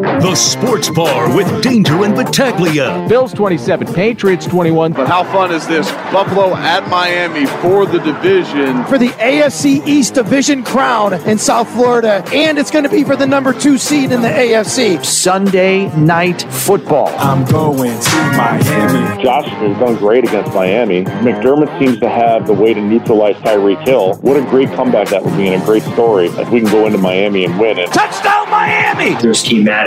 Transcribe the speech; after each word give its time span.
The 0.00 0.34
Sports 0.34 0.88
Bar 0.88 1.36
with 1.36 1.62
Danger 1.62 2.04
and 2.04 2.14
Battaglia. 2.14 3.04
Bills 3.06 3.34
27, 3.34 3.92
Patriots 3.92 4.46
21. 4.46 4.94
But 4.94 5.08
how 5.08 5.24
fun 5.24 5.52
is 5.52 5.66
this? 5.66 5.90
Buffalo 6.10 6.54
at 6.54 6.88
Miami 6.88 7.44
for 7.44 7.84
the 7.84 7.98
division. 7.98 8.82
For 8.86 8.96
the 8.96 9.08
AFC 9.08 9.86
East 9.86 10.14
Division 10.14 10.64
crown 10.64 11.12
in 11.28 11.36
South 11.36 11.68
Florida, 11.70 12.24
and 12.32 12.58
it's 12.58 12.70
going 12.70 12.84
to 12.84 12.90
be 12.90 13.04
for 13.04 13.14
the 13.14 13.26
number 13.26 13.52
two 13.52 13.76
seed 13.76 14.10
in 14.10 14.22
the 14.22 14.28
AFC. 14.28 15.04
Sunday 15.04 15.94
night 15.98 16.42
football. 16.50 17.08
I'm 17.18 17.44
going 17.44 18.00
to 18.00 18.16
Miami. 18.36 19.22
Josh 19.22 19.48
has 19.48 19.78
done 19.78 19.96
great 19.96 20.24
against 20.24 20.54
Miami. 20.54 21.04
McDermott 21.04 21.78
seems 21.78 21.98
to 22.00 22.08
have 22.08 22.46
the 22.46 22.54
way 22.54 22.72
to 22.72 22.80
neutralize 22.80 23.36
Tyreek 23.36 23.86
Hill. 23.86 24.14
What 24.22 24.38
a 24.38 24.42
great 24.48 24.70
comeback 24.70 25.08
that 25.08 25.22
would 25.22 25.36
be 25.36 25.48
and 25.48 25.62
a 25.62 25.66
great 25.66 25.82
story 25.82 26.28
if 26.28 26.48
we 26.48 26.60
can 26.60 26.70
go 26.70 26.86
into 26.86 26.98
Miami 26.98 27.44
and 27.44 27.58
win 27.60 27.78
it. 27.78 27.92
Touchdown 27.92 28.48
Miami! 28.48 29.20
Their 29.20 29.34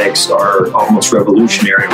schematics 0.04 0.30
are 0.30 0.74
almost 0.74 1.14
revolutionary. 1.14 1.88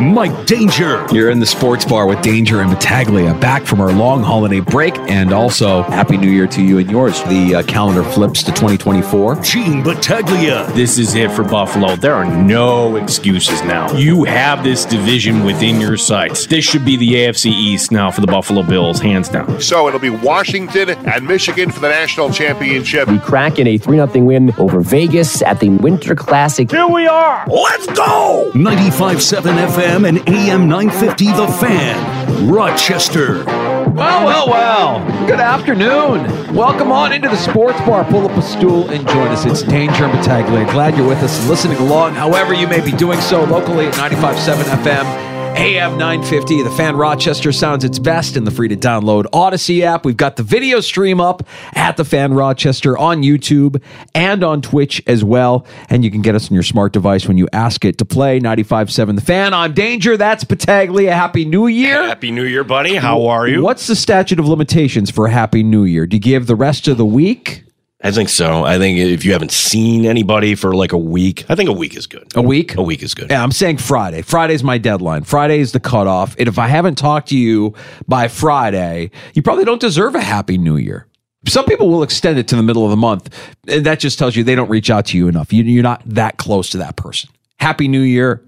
Mike 0.00 0.46
Danger. 0.46 1.06
You're 1.12 1.30
in 1.30 1.38
the 1.38 1.46
sports 1.46 1.84
bar 1.84 2.06
with 2.06 2.20
Danger 2.22 2.60
and 2.60 2.70
Battaglia, 2.70 3.34
back 3.34 3.64
from 3.64 3.80
our 3.80 3.92
long 3.92 4.22
holiday 4.22 4.60
break, 4.60 4.96
and 4.98 5.32
also 5.32 5.82
Happy 5.82 6.16
New 6.16 6.30
Year 6.30 6.46
to 6.48 6.62
you 6.62 6.78
and 6.78 6.90
yours. 6.90 7.22
The 7.24 7.56
uh, 7.56 7.62
calendar 7.64 8.02
flips 8.02 8.42
to 8.44 8.52
2024. 8.52 9.36
Gene 9.42 9.82
Battaglia. 9.82 10.70
This 10.72 10.98
is 10.98 11.14
it 11.14 11.30
for 11.30 11.44
Buffalo. 11.44 11.96
There 11.96 12.14
are 12.14 12.24
no 12.24 12.96
excuses 12.96 13.62
now. 13.62 13.92
You 13.96 14.24
have 14.24 14.64
this 14.64 14.84
division 14.84 15.44
within 15.44 15.80
your 15.80 15.96
sights. 15.96 16.46
This 16.46 16.64
should 16.64 16.84
be 16.84 16.96
the 16.96 17.14
AFC 17.14 17.46
East 17.46 17.92
now 17.92 18.10
for 18.10 18.20
the 18.20 18.26
Buffalo 18.26 18.62
Bills, 18.62 19.00
hands 19.00 19.28
down. 19.28 19.60
So 19.60 19.88
it'll 19.88 20.00
be 20.00 20.10
Washington 20.10 20.90
and 20.90 21.26
Michigan 21.26 21.70
for 21.70 21.80
the 21.80 21.88
national 21.88 22.30
championship. 22.30 23.08
We 23.08 23.18
crack 23.18 23.58
in 23.58 23.66
a 23.66 23.78
3 23.78 23.96
0 23.96 24.06
win 24.24 24.54
over 24.58 24.80
Vegas 24.80 25.42
at 25.42 25.60
the 25.60 25.68
Winter 25.68 26.14
Classic. 26.14 26.70
Here 26.70 26.86
we 26.86 27.06
are. 27.06 27.44
Let's 27.46 27.86
go. 27.86 28.50
95.7 28.54 29.42
FM 29.66 30.08
and 30.08 30.18
AM 30.28 30.68
950 30.68 31.26
The 31.26 31.48
Fan. 31.60 32.48
Rochester. 32.48 33.44
Well, 33.44 34.24
well, 34.26 34.48
well. 34.48 35.26
Good 35.26 35.40
afternoon. 35.40 36.54
Welcome 36.54 36.90
on 36.90 37.12
into 37.12 37.28
the 37.28 37.36
sports 37.36 37.78
bar. 37.80 38.04
Pull 38.04 38.28
up 38.28 38.36
a 38.36 38.42
stool 38.42 38.88
and 38.90 39.06
join 39.08 39.28
us. 39.28 39.44
It's 39.44 39.62
Danger 39.62 40.04
and 40.04 40.12
Battaglia. 40.12 40.64
Glad 40.72 40.96
you're 40.96 41.06
with 41.06 41.22
us 41.22 41.38
and 41.40 41.48
listening 41.48 41.78
along, 41.78 42.14
however 42.14 42.54
you 42.54 42.66
may 42.66 42.80
be 42.80 42.92
doing 42.92 43.20
so 43.20 43.44
locally 43.44 43.86
at 43.86 43.94
95.7 43.94 44.62
FM. 44.82 45.31
AM 45.56 45.98
950, 45.98 46.62
the 46.62 46.70
fan 46.70 46.96
Rochester 46.96 47.52
sounds 47.52 47.84
its 47.84 47.98
best 47.98 48.36
in 48.36 48.44
the 48.44 48.50
free 48.50 48.68
to 48.68 48.76
download 48.76 49.26
Odyssey 49.32 49.84
app. 49.84 50.04
We've 50.04 50.16
got 50.16 50.36
the 50.36 50.42
video 50.42 50.80
stream 50.80 51.20
up 51.20 51.46
at 51.74 51.96
the 51.96 52.04
fan 52.04 52.34
Rochester 52.34 52.96
on 52.96 53.22
YouTube 53.22 53.80
and 54.14 54.42
on 54.42 54.62
Twitch 54.62 55.02
as 55.06 55.22
well. 55.22 55.66
And 55.88 56.04
you 56.04 56.10
can 56.10 56.22
get 56.22 56.34
us 56.34 56.50
on 56.50 56.54
your 56.54 56.62
smart 56.62 56.92
device 56.92 57.28
when 57.28 57.38
you 57.38 57.48
ask 57.52 57.84
it 57.84 57.98
to 57.98 58.04
play 58.04 58.40
95.7 58.40 59.14
The 59.14 59.20
Fan. 59.20 59.54
I'm 59.54 59.72
Danger. 59.72 60.16
That's 60.16 60.42
Battaglia. 60.42 61.12
Happy 61.12 61.44
New 61.44 61.66
Year. 61.66 62.02
Happy 62.02 62.30
New 62.30 62.44
Year, 62.44 62.64
buddy. 62.64 62.96
How 62.96 63.26
are 63.26 63.46
you? 63.46 63.62
What's 63.62 63.86
the 63.86 63.96
statute 63.96 64.40
of 64.40 64.48
limitations 64.48 65.10
for 65.10 65.28
Happy 65.28 65.62
New 65.62 65.84
Year? 65.84 66.06
Do 66.06 66.16
you 66.16 66.20
give 66.20 66.46
the 66.46 66.56
rest 66.56 66.88
of 66.88 66.96
the 66.96 67.06
week? 67.06 67.64
I 68.04 68.10
think 68.10 68.28
so. 68.28 68.64
I 68.64 68.78
think 68.78 68.98
if 68.98 69.24
you 69.24 69.32
haven't 69.32 69.52
seen 69.52 70.06
anybody 70.06 70.56
for 70.56 70.74
like 70.74 70.92
a 70.92 70.98
week, 70.98 71.44
I 71.48 71.54
think 71.54 71.70
a 71.70 71.72
week 71.72 71.96
is 71.96 72.08
good. 72.08 72.26
A 72.34 72.42
week? 72.42 72.76
A 72.76 72.82
week 72.82 73.02
is 73.02 73.14
good. 73.14 73.30
Yeah, 73.30 73.42
I'm 73.42 73.52
saying 73.52 73.78
Friday. 73.78 74.22
Friday's 74.22 74.64
my 74.64 74.76
deadline. 74.76 75.22
Friday 75.22 75.60
is 75.60 75.70
the 75.70 75.78
cutoff. 75.78 76.34
And 76.36 76.48
if 76.48 76.58
I 76.58 76.66
haven't 76.66 76.96
talked 76.96 77.28
to 77.28 77.38
you 77.38 77.74
by 78.08 78.26
Friday, 78.26 79.12
you 79.34 79.42
probably 79.42 79.64
don't 79.64 79.80
deserve 79.80 80.16
a 80.16 80.20
happy 80.20 80.58
new 80.58 80.76
year. 80.76 81.06
Some 81.46 81.64
people 81.64 81.88
will 81.88 82.02
extend 82.02 82.38
it 82.38 82.48
to 82.48 82.56
the 82.56 82.62
middle 82.62 82.84
of 82.84 82.90
the 82.90 82.96
month. 82.96 83.34
And 83.68 83.86
that 83.86 84.00
just 84.00 84.18
tells 84.18 84.34
you 84.34 84.42
they 84.42 84.54
don't 84.54 84.70
reach 84.70 84.90
out 84.90 85.06
to 85.06 85.16
you 85.16 85.28
enough. 85.28 85.52
You, 85.52 85.62
you're 85.62 85.82
not 85.82 86.02
that 86.06 86.38
close 86.38 86.70
to 86.70 86.78
that 86.78 86.96
person. 86.96 87.30
Happy 87.60 87.86
New 87.86 88.00
Year, 88.00 88.44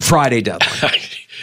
Friday 0.00 0.42
deadline. 0.42 0.92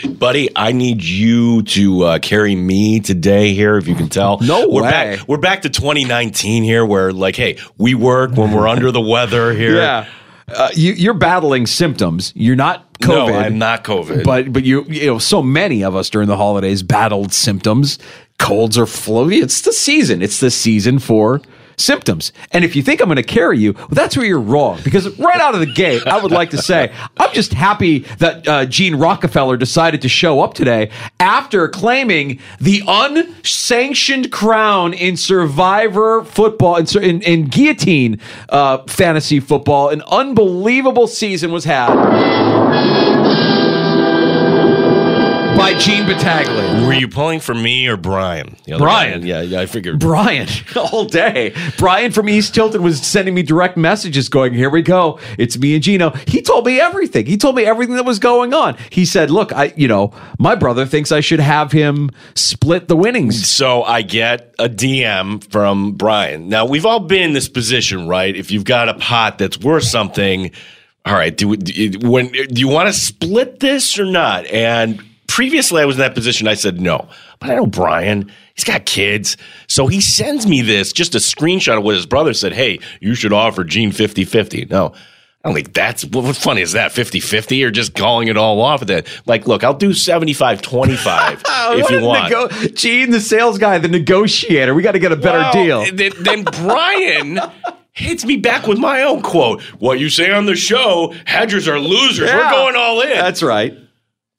Buddy, 0.08 0.50
I 0.56 0.72
need 0.72 1.04
you 1.04 1.64
to 1.64 2.04
uh, 2.04 2.20
carry 2.20 2.56
me 2.56 3.00
today 3.00 3.54
here, 3.54 3.78
if 3.78 3.88
you 3.88 3.96
can 3.96 4.10
tell. 4.10 4.40
No 4.40 4.68
we're 4.70 4.84
way. 4.84 4.90
Back, 4.90 5.28
we're 5.28 5.38
back 5.38 5.64
to 5.64 5.70
2019 5.70 6.64
here, 6.64 6.86
where 6.86 7.12
like, 7.12 7.36
hey, 7.36 7.58
we 7.78 7.96
work 7.96 8.32
when 8.36 8.52
we're 8.52 8.68
under 8.68 8.92
the 8.92 9.02
weather 9.02 9.54
here. 9.54 9.76
Yeah. 9.76 10.08
Uh, 10.48 10.70
you, 10.76 10.94
you're 10.94 11.16
battling 11.16 11.66
symptoms. 11.66 12.32
You're 12.36 12.56
not 12.56 12.94
COVID. 13.00 13.28
No, 13.30 13.34
I'm 13.34 13.58
not 13.58 13.84
COVID. 13.84 14.24
But 14.24 14.54
but 14.54 14.64
you 14.64 14.84
you 14.84 15.08
know 15.08 15.18
so 15.18 15.42
many 15.42 15.84
of 15.84 15.96
us 15.96 16.10
during 16.10 16.28
the 16.28 16.38
holidays 16.38 16.84
battled 16.84 17.34
symptoms, 17.34 17.98
colds 18.38 18.78
or 18.78 18.86
flu. 18.86 19.32
It's 19.32 19.62
the 19.62 19.74
season. 19.74 20.22
It's 20.22 20.40
the 20.40 20.52
season 20.52 21.00
for 21.00 21.42
symptoms. 21.78 22.32
And 22.52 22.64
if 22.64 22.76
you 22.76 22.82
think 22.82 23.02
I'm 23.02 23.08
going 23.08 23.18
to 23.18 23.24
carry 23.24 23.60
you, 23.60 23.74
well, 23.74 23.88
that's 23.92 24.18
where 24.18 24.26
you're 24.26 24.40
wrong. 24.40 24.80
Because 24.84 25.18
right 25.20 25.40
out 25.40 25.54
of 25.54 25.60
the 25.60 25.72
gate, 25.72 26.06
I 26.08 26.22
would 26.22 26.32
like 26.32 26.50
to 26.52 26.58
say 26.58 26.94
I'm 27.18 27.34
just 27.34 27.54
happy 27.54 28.00
that 28.20 28.48
uh, 28.48 28.66
Gene 28.66 28.96
Rockefeller 28.96 29.58
decided 29.58 30.02
to 30.02 30.10
show 30.10 30.42
up 30.42 30.54
today 30.54 30.92
after 31.20 31.68
claiming 31.68 32.40
the 32.60 32.82
unsanctioned 32.88 34.32
crown 34.32 34.94
in 34.94 35.18
Survivor 35.18 36.24
football 36.24 36.78
in, 36.78 36.86
in, 37.02 37.22
in 37.22 37.46
guillotine 37.46 38.20
uh, 38.50 38.80
fantasy 38.88 39.40
football. 39.40 39.90
An 39.90 40.02
unbelievable 40.04 41.08
season 41.08 41.52
was 41.52 41.66
had 41.66 43.25
by 45.66 45.74
Gene 45.80 46.06
Battaglia. 46.06 46.86
Were 46.86 46.94
you 46.94 47.08
pulling 47.08 47.40
for 47.40 47.56
me 47.56 47.88
or 47.88 47.98
Brian? 47.98 48.56
The 48.66 48.74
other 48.74 48.84
Brian. 48.84 49.22
guy? 49.22 49.28
Yeah, 49.28 49.42
yeah, 49.42 49.62
I 49.62 49.66
figured. 49.66 50.00
Brian 50.00 50.48
all 50.76 51.06
day. 51.06 51.56
Brian 51.80 52.12
from 52.12 52.30
East 52.30 52.54
Tilton 52.54 52.84
was 52.84 53.02
sending 53.02 53.34
me 53.34 53.42
direct 53.42 53.76
messages 53.76 54.30
going, 54.30 54.54
Here 54.54 54.70
we 54.70 54.84
go. 54.84 55.20
It's 55.40 55.58
me 55.58 55.74
and 55.74 55.82
Gino. 55.82 56.12
He 56.28 56.44
told 56.44 56.68
me 56.68 56.80
everything. 56.80 57.26
He 57.26 57.36
told 57.36 57.56
me 57.56 57.66
everything 57.66 57.96
that 57.96 58.06
was 58.06 58.20
going 58.20 58.54
on. 58.54 58.78
He 58.92 59.06
said, 59.06 59.32
Look, 59.32 59.52
I 59.54 59.74
you 59.76 59.88
know, 59.88 60.14
my 60.38 60.54
brother 60.54 60.86
thinks 60.86 61.12
I 61.12 61.22
should 61.22 61.40
have 61.40 61.72
him 61.72 62.12
split 62.36 62.88
the 62.88 62.96
winnings. 62.96 63.50
So 63.50 63.82
I 63.82 64.04
get 64.04 64.54
a 64.60 64.70
DM 64.70 65.44
from 65.46 65.94
Brian. 65.94 66.48
Now 66.48 66.68
we've 66.68 66.86
all 66.86 67.00
been 67.00 67.24
in 67.24 67.34
this 67.34 67.50
position, 67.50 68.08
right? 68.08 68.36
If 68.36 68.52
you've 68.52 68.66
got 68.66 68.88
a 68.88 68.94
pot 68.94 69.40
that's 69.40 69.60
worth 69.60 69.86
something, 69.86 70.52
all 71.06 71.16
right, 71.16 71.36
do, 71.36 71.56
do 71.56 72.08
when 72.08 72.32
do 72.32 72.62
you 72.62 72.68
want 72.68 72.88
to 72.88 72.94
split 72.94 73.60
this 73.62 73.98
or 73.98 74.06
not? 74.06 74.46
And 74.46 75.02
previously 75.28 75.82
I 75.82 75.86
was 75.86 75.96
in 75.96 76.00
that 76.02 76.14
position. 76.16 76.48
I 76.48 76.54
said 76.56 76.80
no, 76.80 77.08
but 77.40 77.50
I 77.50 77.56
know 77.56 77.66
Brian. 77.66 78.32
He's 78.54 78.64
got 78.64 78.86
kids. 78.86 79.36
So 79.68 79.88
he 79.88 80.00
sends 80.00 80.48
me 80.48 80.62
this, 80.62 80.94
just 80.94 81.14
a 81.16 81.18
screenshot 81.18 81.78
of 81.78 81.84
what 81.84 81.96
his 81.96 82.06
brother 82.06 82.34
said. 82.34 82.54
Hey, 82.54 82.80
you 83.02 83.14
should 83.16 83.34
offer 83.34 83.64
Gene 83.64 83.92
50 83.92 84.24
50. 84.26 84.66
No, 84.66 84.94
I 85.44 85.50
don't 85.50 85.56
think 85.56 85.74
that's 85.74 86.06
what, 86.06 86.24
what 86.24 86.36
funny 86.36 86.62
is 86.62 86.72
that 86.72 86.92
50 86.92 87.20
50 87.20 87.64
or 87.66 87.72
just 87.72 87.94
calling 87.94 88.30
it 88.30 88.38
all 88.38 88.62
off 88.62 88.82
at 88.82 88.88
that. 88.88 89.08
Like, 89.26 89.46
look, 89.48 89.64
I'll 89.64 89.74
do 89.74 89.94
75 89.94 90.62
25 90.62 91.44
if 91.48 91.90
you 91.90 92.02
want. 92.02 92.24
Nego- 92.32 92.48
Gene, 92.70 93.12
the 93.12 93.20
sales 93.20 93.58
guy, 93.58 93.78
the 93.78 93.88
negotiator. 93.90 94.74
We 94.74 94.82
got 94.84 94.94
to 94.94 95.00
get 95.00 95.12
a 95.12 95.16
better 95.18 95.40
Well, 95.40 95.52
deal. 95.84 95.96
Then, 95.96 96.12
then 96.24 96.44
Brian 96.46 97.40
hits 97.92 98.26
me 98.26 98.38
back 98.38 98.68
with 98.68 98.78
my 98.80 99.02
own 99.04 99.22
quote. 99.22 99.62
What 99.80 100.00
you 100.00 100.10
say 100.10 100.32
on 100.32 100.46
the 100.46 100.56
show, 100.56 101.14
hedgers 101.26 101.68
are 101.68 101.80
losers. 101.80 102.30
Yeah. 102.30 102.38
We're 102.38 102.52
going 102.52 102.76
all 102.76 103.02
in. 103.02 103.10
That's 103.10 103.44
right. 103.44 103.78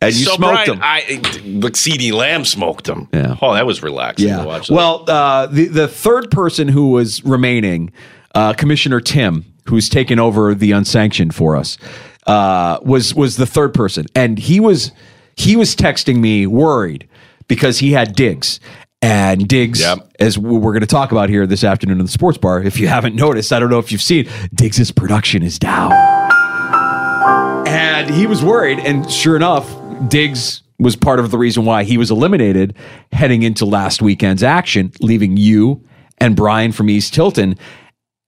And 0.00 0.14
you 0.14 0.26
so 0.26 0.34
smoked 0.34 0.66
Brian, 0.66 0.70
him. 0.74 0.80
I, 0.82 1.20
but 1.60 1.72
CeeDee 1.72 2.12
Lamb 2.12 2.44
smoked 2.44 2.84
them. 2.84 3.08
Yeah. 3.14 3.36
Oh, 3.40 3.54
that 3.54 3.64
was 3.66 3.82
relaxing 3.82 4.28
to 4.28 4.34
Yeah. 4.34 4.44
watch. 4.44 4.68
that. 4.68 4.74
Well, 4.74 5.04
uh, 5.08 5.46
the 5.46 5.66
the 5.68 5.88
third 5.88 6.30
person 6.30 6.68
who 6.68 6.90
was 6.90 7.24
remaining 7.24 7.92
uh, 8.34 8.52
Commissioner 8.52 9.00
Tim, 9.00 9.46
who's 9.68 9.88
taken 9.88 10.18
over 10.18 10.54
the 10.54 10.72
unsanctioned 10.72 11.34
for 11.34 11.56
us, 11.56 11.78
uh, 12.26 12.78
was 12.82 13.14
was 13.14 13.36
the 13.36 13.46
third 13.46 13.72
person, 13.72 14.04
and 14.14 14.38
he 14.38 14.60
was 14.60 14.92
he 15.34 15.56
was 15.56 15.74
texting 15.74 16.18
me 16.18 16.46
worried 16.46 17.08
because 17.48 17.78
he 17.78 17.92
had 17.92 18.14
Diggs. 18.14 18.60
And 19.02 19.46
Diggs, 19.46 19.82
as 20.18 20.36
we're 20.38 20.58
going 20.72 20.80
to 20.80 20.86
talk 20.86 21.12
about 21.12 21.28
here 21.28 21.46
this 21.46 21.62
afternoon 21.64 22.00
in 22.00 22.06
the 22.06 22.10
sports 22.10 22.38
bar, 22.38 22.62
if 22.62 22.78
you 22.80 22.88
haven't 22.88 23.14
noticed, 23.14 23.52
I 23.52 23.60
don't 23.60 23.70
know 23.70 23.78
if 23.78 23.92
you've 23.92 24.02
seen, 24.02 24.26
Diggs's 24.54 24.90
production 24.90 25.42
is 25.42 25.58
down. 25.58 25.92
And 27.68 28.10
he 28.10 28.26
was 28.26 28.42
worried. 28.42 28.78
And 28.80 29.08
sure 29.10 29.36
enough, 29.36 29.70
Diggs 30.08 30.62
was 30.78 30.94
part 30.94 31.18
of 31.18 31.30
the 31.30 31.38
reason 31.38 31.64
why 31.64 31.84
he 31.84 31.96
was 31.96 32.10
eliminated 32.10 32.76
heading 33.12 33.42
into 33.42 33.64
last 33.64 34.02
weekend's 34.02 34.42
action, 34.42 34.92
leaving 35.00 35.36
you 35.36 35.82
and 36.18 36.36
Brian 36.36 36.72
from 36.72 36.90
East 36.90 37.14
Tilton. 37.14 37.56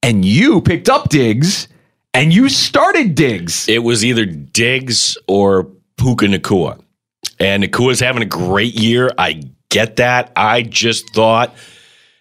And 0.02 0.24
you 0.24 0.60
picked 0.60 0.88
up 0.88 1.08
Diggs 1.08 1.68
and 2.14 2.32
you 2.32 2.48
started 2.48 3.14
Diggs. 3.14 3.68
It 3.68 3.82
was 3.82 4.04
either 4.04 4.24
Diggs 4.24 5.18
or 5.26 5.64
Puka 5.98 6.26
Nacua. 6.26 6.80
And 7.38 7.62
Nacua's 7.62 8.00
having 8.00 8.22
a 8.22 8.26
great 8.26 8.74
year. 8.74 9.10
I 9.18 9.42
get 9.68 9.96
that. 9.96 10.32
I 10.34 10.62
just 10.62 11.12
thought, 11.14 11.54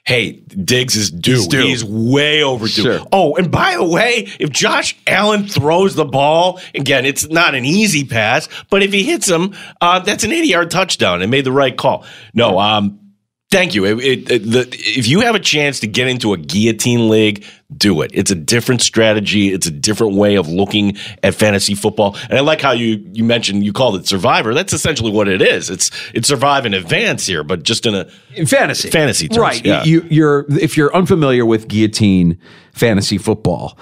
hey, 0.08 0.32
Diggs 0.32 0.96
is 0.96 1.12
due. 1.12 1.36
He's 1.36 1.82
He's, 1.82 1.86
way 1.86 2.42
overdue. 2.42 2.82
Sure. 2.82 3.00
Oh, 3.12 3.36
and 3.36 3.52
by 3.52 3.76
the 3.76 3.84
way, 3.84 4.30
if 4.40 4.50
Josh 4.50 4.98
Allen 5.06 5.48
throws 5.48 5.96
the 5.96 6.06
ball, 6.06 6.62
again, 6.74 7.06
it's 7.06 7.28
not 7.28 7.56
an 7.56 7.66
easy 7.66 8.06
pass, 8.06 8.48
but 8.70 8.82
if 8.82 8.94
he 8.94 9.04
hits 9.04 9.28
him, 9.28 9.54
uh, 9.82 10.00
that's 10.00 10.24
an 10.24 10.32
80 10.32 10.48
yard 10.48 10.72
touchdown 10.72 11.22
and 11.22 11.30
made 11.30 11.44
the 11.44 11.52
right 11.52 11.76
call. 11.76 12.06
No, 12.34 12.58
um, 12.58 13.07
Thank 13.50 13.76
you. 13.76 13.86
It, 13.86 14.00
it, 14.00 14.32
it- 14.32 14.44
the, 14.44 14.68
if 14.72 15.08
you 15.08 15.22
have 15.22 15.34
a 15.36 15.40
chance 15.40 15.80
to 15.80 15.88
get 15.88 16.08
into 16.08 16.34
a 16.34 16.38
guillotine 16.38 17.08
league, 17.10 17.46
do 17.76 18.02
it. 18.02 18.12
It's 18.14 18.30
a 18.30 18.36
different 18.36 18.82
strategy. 18.82 19.54
It's 19.54 19.66
a 19.68 19.72
different 19.72 20.16
way 20.16 20.36
of 20.36 20.50
looking 20.50 20.98
at 21.24 21.34
fantasy 21.34 21.74
football. 21.74 22.18
And 22.30 22.38
I 22.38 22.42
like 22.42 22.60
how 22.62 22.72
you 22.72 23.02
you 23.14 23.24
mentioned 23.24 23.64
you 23.66 23.72
called 23.72 23.96
it 23.96 24.06
Survivor. 24.08 24.54
That's 24.54 24.74
essentially 24.74 25.12
what 25.12 25.28
it 25.30 25.42
is. 25.42 25.70
It's 25.70 25.92
it's 26.14 26.28
survive 26.28 26.66
in 26.66 26.74
advance 26.74 27.26
here, 27.26 27.44
but 27.44 27.64
just 27.64 27.86
in 27.86 27.96
a 27.96 28.10
in 28.36 28.46
fantasy 28.48 28.90
fantasy 28.90 29.28
terms. 29.30 29.38
right 29.40 29.66
Yeah. 29.66 29.84
you, 29.86 30.06
you're 30.10 30.46
if 30.50 30.76
you're 30.76 30.94
unfamiliar 30.96 31.46
with 31.46 31.68
guillotine 31.70 32.38
fantasy 32.74 33.18
football 33.18 33.78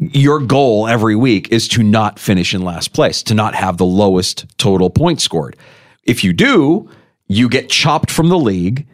your 0.00 0.38
goal 0.38 0.86
every 0.86 1.16
week 1.16 1.48
is 1.50 1.66
to 1.68 1.82
not 1.82 2.18
finish 2.20 2.54
in 2.54 2.62
last 2.62 2.92
place 2.92 3.20
to 3.24 3.34
not 3.34 3.54
have 3.54 3.78
the 3.78 3.84
lowest 3.84 4.46
total 4.56 4.88
points 4.90 5.24
scored 5.24 5.56
if 6.04 6.22
you 6.24 6.32
do 6.32 6.88
you 7.26 7.48
get 7.48 7.68
chopped 7.68 8.10
from 8.10 8.28
the 8.28 8.38
league 8.38 8.86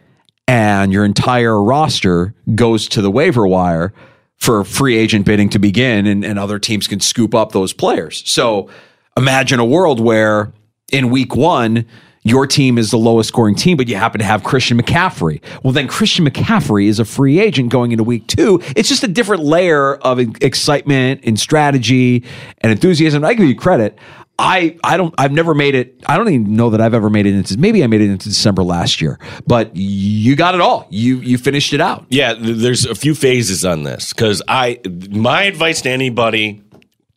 and 0.47 0.91
your 0.91 1.05
entire 1.05 1.61
roster 1.61 2.33
goes 2.53 2.87
to 2.89 3.01
the 3.01 3.11
waiver 3.11 3.47
wire 3.47 3.93
for 4.37 4.63
free 4.63 4.97
agent 4.97 5.25
bidding 5.25 5.49
to 5.49 5.59
begin 5.59 6.05
and, 6.05 6.23
and 6.25 6.37
other 6.37 6.59
teams 6.59 6.87
can 6.87 6.99
scoop 6.99 7.33
up 7.33 7.51
those 7.51 7.73
players 7.73 8.21
so 8.29 8.69
imagine 9.17 9.59
a 9.59 9.65
world 9.65 9.99
where 9.99 10.51
in 10.91 11.09
week 11.09 11.35
one 11.35 11.85
your 12.25 12.47
team 12.47 12.79
is 12.79 12.89
the 12.89 12.97
lowest 12.97 13.29
scoring 13.29 13.53
team, 13.53 13.77
but 13.77 13.87
you 13.87 13.95
happen 13.95 14.17
to 14.17 14.25
have 14.25 14.43
Christian 14.43 14.81
McCaffrey. 14.81 15.41
Well, 15.63 15.71
then 15.71 15.87
Christian 15.87 16.27
McCaffrey 16.27 16.87
is 16.87 16.97
a 16.97 17.05
free 17.05 17.39
agent 17.39 17.69
going 17.69 17.91
into 17.91 18.03
week 18.03 18.25
two. 18.25 18.59
It's 18.75 18.89
just 18.89 19.03
a 19.03 19.07
different 19.07 19.43
layer 19.43 19.93
of 19.97 20.19
excitement 20.41 21.21
and 21.23 21.39
strategy 21.39 22.23
and 22.61 22.71
enthusiasm. 22.71 23.23
I 23.23 23.35
give 23.35 23.47
you 23.47 23.55
credit. 23.55 23.99
I, 24.37 24.77
I 24.83 24.97
don't 24.97 25.13
I've 25.17 25.31
never 25.31 25.53
made 25.53 25.75
it 25.75 26.03
I 26.05 26.17
don't 26.17 26.27
even 26.27 26.55
know 26.55 26.71
that 26.71 26.81
I've 26.81 26.93
ever 26.93 27.09
made 27.09 27.25
it 27.25 27.33
into 27.35 27.57
maybe 27.57 27.83
I 27.83 27.87
made 27.87 28.01
it 28.01 28.09
into 28.09 28.27
December 28.27 28.63
last 28.63 28.99
year 28.99 29.17
but 29.47 29.71
you 29.75 30.35
got 30.35 30.55
it 30.55 30.61
all. 30.61 30.87
You 30.89 31.17
you 31.17 31.37
finished 31.37 31.71
it 31.73 31.79
out. 31.79 32.05
Yeah, 32.09 32.33
there's 32.37 32.85
a 32.85 32.95
few 32.95 33.15
phases 33.15 33.63
on 33.63 33.83
this 33.83 34.11
because 34.11 34.41
I 34.47 34.79
my 35.09 35.43
advice 35.43 35.81
to 35.83 35.89
anybody 35.89 36.61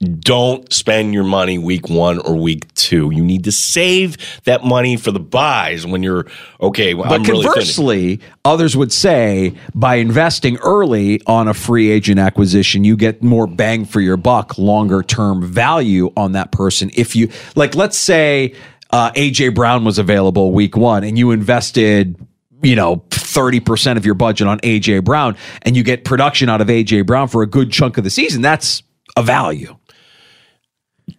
don't 0.01 0.73
spend 0.73 1.13
your 1.13 1.25
money 1.25 1.59
week 1.59 1.89
one 1.89 2.21
or 2.21 2.37
week 2.37 2.73
two. 2.75 3.11
You 3.13 3.25
need 3.25 3.43
to 3.45 3.53
save 3.53 4.17
that 4.45 4.63
money 4.65 4.97
for 4.97 5.11
the 5.11 5.19
buys 5.19 5.85
when 5.87 6.05
you're 6.05 6.27
okay. 6.61 6.95
Well, 6.95 7.09
But 7.09 7.15
I'm 7.17 7.23
really 7.25 7.45
conversely, 7.45 8.21
others 8.45 8.77
would 8.77 8.93
say 8.93 9.55
by 9.75 9.97
investing 9.97 10.57
early 10.59 11.21
on 11.27 11.49
a 11.49 11.55
free 11.55 11.91
agent 11.91 12.21
acquisition, 12.21 12.85
you 12.85 12.97
get 12.97 13.25
more 13.25 13.49
bang 13.49 13.85
for 13.85 14.01
your 14.01 14.17
buck, 14.17 14.57
longer 14.57 15.03
term 15.03 15.45
value 15.45 16.13
on 16.17 16.33
that 16.33 16.53
person. 16.53 16.91
If 16.95 17.17
you, 17.17 17.31
like, 17.57 17.75
let's 17.75 17.99
say 17.99 18.55
uh, 18.91 19.11
AJ 19.13 19.57
Brown 19.57 19.85
was 19.85 19.99
available 19.99 20.53
week 20.53 20.77
one 20.77 21.03
and 21.03 21.19
you 21.19 21.33
invested 21.33 22.17
you 22.61 22.75
know, 22.75 22.97
30% 23.11 23.97
of 23.97 24.05
your 24.05 24.17
budget 24.17 24.49
on 24.49 24.59
AJ 24.61 25.05
Brown 25.05 25.37
and 25.63 25.77
you 25.77 25.85
get 25.85 26.05
production 26.05 26.49
out 26.49 26.61
of 26.61 26.67
AJ 26.67 27.07
Brown 27.07 27.29
for 27.29 27.43
a 27.43 27.47
good 27.47 27.71
chunk 27.71 27.99
of 27.99 28.03
the 28.03 28.11
season, 28.11 28.43
that's 28.43 28.83
a 29.17 29.23
value. 29.23 29.78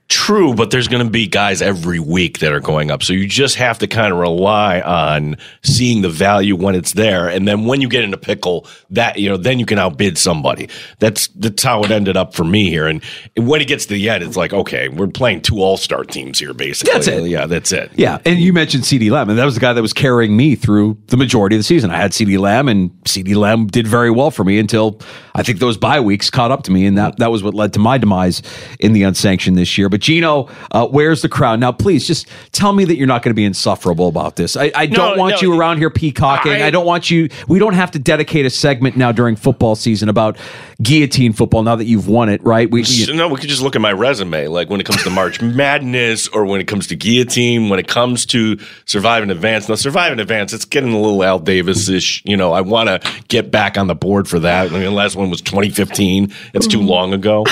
True, 0.09 0.55
but 0.55 0.71
there's 0.71 0.87
going 0.87 1.05
to 1.05 1.09
be 1.09 1.27
guys 1.27 1.61
every 1.61 1.99
week 1.99 2.39
that 2.39 2.51
are 2.51 2.59
going 2.59 2.89
up. 2.89 3.03
So 3.03 3.13
you 3.13 3.27
just 3.27 3.55
have 3.57 3.77
to 3.77 3.87
kind 3.87 4.11
of 4.11 4.17
rely 4.17 4.81
on 4.81 5.37
seeing 5.63 6.01
the 6.01 6.09
value 6.09 6.55
when 6.55 6.73
it's 6.73 6.93
there. 6.93 7.27
And 7.27 7.47
then 7.47 7.65
when 7.65 7.79
you 7.79 7.87
get 7.87 8.03
in 8.03 8.11
a 8.11 8.17
pickle, 8.17 8.65
that, 8.89 9.19
you 9.19 9.29
know, 9.29 9.37
then 9.37 9.59
you 9.59 9.67
can 9.67 9.77
outbid 9.77 10.17
somebody. 10.17 10.67
That's, 10.97 11.27
that's 11.27 11.61
how 11.61 11.83
it 11.83 11.91
ended 11.91 12.17
up 12.17 12.33
for 12.33 12.43
me 12.43 12.71
here. 12.71 12.87
And, 12.87 13.03
and 13.37 13.47
when 13.47 13.61
it 13.61 13.67
gets 13.67 13.85
to 13.85 13.93
the 13.93 14.09
end, 14.09 14.23
it's 14.23 14.35
like, 14.35 14.51
okay, 14.51 14.89
we're 14.89 15.07
playing 15.07 15.41
two 15.41 15.59
all 15.59 15.77
star 15.77 16.03
teams 16.03 16.39
here, 16.39 16.55
basically. 16.55 16.93
That's 16.93 17.07
it. 17.07 17.27
Yeah, 17.27 17.45
that's 17.45 17.71
it. 17.71 17.91
Yeah, 17.95 18.17
and 18.25 18.39
you 18.39 18.51
mentioned 18.51 18.85
CeeDee 18.85 19.11
Lamb, 19.11 19.29
and 19.29 19.37
that 19.37 19.45
was 19.45 19.53
the 19.53 19.61
guy 19.61 19.73
that 19.73 19.81
was 19.81 19.93
carrying 19.93 20.35
me 20.35 20.55
through 20.55 20.97
the 21.07 21.17
majority 21.17 21.55
of 21.55 21.59
the 21.59 21.63
season. 21.63 21.91
I 21.91 21.97
had 21.97 22.13
CeeDee 22.13 22.39
Lamb, 22.39 22.67
and 22.67 22.89
CeeDee 23.03 23.35
Lamb 23.35 23.67
did 23.67 23.85
very 23.85 24.09
well 24.09 24.31
for 24.31 24.43
me 24.43 24.57
until 24.57 24.99
I 25.35 25.43
think 25.43 25.59
those 25.59 25.77
bye 25.77 25.99
weeks 25.99 26.31
caught 26.31 26.49
up 26.49 26.63
to 26.63 26.71
me, 26.71 26.87
and 26.87 26.97
that 26.97 27.17
that 27.17 27.29
was 27.29 27.43
what 27.43 27.53
led 27.53 27.73
to 27.73 27.79
my 27.79 27.99
demise 27.99 28.41
in 28.79 28.93
the 28.93 29.03
unsanctioned 29.03 29.55
this 29.55 29.77
year. 29.77 29.87
But 29.87 29.98
Gino, 29.99 30.49
uh, 30.71 30.87
where's 30.87 31.21
the 31.21 31.29
crowd 31.29 31.59
now? 31.59 31.71
Please 31.71 32.07
just 32.07 32.27
tell 32.51 32.73
me 32.73 32.85
that 32.85 32.95
you're 32.95 33.07
not 33.07 33.21
going 33.23 33.31
to 33.31 33.35
be 33.35 33.45
insufferable 33.45 34.07
about 34.07 34.35
this. 34.35 34.55
I, 34.57 34.71
I 34.75 34.85
don't 34.85 35.15
No, 35.15 35.21
want 35.21 35.35
no, 35.35 35.41
you 35.41 35.59
around 35.59 35.77
here 35.77 35.89
peacocking. 35.89 36.51
I, 36.51 36.67
I- 36.67 36.69
don't 36.71 36.85
want 36.85 37.09
you. 37.11 37.29
We 37.47 37.59
don't 37.59 37.73
have 37.73 37.91
to 37.91 37.99
dedicate 37.99 38.45
a 38.45 38.49
segment 38.49 38.95
now 38.97 39.11
during 39.11 39.35
football 39.35 39.75
season 39.75 40.09
about 40.09 40.37
guillotine 40.81 41.33
football. 41.33 41.63
Now 41.63 41.75
that 41.75 41.85
you've 41.85 42.07
won 42.07 42.29
it, 42.29 42.43
right? 42.43 42.69
We, 42.69 42.83
So, 42.83 43.13
no, 43.13 43.27
we 43.27 43.37
could 43.37 43.49
just 43.49 43.61
look 43.61 43.75
at 43.75 43.81
my 43.81 43.91
resume. 43.91 44.47
Like 44.47 44.69
when 44.69 44.79
it 44.79 44.85
comes 44.85 45.03
to 45.03 45.09
March 45.09 45.41
Madness 45.41 46.27
or 46.29 46.45
when 46.45 46.61
it 46.61 46.67
comes 46.67 46.87
to 46.87 46.95
guillotine, 46.95 47.69
when 47.69 47.79
it 47.79 47.87
comes 47.87 48.25
to 48.27 48.57
survive 48.85 49.23
in 49.23 49.29
advance. 49.31 49.67
Now, 49.67 49.75
survive 49.75 50.13
in 50.13 50.19
advance, 50.19 50.53
it's 50.53 50.65
getting 50.65 50.93
a 50.93 50.99
little 50.99 51.23
Al 51.23 51.39
Davis 51.39 51.89
ish. 51.89 52.21
You 52.25 52.37
know, 52.37 52.53
I 52.53 52.61
want 52.61 52.87
to 52.89 53.11
get 53.27 53.51
back 53.51 53.77
on 53.77 53.87
the 53.87 53.95
board 53.95 54.27
for 54.27 54.39
that. 54.39 54.67
I 54.67 54.71
mean, 54.71 54.81
the 54.83 54.91
last 54.91 55.15
one 55.15 55.29
was 55.29 55.41
2015. 55.41 56.31
It's 56.53 56.67
too 56.67 56.81
long 56.81 57.13
ago. 57.13 57.45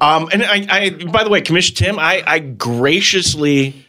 Um, 0.00 0.28
and 0.32 0.42
I, 0.42 0.66
I, 0.70 0.90
by 0.90 1.24
the 1.24 1.30
way, 1.30 1.40
Commissioner 1.40 1.86
Tim, 1.86 1.98
I, 1.98 2.22
I 2.26 2.38
graciously 2.38 3.86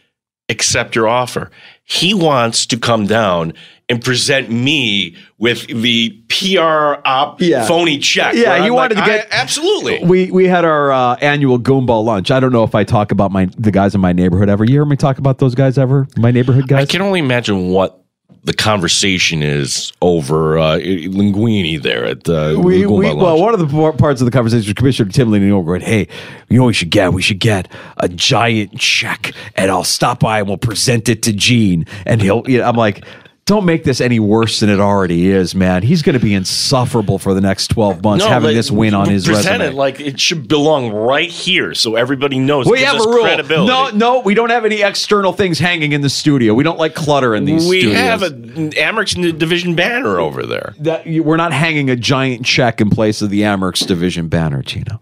accept 0.48 0.94
your 0.94 1.08
offer. 1.08 1.50
He 1.84 2.14
wants 2.14 2.66
to 2.66 2.78
come 2.78 3.06
down 3.06 3.54
and 3.88 4.02
present 4.02 4.50
me 4.50 5.16
with 5.38 5.66
the 5.66 6.10
PR 6.28 7.00
op 7.06 7.40
Yeah. 7.40 7.66
phony 7.66 7.98
check. 7.98 8.34
Yeah, 8.34 8.58
he 8.58 8.66
I'm 8.66 8.72
wanted 8.74 8.96
like, 8.98 9.04
to 9.06 9.10
get- 9.10 9.28
absolutely. 9.32 10.00
We 10.04 10.30
we 10.30 10.46
had 10.46 10.64
our 10.64 10.92
uh, 10.92 11.16
annual 11.16 11.58
Goomba 11.58 12.02
lunch. 12.02 12.30
I 12.30 12.40
don't 12.40 12.52
know 12.52 12.64
if 12.64 12.74
I 12.74 12.84
talk 12.84 13.10
about 13.12 13.32
my 13.32 13.48
the 13.58 13.70
guys 13.70 13.94
in 13.94 14.00
my 14.00 14.12
neighborhood 14.12 14.48
ever. 14.48 14.64
You 14.64 14.72
hear 14.74 14.84
me 14.84 14.96
talk 14.96 15.18
about 15.18 15.38
those 15.38 15.54
guys 15.54 15.76
ever? 15.78 16.06
My 16.16 16.30
neighborhood 16.30 16.68
guys. 16.68 16.82
I 16.82 16.86
can 16.86 17.02
only 17.02 17.18
imagine 17.20 17.68
what 17.70 18.01
the 18.44 18.52
conversation 18.52 19.42
is 19.42 19.92
over 20.02 20.58
uh, 20.58 20.78
linguini 20.78 21.80
there 21.80 22.04
at 22.04 22.28
uh, 22.28 22.56
we, 22.58 22.84
we 22.86 23.14
well, 23.14 23.40
one 23.40 23.54
of 23.54 23.60
the 23.60 23.92
parts 23.92 24.20
of 24.20 24.24
the 24.24 24.32
conversation 24.32 24.66
was 24.66 24.74
Commissioner 24.74 25.10
Tim 25.10 25.30
leaning 25.30 25.52
over 25.52 25.72
going, 25.72 25.80
"Hey, 25.80 26.08
you 26.48 26.56
know 26.56 26.64
what 26.64 26.68
we 26.68 26.72
should 26.72 26.90
get? 26.90 27.12
We 27.12 27.22
should 27.22 27.38
get 27.38 27.70
a 27.98 28.08
giant 28.08 28.78
check, 28.78 29.32
and 29.54 29.70
I'll 29.70 29.84
stop 29.84 30.20
by 30.20 30.40
and 30.40 30.48
we'll 30.48 30.56
present 30.56 31.08
it 31.08 31.22
to 31.22 31.32
Gene, 31.32 31.86
and 32.04 32.20
he'll." 32.20 32.42
You 32.48 32.58
know, 32.58 32.64
I'm 32.68 32.76
like. 32.76 33.04
Don't 33.44 33.64
make 33.64 33.82
this 33.82 34.00
any 34.00 34.20
worse 34.20 34.60
than 34.60 34.70
it 34.70 34.78
already 34.78 35.28
is, 35.28 35.52
man. 35.52 35.82
He's 35.82 36.02
going 36.02 36.16
to 36.16 36.24
be 36.24 36.32
insufferable 36.32 37.18
for 37.18 37.34
the 37.34 37.40
next 37.40 37.68
12 37.68 38.00
months 38.02 38.24
having 38.24 38.50
like, 38.50 38.54
this 38.54 38.70
win 38.70 38.94
on 38.94 39.08
his 39.08 39.26
present 39.26 39.58
resume. 39.58 39.72
it 39.72 39.76
like 39.76 39.98
it 40.00 40.20
should 40.20 40.46
belong 40.46 40.92
right 40.92 41.28
here, 41.28 41.74
so 41.74 41.96
everybody 41.96 42.38
knows. 42.38 42.66
we 42.66 42.82
have 42.82 42.94
a 42.94 43.04
rule. 43.04 43.24
Credibility. 43.24 43.66
No, 43.66 43.90
no, 43.90 44.20
we 44.20 44.34
don't 44.34 44.50
have 44.50 44.64
any 44.64 44.82
external 44.82 45.32
things 45.32 45.58
hanging 45.58 45.90
in 45.90 46.02
the 46.02 46.08
studio. 46.08 46.54
We 46.54 46.62
don't 46.62 46.78
like 46.78 46.94
clutter 46.94 47.34
in 47.34 47.44
these 47.44 47.68
we 47.68 47.80
studios. 47.80 47.98
have 48.00 48.22
an 48.22 48.70
Amerks 48.70 49.38
Division 49.38 49.74
banner 49.74 50.20
over 50.20 50.46
there. 50.46 50.74
that 50.78 51.04
we're 51.04 51.36
not 51.36 51.52
hanging 51.52 51.90
a 51.90 51.96
giant 51.96 52.46
check 52.46 52.80
in 52.80 52.90
place 52.90 53.22
of 53.22 53.30
the 53.30 53.40
Amerks 53.40 53.84
division 53.84 54.28
banner, 54.28 54.62
Gino. 54.62 55.00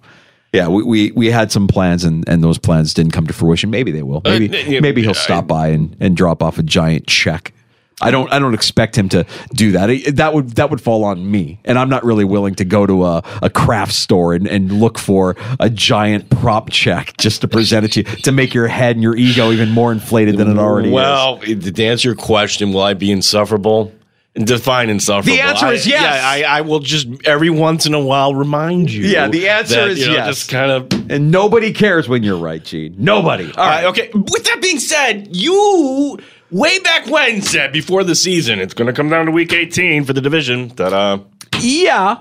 Yeah, 0.55 0.69
we, 0.69 0.83
we, 0.83 1.11
we 1.13 1.31
had 1.31 1.53
some 1.53 1.69
plans 1.69 2.05
and, 2.05 2.27
and 2.29 2.43
those 2.43 2.59
plans 2.59 2.95
didn't 2.95 3.13
come 3.13 3.27
to 3.27 3.33
fruition. 3.33 3.71
Maybe 3.71 3.93
they 3.93 4.03
will. 4.03 4.23
Maybe 4.25 4.79
Uh, 4.79 4.81
maybe 4.81 5.03
he'll 5.03 5.15
stop 5.15 5.47
by 5.47 5.69
and, 5.69 5.95
and 6.01 6.17
drop 6.17 6.43
off 6.43 6.59
a 6.59 6.63
giant 6.63 7.07
check. 7.07 7.53
I 8.01 8.11
don't 8.11 8.33
I 8.33 8.39
don't 8.39 8.55
expect 8.55 8.97
him 8.97 9.09
to 9.11 9.27
do 9.55 9.73
that. 9.73 9.91
It- 9.91 10.17
that 10.17 10.35
would 10.35 10.51
that 10.51 10.71
would 10.71 10.81
fall 10.81 11.05
on 11.05 11.31
me, 11.31 11.59
and 11.65 11.79
I'm 11.79 11.89
not 11.89 12.05
really 12.05 12.25
willing 12.25 12.55
to 12.57 12.65
go 12.65 12.87
to 12.87 13.05
a, 13.05 13.23
a 13.43 13.51
craft 13.51 13.93
store 13.93 14.35
and, 14.35 14.47
and 14.47 14.73
look 14.73 14.99
for 14.99 15.37
a 15.59 15.71
giant 15.71 16.31
prop 16.31 16.71
check 16.71 17.17
just 17.19 17.41
to 17.43 17.49
present 17.49 17.85
it 17.85 17.93
to 17.93 18.01
you 18.01 18.05
to 18.05 18.33
make 18.33 18.55
your 18.55 18.67
head 18.67 18.97
and 18.97 19.03
your 19.03 19.17
ego 19.17 19.53
even 19.53 19.71
more 19.71 19.93
inflated 19.93 20.37
than 20.37 20.51
it 20.51 20.59
already 20.59 20.89
is. 20.89 20.95
Well, 20.95 21.39
to 21.39 21.85
answer 21.85 22.09
your 22.09 22.17
question, 22.17 22.73
will 22.73 22.83
I 22.83 22.95
be 22.95 23.11
insufferable? 23.11 23.93
Define 24.35 24.91
insufferable. 24.91 25.37
The 25.37 25.43
answer 25.43 25.67
I- 25.67 25.73
is 25.73 25.87
yes. 25.87 26.03
Yeah, 26.03 26.49
I, 26.49 26.59
I 26.59 26.61
will 26.61 26.79
just 26.79 27.09
every 27.25 27.51
once 27.51 27.87
in 27.87 27.95
a 27.95 28.01
while 28.01 28.35
remind 28.35 28.91
you. 28.91 29.03
Yeah, 29.03 29.27
the 29.29 29.49
answer 29.49 29.75
that, 29.75 29.89
is 29.91 29.99
you 29.99 30.07
know, 30.07 30.13
yes. 30.15 30.29
Just 30.29 30.51
kind 30.51 30.71
of. 30.71 31.11
And 31.11 31.33
nobody 31.33 31.73
cares 31.73 32.09
when 32.09 32.23
you're 32.23 32.39
right, 32.39 32.65
Gene. 32.65 32.95
Nobody. 32.97 33.53
All 33.53 33.65
uh, 33.65 33.69
right. 33.69 33.85
okay. 33.87 34.11
With 34.15 34.45
that 34.45 34.61
being 34.63 34.79
said, 34.79 35.35
you 35.35 36.17
way 36.51 36.79
back 36.81 37.07
when 37.07 37.43
said 37.43 37.73
before 37.73 38.05
the 38.05 38.15
season 38.15 38.59
it's 38.59 38.75
going 38.75 38.87
to 38.87 38.93
come 38.93 39.09
down 39.09 39.27
to 39.27 39.33
week 39.33 39.53
18 39.53 40.05
for 40.05 40.13
the 40.13 40.21
division. 40.21 40.69
That 40.77 40.93
uh, 40.93 41.21
Yeah. 41.59 42.19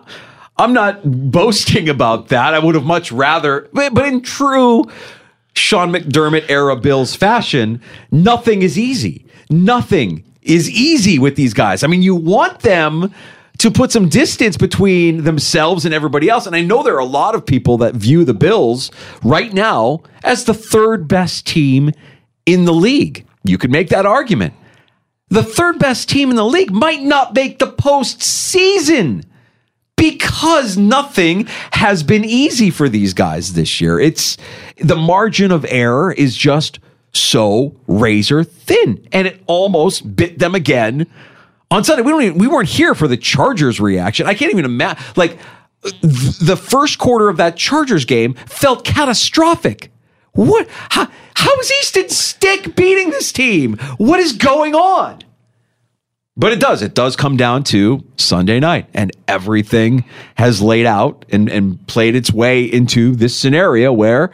I'm 0.58 0.74
not 0.74 1.00
boasting 1.32 1.88
about 1.88 2.28
that. 2.28 2.54
I 2.54 2.60
would 2.60 2.76
have 2.76 2.84
much 2.84 3.14
rather, 3.14 3.70
but, 3.72 3.94
but 3.94 4.06
in 4.06 4.22
true 4.22 4.84
Sean 5.54 5.92
McDermott 5.92 6.50
era 6.50 6.76
Bills 6.76 7.16
fashion, 7.16 7.82
nothing 8.12 8.62
is 8.62 8.78
easy. 8.78 9.26
Nothing 9.50 10.24
is 10.42 10.70
easy 10.70 11.18
with 11.18 11.38
these 11.38 11.54
guys. 11.54 11.84
I 11.84 11.88
mean, 11.88 12.02
you 12.02 12.14
want 12.14 12.60
them 12.60 13.14
to 13.60 13.72
put 13.72 13.92
some 13.92 14.10
distance 14.10 14.58
between 14.58 15.24
themselves 15.24 15.86
and 15.86 15.94
everybody 15.94 16.30
else. 16.30 16.46
And 16.46 16.56
I 16.56 16.62
know 16.62 16.82
there 16.84 16.96
are 16.96 17.00
a 17.00 17.06
lot 17.06 17.36
of 17.36 17.46
people 17.46 17.78
that 17.80 17.94
view 17.94 18.26
the 18.26 18.34
Bills 18.34 18.92
right 19.24 19.54
now 19.54 20.02
as 20.24 20.46
the 20.46 20.54
third 20.54 21.08
best 21.08 21.46
team 21.46 21.92
in 22.46 22.66
the 22.66 22.74
league. 22.74 23.26
You 23.44 23.58
could 23.58 23.72
make 23.72 23.90
that 23.90 24.06
argument. 24.06 24.54
The 25.30 25.44
third 25.44 25.80
best 25.80 26.10
team 26.10 26.30
in 26.30 26.36
the 26.36 26.46
league 26.46 26.72
might 26.72 27.02
not 27.02 27.36
make 27.36 27.60
the 27.60 27.68
postseason 27.68 29.24
because 29.96 30.78
nothing 30.78 31.46
has 31.74 32.04
been 32.04 32.24
easy 32.24 32.70
for 32.72 32.90
these 32.90 33.14
guys 33.14 33.54
this 33.54 33.80
year. 33.82 34.00
It's 34.00 34.38
the 34.78 34.96
margin 34.96 35.52
of 35.52 35.66
error 35.70 36.12
is 36.12 36.36
just 36.36 36.80
so 37.14 37.76
razor 37.88 38.44
thin, 38.44 39.08
and 39.12 39.28
it 39.28 39.42
almost 39.46 40.16
bit 40.16 40.40
them 40.40 40.56
again 40.56 41.06
on 41.70 41.84
Sunday. 41.84 42.02
We 42.02 42.12
don't 42.12 42.24
even, 42.24 42.38
we 42.38 42.48
weren't 42.48 42.70
here 42.70 42.96
for 42.96 43.08
the 43.08 43.18
Chargers 43.18 43.80
reaction. 43.80 44.26
I 44.26 44.34
can't 44.34 44.52
even 44.52 44.66
imagine. 44.66 45.04
Like 45.16 45.38
th- 45.84 46.38
the 46.40 46.58
first 46.58 46.98
quarter 46.98 47.30
of 47.30 47.38
that 47.38 47.56
Chargers 47.58 48.06
game 48.06 48.34
felt 48.34 48.86
catastrophic. 48.86 49.92
What? 50.34 50.68
How, 50.90 51.08
how 51.36 51.60
is 51.60 51.72
Easton 51.72 52.10
Stick 52.10 52.76
beating 52.76 53.10
this 53.10 53.32
team? 53.32 53.78
What 53.98 54.20
is 54.20 54.34
going 54.34 54.76
on? 54.76 55.20
But 56.38 56.54
it 56.54 56.62
does. 56.62 56.82
It 56.82 56.94
does 56.94 57.18
come 57.18 57.36
down 57.36 57.66
to 57.66 58.02
Sunday 58.16 58.62
night, 58.62 58.88
and 58.94 59.12
everything 59.28 60.06
has 60.36 60.62
laid 60.62 60.86
out 60.86 61.26
and, 61.30 61.50
and 61.50 61.86
played 61.88 62.16
its 62.16 62.32
way 62.32 62.64
into 62.64 63.14
this 63.16 63.36
scenario 63.36 63.92
where, 63.92 64.32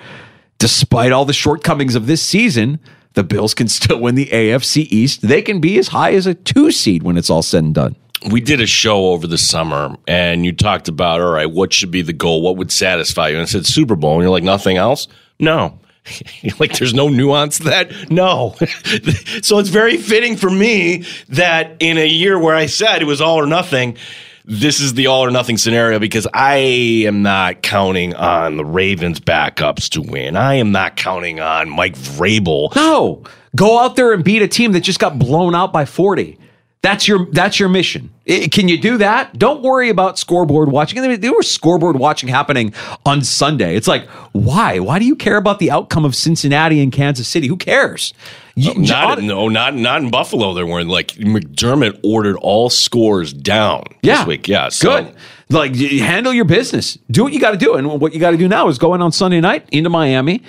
despite 0.59 1.11
all 1.11 1.25
the 1.25 1.33
shortcomings 1.33 1.95
of 1.95 2.05
this 2.05 2.21
season, 2.21 2.79
the 3.13 3.23
Bills 3.23 3.55
can 3.55 3.67
still 3.67 3.99
win 3.99 4.13
the 4.13 4.27
AFC 4.27 4.85
East. 4.91 5.21
They 5.21 5.41
can 5.41 5.59
be 5.59 5.79
as 5.79 5.87
high 5.87 6.13
as 6.13 6.27
a 6.27 6.35
two 6.35 6.69
seed 6.71 7.01
when 7.01 7.17
it's 7.17 7.29
all 7.31 7.41
said 7.41 7.63
and 7.63 7.73
done. 7.73 7.95
we 8.31 8.39
did 8.39 8.61
a 8.61 8.67
show 8.67 9.07
over 9.07 9.25
the 9.27 9.37
summer 9.37 9.95
and 10.07 10.45
you 10.45 10.51
talked 10.51 10.87
about, 10.87 11.21
all 11.21 11.31
right, 11.31 11.49
what 11.49 11.73
should 11.73 11.91
be 11.91 12.01
the 12.01 12.13
goal? 12.13 12.41
What 12.41 12.57
would 12.57 12.71
satisfy 12.71 13.29
you? 13.29 13.35
And 13.35 13.43
I 13.43 13.45
said 13.45 13.65
Super 13.65 13.95
Bowl. 13.95 14.13
And 14.13 14.21
you're 14.21 14.31
like, 14.31 14.43
nothing 14.43 14.77
else? 14.77 15.07
No. 15.39 15.79
like 16.59 16.77
there's 16.77 16.93
no 16.93 17.09
nuance 17.09 17.57
to 17.57 17.65
that? 17.65 18.11
No. 18.11 18.55
so 19.41 19.59
it's 19.59 19.69
very 19.69 19.97
fitting 19.97 20.35
for 20.35 20.49
me 20.49 21.05
that 21.29 21.75
in 21.79 21.97
a 21.97 22.07
year 22.07 22.39
where 22.39 22.55
I 22.55 22.65
said 22.65 23.01
it 23.01 23.05
was 23.05 23.21
all 23.21 23.37
or 23.37 23.47
nothing, 23.47 23.97
this 24.45 24.79
is 24.79 24.93
the 24.93 25.07
all 25.07 25.25
or 25.25 25.31
nothing 25.31 25.57
scenario 25.57 25.97
because 25.97 26.27
I 26.33 26.57
am 26.57 27.23
not 27.23 27.63
counting 27.63 28.13
on 28.13 28.57
the 28.57 28.65
Ravens 28.65 29.19
backups 29.19 29.89
to 29.89 30.01
win. 30.01 30.35
I 30.35 30.55
am 30.55 30.71
not 30.71 30.95
counting 30.95 31.39
on 31.39 31.69
Mike 31.69 31.95
Vrabel. 31.95 32.75
No, 32.75 33.23
go 33.55 33.79
out 33.79 33.95
there 33.95 34.13
and 34.13 34.23
beat 34.23 34.43
a 34.43 34.47
team 34.47 34.73
that 34.73 34.81
just 34.81 34.99
got 34.99 35.17
blown 35.17 35.55
out 35.55 35.73
by 35.73 35.85
40. 35.85 36.37
That's 36.85 37.07
your 37.07 37.25
that's 37.31 37.59
your 37.59 37.67
mission. 37.67 38.11
I- 38.29 38.47
can 38.51 38.67
you 38.67 38.77
do 38.79 38.97
that? 38.99 39.35
Don't 39.39 39.63
worry 39.63 39.89
about 39.89 40.19
scoreboard 40.19 40.69
watching. 40.71 41.01
There 41.19 41.33
was 41.33 41.49
scoreboard 41.49 41.95
watching 41.97 42.29
happening 42.29 42.75
on 43.07 43.23
Sunday. 43.23 43.75
It's 43.75 43.87
like, 43.87 44.07
why? 44.33 44.77
Why 44.77 44.99
do 44.99 45.05
you 45.05 45.15
care 45.15 45.37
about 45.37 45.57
the 45.57 45.71
outcome 45.71 46.05
of 46.05 46.15
Cincinnati 46.15 46.79
and 46.79 46.91
Kansas 46.91 47.27
City? 47.27 47.47
Who 47.47 47.57
cares? 47.57 48.13
You- 48.55 48.75
Not 48.75 49.23
no, 49.23 49.49
not 49.49 49.73
not 49.73 50.03
in 50.03 50.11
Buffalo. 50.11 50.53
There 50.53 50.67
weren't 50.67 50.87
like 50.89 51.07
McDermott 51.13 51.99
ordered 52.03 52.35
all 52.37 52.69
scores 52.69 53.33
down 53.33 53.83
Yeah. 54.03 54.17
this 54.19 54.27
week. 54.27 54.47
Yeah, 54.47 54.69
so- 54.69 55.05
Good. 55.05 55.15
Like 55.49 55.75
handle 55.75 56.33
your 56.33 56.45
business. 56.45 56.99
Do 57.09 57.23
what 57.23 57.33
you 57.33 57.39
got 57.39 57.51
to 57.51 57.57
do. 57.57 57.73
And 57.73 57.99
what 57.99 58.13
you 58.13 58.19
got 58.19 58.31
to 58.31 58.37
do 58.37 58.47
now 58.47 58.67
is 58.67 58.77
go 58.77 58.93
in 58.93 59.01
on 59.01 59.11
Sunday 59.11 59.41
night 59.41 59.67
into 59.71 59.89
Miami 59.89 60.43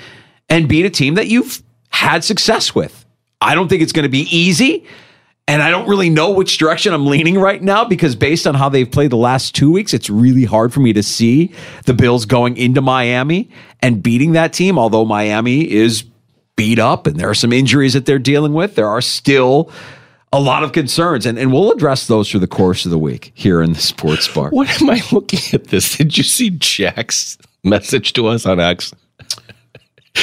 and 0.51 0.69
beat 0.69 0.85
a 0.85 0.91
team 0.91 1.15
that 1.15 1.29
you've 1.29 1.63
had 1.89 2.25
success 2.25 2.75
with. 2.75 3.07
I 3.41 3.55
don't 3.55 3.69
think 3.69 3.81
it's 3.81 3.93
going 3.93 4.03
to 4.05 4.09
be 4.11 4.27
easy. 4.37 4.85
And 5.49 5.63
I 5.63 5.71
don't 5.71 5.89
really 5.89 6.11
know 6.11 6.33
which 6.33 6.59
direction 6.59 6.93
I'm 6.93 7.07
leaning 7.07 7.39
right 7.39 7.63
now 7.63 7.85
because 7.85 8.17
based 8.17 8.49
on 8.49 8.57
how 8.57 8.69
they've 8.69 8.91
played 8.91 9.13
the 9.13 9.17
last 9.17 9.55
two 9.55 9.71
weeks, 9.71 9.95
it's 9.95 10.11
really 10.11 10.45
hard 10.45 10.73
for 10.73 10.81
me 10.81 10.93
to 10.93 11.05
see 11.05 11.53
the 11.85 11.95
Bills 11.95 12.27
going 12.27 12.57
into 12.57 12.81
Miami 12.81 13.49
and 13.81 14.03
beating 14.03 14.33
that 14.33 14.53
team. 14.53 14.77
Although 14.77 15.05
Miami 15.05 15.71
is 15.71 16.05
beat 16.57 16.81
up 16.81 17.07
and 17.07 17.17
there 17.17 17.31
are 17.31 17.35
some 17.35 17.53
injuries 17.53 17.93
that 17.93 18.07
they're 18.07 18.19
dealing 18.19 18.55
with, 18.55 18.75
there 18.75 18.89
are 18.89 19.01
still 19.01 19.71
a 20.33 20.41
lot 20.41 20.65
of 20.65 20.73
concerns. 20.73 21.27
And, 21.27 21.39
and 21.39 21.53
we'll 21.53 21.71
address 21.71 22.09
those 22.09 22.29
through 22.29 22.41
the 22.41 22.49
course 22.49 22.85
of 22.85 22.91
the 22.91 22.99
week 22.99 23.31
here 23.35 23.63
in 23.63 23.73
the 23.73 23.81
sports 23.81 24.27
bar. 24.27 24.51
What 24.51 24.83
am 24.83 24.91
I 24.91 25.01
looking 25.13 25.39
at 25.53 25.69
this? 25.69 25.97
Did 25.97 26.19
you 26.19 26.25
see 26.25 26.51
Jack's 26.51 27.39
message 27.63 28.15
to 28.15 28.27
us 28.27 28.47
on 28.47 28.59
X? 28.59 28.93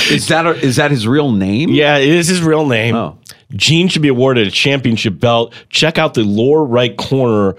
Is 0.10 0.28
that 0.28 0.46
a, 0.46 0.50
is 0.50 0.78
that 0.78 0.92
his 0.92 1.08
real 1.08 1.32
name? 1.32 1.70
Yeah, 1.70 1.98
it 1.98 2.10
is 2.10 2.28
his 2.28 2.42
real 2.42 2.68
name. 2.68 2.96
Oh. 2.96 3.18
Gene 3.56 3.88
should 3.88 4.02
be 4.02 4.08
awarded 4.08 4.48
a 4.48 4.52
championship 4.52 5.20
belt. 5.20 5.54
Check 5.70 5.98
out 5.98 6.14
the 6.14 6.24
lower 6.24 6.64
right 6.64 6.96
corner 6.98 7.56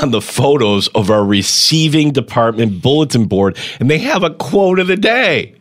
on 0.00 0.10
the 0.10 0.20
photos 0.20 0.88
of 0.88 1.10
our 1.10 1.24
receiving 1.24 2.12
department 2.12 2.82
bulletin 2.82 3.26
board, 3.26 3.56
and 3.80 3.90
they 3.90 3.98
have 3.98 4.22
a 4.22 4.30
quote 4.30 4.78
of 4.78 4.86
the 4.86 4.96
day. 4.96 5.54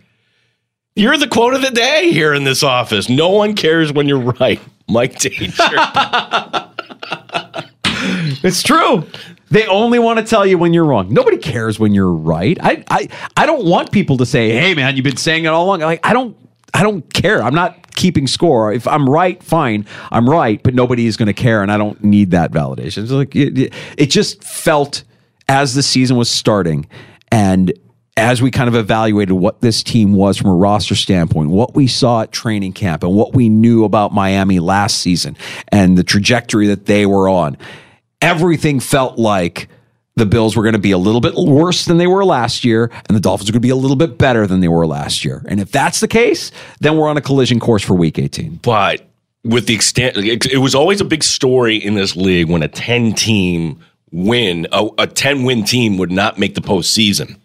You're 0.96 1.18
the 1.18 1.28
quote 1.28 1.54
of 1.54 1.62
the 1.62 1.72
day 1.72 2.12
here 2.12 2.34
in 2.34 2.46
this 2.46 2.64
office. 2.64 3.10
No 3.10 3.30
one 3.30 3.54
cares 3.54 3.92
when 3.92 4.08
you're 4.08 4.20
right. 4.20 4.60
Mike 4.88 5.20
Danger. 5.20 5.52
It's 8.44 8.62
true. 8.62 9.08
They 9.50 9.66
only 9.68 10.00
want 10.00 10.20
to 10.20 10.26
tell 10.26 10.46
you 10.46 10.58
when 10.58 10.74
you're 10.74 10.86
wrong. 10.86 11.12
Nobody 11.12 11.38
cares 11.38 11.80
when 11.80 11.94
you're 11.94 12.12
right. 12.12 12.58
I, 12.62 12.84
I, 12.90 13.08
I 13.38 13.46
don't 13.46 13.66
want 13.66 13.92
people 13.92 14.18
to 14.18 14.26
say, 14.26 14.52
"Hey, 14.52 14.74
man, 14.76 14.96
you've 14.96 15.04
been 15.04 15.18
saying 15.18 15.46
it 15.46 15.48
all 15.48 15.66
along." 15.66 15.80
Like, 15.82 16.06
I 16.06 16.14
don't, 16.14 16.38
I 16.74 16.84
don't 16.84 17.02
care. 17.14 17.42
I'm 17.42 17.56
not 17.56 17.85
keeping 17.96 18.28
score. 18.28 18.72
If 18.72 18.88
I'm 18.88 19.10
right, 19.10 19.42
fine, 19.42 19.86
I'm 20.12 20.30
right. 20.30 20.62
But 20.62 20.76
nobody 20.76 21.08
is 21.08 21.18
going 21.18 21.28
to 21.28 21.34
care, 21.34 21.62
and 21.62 21.72
I 21.72 21.78
don't 21.78 22.04
need 22.04 22.32
that 22.32 22.52
validation. 22.52 23.04
It's 23.04 23.12
like 23.12 23.36
it, 23.36 23.74
it, 23.98 24.08
just 24.08 24.44
felt 24.44 25.04
as 25.48 25.74
the 25.74 25.84
season 25.84 26.18
was 26.18 26.30
starting, 26.30 26.88
and 27.32 27.74
as 28.18 28.42
we 28.42 28.50
kind 28.50 28.70
of 28.70 28.76
evaluated 28.76 29.34
what 29.34 29.62
this 29.62 29.84
team 29.84 30.14
was 30.14 30.38
from 30.38 30.50
a 30.50 30.56
roster 30.56 30.96
standpoint, 30.96 31.50
what 31.50 31.76
we 31.76 31.88
saw 31.88 32.22
at 32.22 32.32
training 32.32 32.74
camp, 32.74 33.04
and 33.04 33.14
what 33.14 33.34
we 33.34 33.50
knew 33.50 33.84
about 33.84 34.14
Miami 34.14 34.60
last 34.60 35.00
season, 35.00 35.36
and 35.70 35.98
the 35.98 36.04
trajectory 36.04 36.68
that 36.68 36.86
they 36.86 37.06
were 37.06 37.28
on, 37.28 37.58
everything 38.22 38.80
felt 38.80 39.18
like 39.18 39.68
the 40.16 40.26
Bills 40.26 40.56
were 40.56 40.64
going 40.64 40.74
to 40.74 40.80
be 40.80 40.92
a 40.92 40.98
little 40.98 41.22
bit 41.22 41.34
worse 41.36 41.86
than 41.86 41.98
they 41.98 42.08
were 42.08 42.24
last 42.24 42.64
year, 42.64 42.90
and 43.08 43.16
the 43.16 43.20
Dolphins 43.20 43.50
are 43.50 43.54
going 43.54 43.62
to 43.62 43.66
be 43.66 43.70
a 43.70 43.76
little 43.76 43.98
bit 43.98 44.18
better 44.18 44.48
than 44.48 44.62
they 44.62 44.68
were 44.68 44.88
last 44.88 45.26
year. 45.26 45.44
And 45.48 45.60
if 45.60 45.72
that's 45.72 46.00
the 46.00 46.08
case, 46.08 46.52
then 46.80 46.98
we're 46.98 47.10
on 47.10 47.18
a 47.18 47.22
collision 47.22 47.60
course 47.60 47.84
for 47.84 47.96
Week 47.96 48.18
18. 48.18 48.60
but 48.62 49.08
with 49.44 49.68
the 49.68 49.76
extent, 49.76 50.18
it, 50.18 50.58
was 50.58 50.74
always 50.74 51.00
a 51.02 51.06
big 51.06 51.24
story 51.24 51.76
in 51.76 51.94
this 51.94 52.16
league 52.16 52.50
when 52.50 52.64
a 52.64 52.68
10 52.68 53.14
team 53.14 53.80
win, 54.12 54.66
a, 54.72 54.88
a 54.98 55.06
10 55.06 55.44
win 55.44 55.64
team 55.64 56.00
would 56.00 56.12
not 56.12 56.40
make 56.40 56.56
the 56.56 56.62
postseason. 56.62 57.38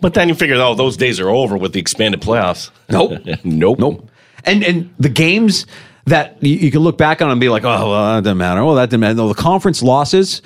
But 0.00 0.14
then 0.14 0.28
you 0.28 0.34
figure, 0.34 0.56
oh, 0.56 0.74
those 0.74 0.96
days 0.96 1.20
are 1.20 1.28
over 1.28 1.56
with 1.56 1.72
the 1.72 1.78
expanded 1.78 2.20
playoffs. 2.20 2.70
Nope. 2.90 3.20
nope. 3.44 3.78
Nope. 3.78 4.10
And 4.44 4.62
and 4.64 4.92
the 4.98 5.08
games 5.08 5.66
that 6.06 6.36
you, 6.42 6.56
you 6.56 6.70
can 6.70 6.80
look 6.80 6.98
back 6.98 7.22
on 7.22 7.30
and 7.30 7.40
be 7.40 7.48
like, 7.48 7.64
oh, 7.64 7.90
well, 7.90 8.14
that 8.14 8.24
doesn't 8.24 8.36
matter. 8.36 8.64
Well, 8.64 8.74
that 8.74 8.90
didn't 8.90 9.00
matter. 9.00 9.14
No, 9.14 9.28
the 9.28 9.34
conference 9.34 9.82
losses 9.82 10.42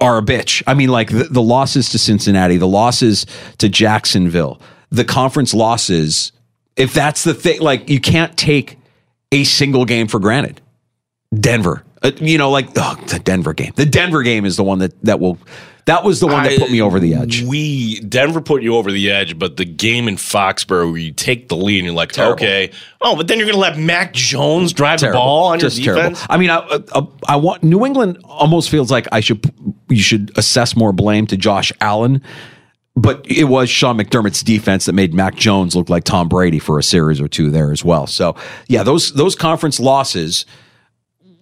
are 0.00 0.18
a 0.18 0.22
bitch. 0.22 0.62
I 0.66 0.74
mean, 0.74 0.88
like 0.88 1.10
the, 1.10 1.24
the 1.24 1.42
losses 1.42 1.90
to 1.90 1.98
Cincinnati, 1.98 2.56
the 2.56 2.66
losses 2.66 3.26
to 3.58 3.68
Jacksonville, 3.68 4.60
the 4.90 5.04
conference 5.04 5.54
losses. 5.54 6.32
If 6.76 6.92
that's 6.92 7.24
the 7.24 7.34
thing, 7.34 7.60
like 7.60 7.88
you 7.88 8.00
can't 8.00 8.36
take 8.36 8.78
a 9.32 9.44
single 9.44 9.84
game 9.84 10.08
for 10.08 10.20
granted. 10.20 10.60
Denver, 11.34 11.84
uh, 12.06 12.12
you 12.18 12.38
know, 12.38 12.50
like 12.50 12.68
oh, 12.76 12.94
the 13.08 13.18
Denver 13.18 13.54
game. 13.54 13.72
The 13.76 13.86
Denver 13.86 14.22
game 14.22 14.44
is 14.44 14.56
the 14.56 14.64
one 14.64 14.78
that 14.80 15.00
that 15.04 15.20
will. 15.20 15.38
That 15.86 16.02
was 16.02 16.18
the 16.18 16.26
one 16.26 16.42
that 16.42 16.58
put 16.58 16.72
me 16.72 16.82
over 16.82 16.98
the 16.98 17.14
edge. 17.14 17.42
We 17.44 18.00
Denver 18.00 18.40
put 18.40 18.64
you 18.64 18.74
over 18.74 18.90
the 18.90 19.08
edge, 19.12 19.38
but 19.38 19.56
the 19.56 19.64
game 19.64 20.08
in 20.08 20.16
Foxborough 20.16 20.90
where 20.90 20.98
you 20.98 21.12
take 21.12 21.48
the 21.48 21.56
lead 21.56 21.78
and 21.78 21.86
you're 21.86 21.94
like, 21.94 22.10
Terrible. 22.10 22.32
okay, 22.32 22.72
oh, 23.02 23.14
but 23.14 23.28
then 23.28 23.38
you're 23.38 23.46
going 23.46 23.54
to 23.54 23.60
let 23.60 23.78
Mac 23.78 24.12
Jones 24.12 24.72
drive 24.72 24.98
Terrible. 24.98 25.20
the 25.20 25.22
ball 25.22 25.44
on 25.52 25.60
Just 25.60 25.78
your 25.78 25.94
defense. 25.94 26.26
terrible. 26.26 26.34
I 26.34 26.38
mean, 26.38 26.50
I, 26.50 26.80
I, 26.92 27.34
I 27.34 27.36
want 27.36 27.62
New 27.62 27.86
England 27.86 28.18
almost 28.24 28.68
feels 28.68 28.90
like 28.90 29.06
I 29.12 29.20
should 29.20 29.48
you 29.88 30.02
should 30.02 30.36
assess 30.36 30.74
more 30.74 30.92
blame 30.92 31.28
to 31.28 31.36
Josh 31.36 31.70
Allen, 31.80 32.20
but 32.96 33.24
it 33.30 33.44
was 33.44 33.70
Sean 33.70 33.96
McDermott's 33.96 34.42
defense 34.42 34.86
that 34.86 34.92
made 34.94 35.14
Mac 35.14 35.36
Jones 35.36 35.76
look 35.76 35.88
like 35.88 36.02
Tom 36.02 36.28
Brady 36.28 36.58
for 36.58 36.80
a 36.80 36.82
series 36.82 37.20
or 37.20 37.28
two 37.28 37.48
there 37.52 37.70
as 37.70 37.84
well. 37.84 38.08
So 38.08 38.34
yeah, 38.66 38.82
those 38.82 39.12
those 39.12 39.36
conference 39.36 39.78
losses 39.78 40.46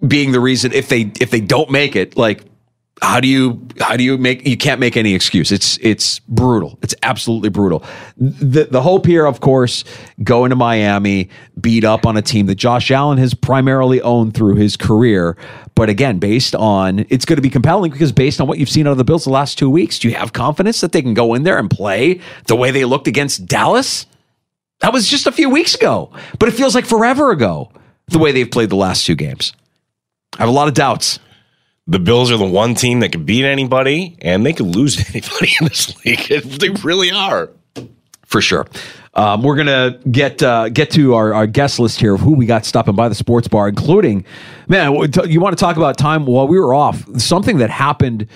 being 0.06 0.32
the 0.32 0.40
reason 0.40 0.73
if 0.73 0.88
they 0.88 1.12
if 1.20 1.30
they 1.30 1.40
don't 1.40 1.70
make 1.70 1.96
it, 1.96 2.16
like 2.16 2.42
how 3.02 3.20
do 3.20 3.28
you 3.28 3.66
how 3.80 3.96
do 3.96 4.04
you 4.04 4.16
make 4.16 4.46
you 4.46 4.56
can't 4.56 4.80
make 4.80 4.96
any 4.96 5.14
excuse. 5.14 5.50
It's 5.50 5.78
it's 5.82 6.20
brutal. 6.20 6.78
It's 6.82 6.94
absolutely 7.02 7.50
brutal. 7.50 7.84
The 8.16 8.64
the 8.64 8.80
hope 8.80 9.06
here 9.06 9.26
of 9.26 9.40
course 9.40 9.84
going 10.23 10.50
to 10.50 10.56
miami 10.56 11.28
beat 11.61 11.84
up 11.84 12.06
on 12.06 12.16
a 12.16 12.23
team 12.23 12.46
that 12.46 12.54
josh 12.54 12.90
allen 12.90 13.18
has 13.18 13.34
primarily 13.34 14.00
owned 14.02 14.34
through 14.34 14.54
his 14.54 14.76
career. 14.76 15.37
But 15.75 15.90
again 15.90 16.18
based 16.18 16.54
on 16.54 17.04
it's 17.11 17.25
going 17.25 17.37
to 17.37 17.42
be 17.42 17.50
compelling 17.50 17.90
because 17.90 18.12
based 18.12 18.40
on 18.40 18.46
what 18.46 18.58
you've 18.58 18.70
seen 18.70 18.87
out 18.87 18.92
of 18.92 18.99
the 18.99 19.04
bills 19.04 19.25
the 19.25 19.30
last 19.30 19.58
two 19.58 19.68
weeks 19.68 19.99
do 19.99 20.08
you 20.08 20.14
have 20.14 20.32
confidence 20.32 20.80
that 20.80 20.92
they 20.92 21.02
can 21.02 21.14
go 21.14 21.34
in 21.34 21.42
there 21.42 21.58
and 21.58 21.68
play 21.68 22.20
the 22.46 22.56
way 22.56 22.70
they 22.70 22.84
looked 22.84 23.08
against 23.08 23.46
dallas? 23.46 24.06
That 24.80 24.92
was 24.92 25.08
just 25.08 25.26
a 25.26 25.32
few 25.32 25.50
weeks 25.50 25.75
ago 25.75 26.12
but 26.38 26.49
it 26.49 26.52
feels 26.52 26.75
like 26.76 26.87
forever 26.87 27.32
ago 27.32 27.73
the 28.08 28.18
way 28.18 28.30
they've 28.30 28.50
played 28.50 28.70
the 28.70 28.76
last 28.76 29.04
two 29.04 29.16
games 29.16 29.52
i 30.35 30.43
have 30.43 30.49
a 30.49 30.53
lot 30.53 30.69
of 30.69 30.75
doubts 30.75 31.19
the 31.87 31.99
Bills 31.99 32.31
are 32.31 32.38
the 32.38 32.47
one 32.47 32.75
team 32.75 33.00
that 33.00 33.12
can 33.12 33.25
beat 33.25 33.45
anybody 33.45 34.17
and 34.23 34.45
they 34.45 34.53
can 34.53 34.73
lose 34.73 34.99
anybody 35.14 35.53
in 35.61 35.67
this 35.67 36.05
league. 36.05 36.21
They 36.61 36.71
really 36.83 37.11
are. 37.11 37.50
For 38.26 38.41
sure. 38.41 38.67
Um, 39.12 39.43
we're 39.43 39.55
gonna 39.55 40.00
get 40.11 40.43
uh, 40.43 40.69
get 40.71 40.91
to 40.93 41.14
our, 41.14 41.35
our 41.35 41.47
guest 41.47 41.79
list 41.79 42.00
here 42.00 42.14
of 42.14 42.21
who 42.21 42.33
we 42.33 42.47
got 42.47 42.64
stopping 42.64 42.97
by 42.97 43.09
the 43.09 43.14
sports 43.14 43.47
bar, 43.47 43.69
including 43.69 44.25
man. 44.67 44.93
You 45.29 45.41
want 45.41 45.57
to 45.57 45.61
talk 45.62 45.76
about 45.76 45.97
time 45.97 46.26
while 46.26 46.49
we 46.49 46.59
were 46.59 46.75
off? 46.75 47.05
Something 47.21 47.59
that 47.59 47.71
happened 47.71 48.26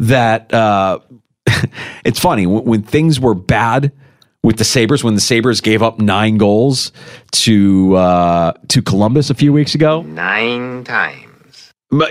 that 0.00 0.52
uh, 0.52 0.98
it's 2.04 2.18
funny 2.18 2.46
when, 2.46 2.64
when 2.64 2.82
things 2.82 3.20
were 3.20 3.34
bad 3.34 3.92
with 4.42 4.56
the 4.56 4.64
Sabres 4.64 5.04
when 5.04 5.14
the 5.14 5.20
Sabres 5.20 5.60
gave 5.60 5.84
up 5.84 6.00
nine 6.00 6.36
goals 6.36 6.90
to 7.32 7.94
uh, 7.94 8.54
to 8.68 8.82
Columbus 8.82 9.30
a 9.30 9.34
few 9.34 9.52
weeks 9.52 9.76
ago. 9.76 10.02
Nine 10.02 10.82
times. 10.82 11.33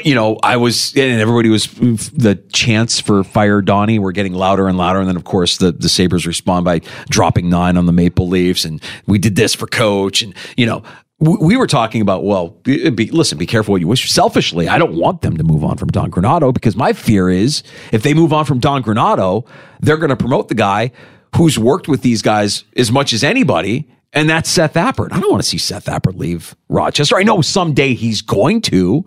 You 0.03 0.15
know, 0.15 0.37
I 0.43 0.57
was, 0.57 0.93
and 0.95 1.19
everybody 1.19 1.49
was 1.49 1.67
the 1.67 2.41
chants 2.53 2.99
for 2.99 3.23
fire 3.23 3.61
Donnie 3.61 3.99
were 3.99 4.11
getting 4.11 4.33
louder 4.33 4.67
and 4.67 4.77
louder, 4.77 4.99
and 4.99 5.07
then 5.07 5.15
of 5.15 5.23
course 5.23 5.57
the 5.57 5.71
the 5.71 5.89
Sabres 5.89 6.25
respond 6.25 6.65
by 6.65 6.81
dropping 7.09 7.49
nine 7.49 7.75
on 7.75 7.85
the 7.85 7.91
Maple 7.91 8.27
Leafs, 8.27 8.65
and 8.65 8.81
we 9.07 9.17
did 9.17 9.35
this 9.35 9.53
for 9.53 9.67
coach, 9.67 10.21
and 10.21 10.33
you 10.57 10.65
know. 10.65 10.83
We, 11.19 11.37
we 11.37 11.57
were 11.57 11.67
talking 11.67 12.01
about 12.01 12.25
well, 12.25 12.49
be, 12.63 12.89
listen, 12.89 13.37
be 13.37 13.45
careful 13.45 13.71
what 13.71 13.79
you 13.79 13.87
wish. 13.87 14.11
Selfishly, 14.11 14.67
I 14.67 14.77
don't 14.77 14.95
want 14.95 15.21
them 15.21 15.37
to 15.37 15.43
move 15.43 15.63
on 15.63 15.77
from 15.77 15.87
Don 15.87 16.11
Granato 16.11 16.53
because 16.53 16.75
my 16.75 16.91
fear 16.91 17.29
is 17.29 17.63
if 17.93 18.03
they 18.03 18.13
move 18.13 18.33
on 18.33 18.43
from 18.43 18.59
Don 18.59 18.83
Granato, 18.83 19.47
they're 19.79 19.97
going 19.97 20.09
to 20.09 20.17
promote 20.17 20.49
the 20.49 20.55
guy 20.55 20.91
who's 21.37 21.57
worked 21.57 21.87
with 21.87 22.01
these 22.01 22.21
guys 22.21 22.65
as 22.75 22.91
much 22.91 23.13
as 23.13 23.23
anybody, 23.23 23.89
and 24.11 24.29
that's 24.29 24.49
Seth 24.49 24.73
Appert. 24.73 25.13
I 25.13 25.19
don't 25.19 25.31
want 25.31 25.41
to 25.41 25.47
see 25.47 25.57
Seth 25.57 25.85
Appert 25.85 26.17
leave 26.17 26.55
Rochester. 26.67 27.15
I 27.15 27.23
know 27.23 27.41
someday 27.41 27.93
he's 27.93 28.21
going 28.21 28.59
to, 28.63 29.05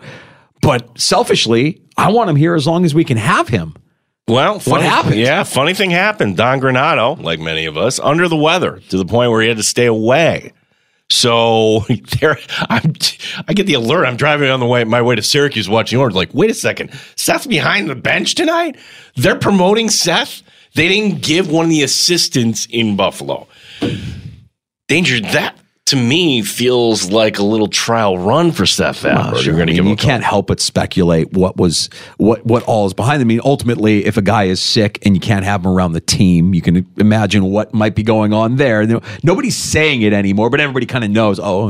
but 0.67 1.01
selfishly, 1.01 1.81
I 1.97 2.11
want 2.11 2.29
him 2.29 2.35
here 2.35 2.57
as 2.57 2.67
long 2.67 2.85
as 2.85 2.93
we 2.93 3.05
can 3.05 3.17
have 3.17 3.47
him. 3.47 3.77
Well, 4.27 4.59
funny, 4.59 4.73
what 4.73 4.83
happened? 4.83 5.15
Yeah, 5.15 5.45
funny 5.45 5.75
thing 5.75 5.91
happened. 5.91 6.37
Don 6.37 6.61
Granato, 6.61 7.23
like 7.23 7.39
many 7.39 7.67
of 7.67 7.77
us, 7.77 8.01
under 8.01 8.27
the 8.27 8.37
weather 8.37 8.81
to 8.89 8.99
the 8.99 9.05
point 9.05 9.31
where 9.31 9.41
he 9.43 9.47
had 9.47 9.59
to 9.59 9.63
stay 9.63 9.87
away. 9.87 10.53
So 11.09 11.85
there, 12.21 12.37
I'm, 12.69 12.95
I 13.47 13.53
get 13.53 13.67
the 13.67 13.75
alert. 13.75 14.07
I'm 14.07 14.17
driving 14.17 14.51
on 14.51 14.59
the 14.59 14.67
way, 14.67 14.83
my 14.83 15.01
way 15.01 15.15
to 15.15 15.23
Syracuse, 15.23 15.69
watching 15.69 16.01
Orange. 16.01 16.17
Like, 16.17 16.35
wait 16.35 16.51
a 16.51 16.55
second, 16.55 16.91
Seth's 17.15 17.47
behind 17.47 17.89
the 17.89 17.95
bench 17.95 18.35
tonight. 18.35 18.77
They're 19.15 19.39
promoting 19.39 19.89
Seth. 19.89 20.43
They 20.75 20.89
didn't 20.89 21.23
give 21.23 21.49
one 21.49 21.67
of 21.67 21.71
the 21.71 21.85
assistants 21.85 22.67
in 22.69 22.97
Buffalo. 22.97 23.47
Danger 24.89 25.21
that 25.21 25.57
to 25.87 25.95
me 25.95 26.43
feels 26.43 27.13
like 27.13 27.39
a 27.39 27.45
little 27.45 27.69
trial 27.69 28.19
run 28.19 28.51
for 28.51 28.67
Seth 28.67 29.03
Appert. 29.03 29.33
Well, 29.33 29.41
sure. 29.41 29.63
I 29.63 29.65
mean, 29.67 29.87
you 29.87 29.95
can't 29.95 30.25
help 30.25 30.49
but 30.49 30.61
speculate 30.61 31.33
what 31.33 31.57
was 31.57 31.89
what 32.17 32.45
what 32.45 32.65
all 32.65 32.87
is 32.87 32.93
behind. 32.93 33.21
I 33.21 33.25
mean, 33.25 33.41
ultimately, 33.45 34.05
if 34.05 34.17
a 34.17 34.23
guy 34.23 34.45
is 34.45 34.61
sick 34.61 34.99
and 35.07 35.15
you 35.15 35.21
can't 35.21 35.45
have 35.45 35.61
him 35.61 35.69
around 35.69 35.93
the 35.93 36.01
team, 36.01 36.55
you 36.55 36.61
can 36.61 36.85
imagine 36.97 37.45
what 37.45 37.73
might 37.73 37.95
be 37.95 38.03
going 38.03 38.33
on 38.33 38.57
there. 38.57 38.85
Nobody's 39.23 39.57
saying 39.57 40.03
it 40.03 40.13
anymore, 40.13 40.51
but 40.51 40.61
everybody 40.61 40.87
kind 40.87 41.05
of 41.05 41.11
knows. 41.11 41.39
Oh, 41.41 41.69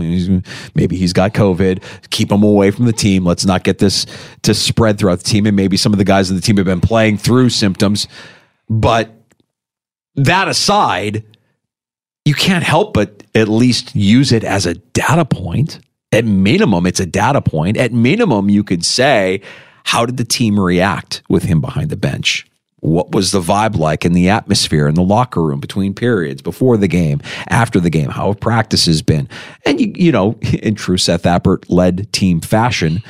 maybe 0.75 0.97
he's 0.97 1.13
got 1.13 1.35
COVID. 1.35 1.83
Keep 2.09 2.33
him 2.33 2.43
away 2.43 2.71
from 2.71 2.87
the 2.87 2.95
team. 2.95 3.27
Let's 3.27 3.45
not 3.45 3.65
get 3.65 3.79
this 3.79 4.07
to 4.43 4.55
spread 4.55 4.99
throughout 4.99 5.19
the 5.19 5.25
team. 5.25 5.45
And 5.45 5.55
maybe 5.55 5.77
some 5.77 5.93
of 5.93 5.99
the 5.99 6.05
guys 6.05 6.31
on 6.31 6.37
the 6.37 6.43
team 6.43 6.57
have 6.57 6.65
been 6.65 6.81
playing 6.81 7.19
through 7.19 7.51
symptoms, 7.51 8.09
but 8.71 9.11
that 10.15 10.49
aside 10.49 11.23
you 12.27 12.35
can't 12.35 12.65
help 12.65 12.93
but 12.93 13.23
at 13.35 13.49
least 13.49 13.95
use 13.95 14.33
it 14.33 14.45
as 14.45 14.67
a 14.67 14.75
data 14.75 15.25
point. 15.25 15.79
At 16.13 16.25
minimum, 16.25 16.85
it's 16.85 17.01
a 17.01 17.07
data 17.07 17.41
point. 17.41 17.77
At 17.77 17.93
minimum, 17.93 18.51
you 18.51 18.65
could 18.65 18.85
say, 18.85 19.41
how 19.85 20.05
did 20.05 20.17
the 20.17 20.25
team 20.25 20.59
react 20.59 21.23
with 21.29 21.45
him 21.45 21.61
behind 21.61 21.89
the 21.89 21.97
bench? 21.97 22.47
What 22.81 23.13
was 23.13 23.31
the 23.31 23.41
vibe 23.41 23.77
like 23.77 24.05
in 24.05 24.13
the 24.13 24.29
atmosphere 24.29 24.89
in 24.89 24.95
the 24.95 25.03
locker 25.03 25.43
room 25.43 25.61
between 25.61 25.95
periods, 25.95 26.43
before 26.43 26.77
the 26.77 26.89
game, 26.89 27.21
after 27.49 27.81
the 27.81 27.91
game? 27.91 28.11
How 28.11 28.29
have 28.29 28.41
practices 28.41 29.03
been? 29.03 29.29
And 29.65 29.81
you, 29.81 29.93
you 29.95 30.13
know, 30.13 30.33
in 30.63 30.75
true 30.75 30.99
Seth 30.99 31.23
Appert 31.23 31.65
led 31.69 32.13
team 32.13 32.41
fashion, 32.41 33.03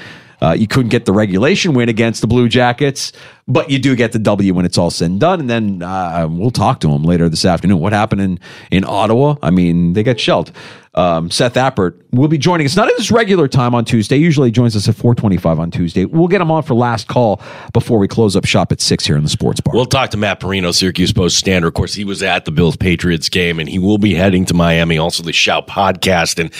uh, 0.42 0.54
you 0.58 0.66
couldn't 0.66 0.90
get 0.90 1.06
the 1.06 1.12
regulation 1.12 1.72
win 1.72 1.88
against 1.88 2.20
the 2.20 2.26
Blue 2.26 2.48
Jackets, 2.48 3.12
but 3.48 3.70
you 3.70 3.78
do 3.78 3.94
get 3.94 4.12
the 4.12 4.18
W 4.18 4.54
when 4.54 4.64
it's 4.64 4.76
all 4.76 4.90
said 4.90 5.10
and 5.10 5.20
done. 5.20 5.40
And 5.40 5.50
then 5.50 5.82
uh, 5.82 6.26
we'll 6.28 6.50
talk 6.50 6.80
to 6.80 6.90
him 6.90 7.04
later 7.04 7.28
this 7.28 7.44
afternoon. 7.44 7.78
What 7.78 7.92
happened 7.92 8.20
in, 8.20 8.40
in 8.70 8.84
Ottawa? 8.84 9.36
I 9.42 9.50
mean, 9.50 9.92
they 9.92 10.02
got 10.02 10.18
shelled. 10.18 10.50
Um, 10.94 11.30
Seth 11.30 11.54
Appert 11.54 12.00
will 12.10 12.26
be 12.26 12.38
joining 12.38 12.64
us 12.64 12.74
not 12.74 12.88
at 12.88 12.96
his 12.96 13.10
regular 13.10 13.48
time 13.48 13.74
on 13.74 13.84
Tuesday. 13.84 14.16
Usually 14.16 14.50
joins 14.50 14.74
us 14.74 14.88
at 14.88 14.94
425 14.94 15.60
on 15.60 15.70
Tuesday. 15.70 16.06
We'll 16.06 16.26
get 16.26 16.40
him 16.40 16.50
on 16.50 16.62
for 16.62 16.74
last 16.74 17.06
call 17.06 17.40
before 17.74 17.98
we 17.98 18.08
close 18.08 18.34
up 18.34 18.46
shop 18.46 18.72
at 18.72 18.80
6 18.80 19.04
here 19.04 19.16
in 19.16 19.22
the 19.22 19.28
sports 19.28 19.60
bar. 19.60 19.74
We'll 19.74 19.84
talk 19.84 20.10
to 20.10 20.16
Matt 20.16 20.40
Parrino, 20.40 20.72
Syracuse 20.72 21.12
Post 21.12 21.36
Standard. 21.36 21.68
Of 21.68 21.74
course, 21.74 21.92
he 21.92 22.04
was 22.04 22.22
at 22.22 22.46
the 22.46 22.50
Bills 22.50 22.76
Patriots 22.76 23.28
game 23.28 23.60
and 23.60 23.68
he 23.68 23.78
will 23.78 23.98
be 23.98 24.14
heading 24.14 24.46
to 24.46 24.54
Miami. 24.54 24.96
Also, 24.96 25.22
the 25.22 25.34
Shout 25.34 25.68
podcast 25.68 26.38
and 26.40 26.50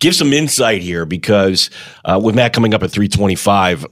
give 0.00 0.16
some 0.16 0.32
insight 0.32 0.82
here 0.82 1.06
because 1.06 1.70
uh, 2.04 2.20
with 2.22 2.34
Matt 2.34 2.52
coming 2.52 2.74
up 2.74 2.82
at 2.82 2.90
325, 2.90 3.86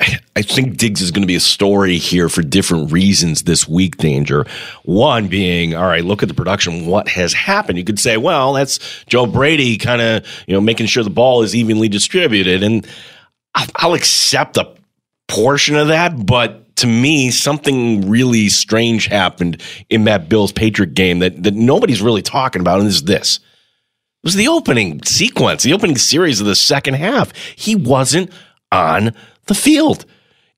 I 0.00 0.42
think 0.42 0.76
Diggs 0.76 1.00
is 1.00 1.10
going 1.10 1.22
to 1.22 1.26
be 1.26 1.34
a 1.34 1.40
story 1.40 1.98
here 1.98 2.28
for 2.28 2.42
different 2.42 2.92
reasons 2.92 3.42
this 3.42 3.66
week, 3.66 3.96
Danger. 3.96 4.46
One 4.84 5.26
being, 5.26 5.74
all 5.74 5.86
right, 5.86 6.04
look 6.04 6.22
at 6.22 6.28
the 6.28 6.34
production. 6.34 6.86
What 6.86 7.08
has 7.08 7.32
happened? 7.32 7.78
You 7.78 7.84
could 7.84 7.98
say, 7.98 8.16
well, 8.16 8.52
that's 8.52 8.78
Joe 9.06 9.26
Brady 9.26 9.76
kind 9.76 10.00
of, 10.00 10.24
you 10.46 10.54
know, 10.54 10.60
making 10.60 10.86
sure 10.86 11.02
the 11.02 11.10
ball 11.10 11.42
is 11.42 11.56
evenly 11.56 11.88
distributed. 11.88 12.62
And 12.62 12.86
I'll 13.76 13.94
accept 13.94 14.56
a 14.56 14.72
portion 15.26 15.74
of 15.74 15.88
that, 15.88 16.24
but 16.26 16.76
to 16.76 16.86
me, 16.86 17.32
something 17.32 18.08
really 18.08 18.48
strange 18.48 19.06
happened 19.06 19.60
in 19.90 20.04
that 20.04 20.28
Bills 20.28 20.52
Patriot 20.52 20.94
game 20.94 21.18
that, 21.18 21.42
that 21.42 21.54
nobody's 21.54 22.00
really 22.00 22.22
talking 22.22 22.60
about, 22.60 22.78
and 22.78 22.88
is 22.88 23.02
this. 23.02 23.38
It 23.38 24.26
was 24.26 24.34
the 24.36 24.48
opening 24.48 25.02
sequence, 25.02 25.64
the 25.64 25.72
opening 25.72 25.98
series 25.98 26.40
of 26.40 26.46
the 26.46 26.54
second 26.54 26.94
half. 26.94 27.34
He 27.56 27.74
wasn't 27.74 28.30
on 28.70 29.12
the 29.48 29.54
field. 29.54 30.04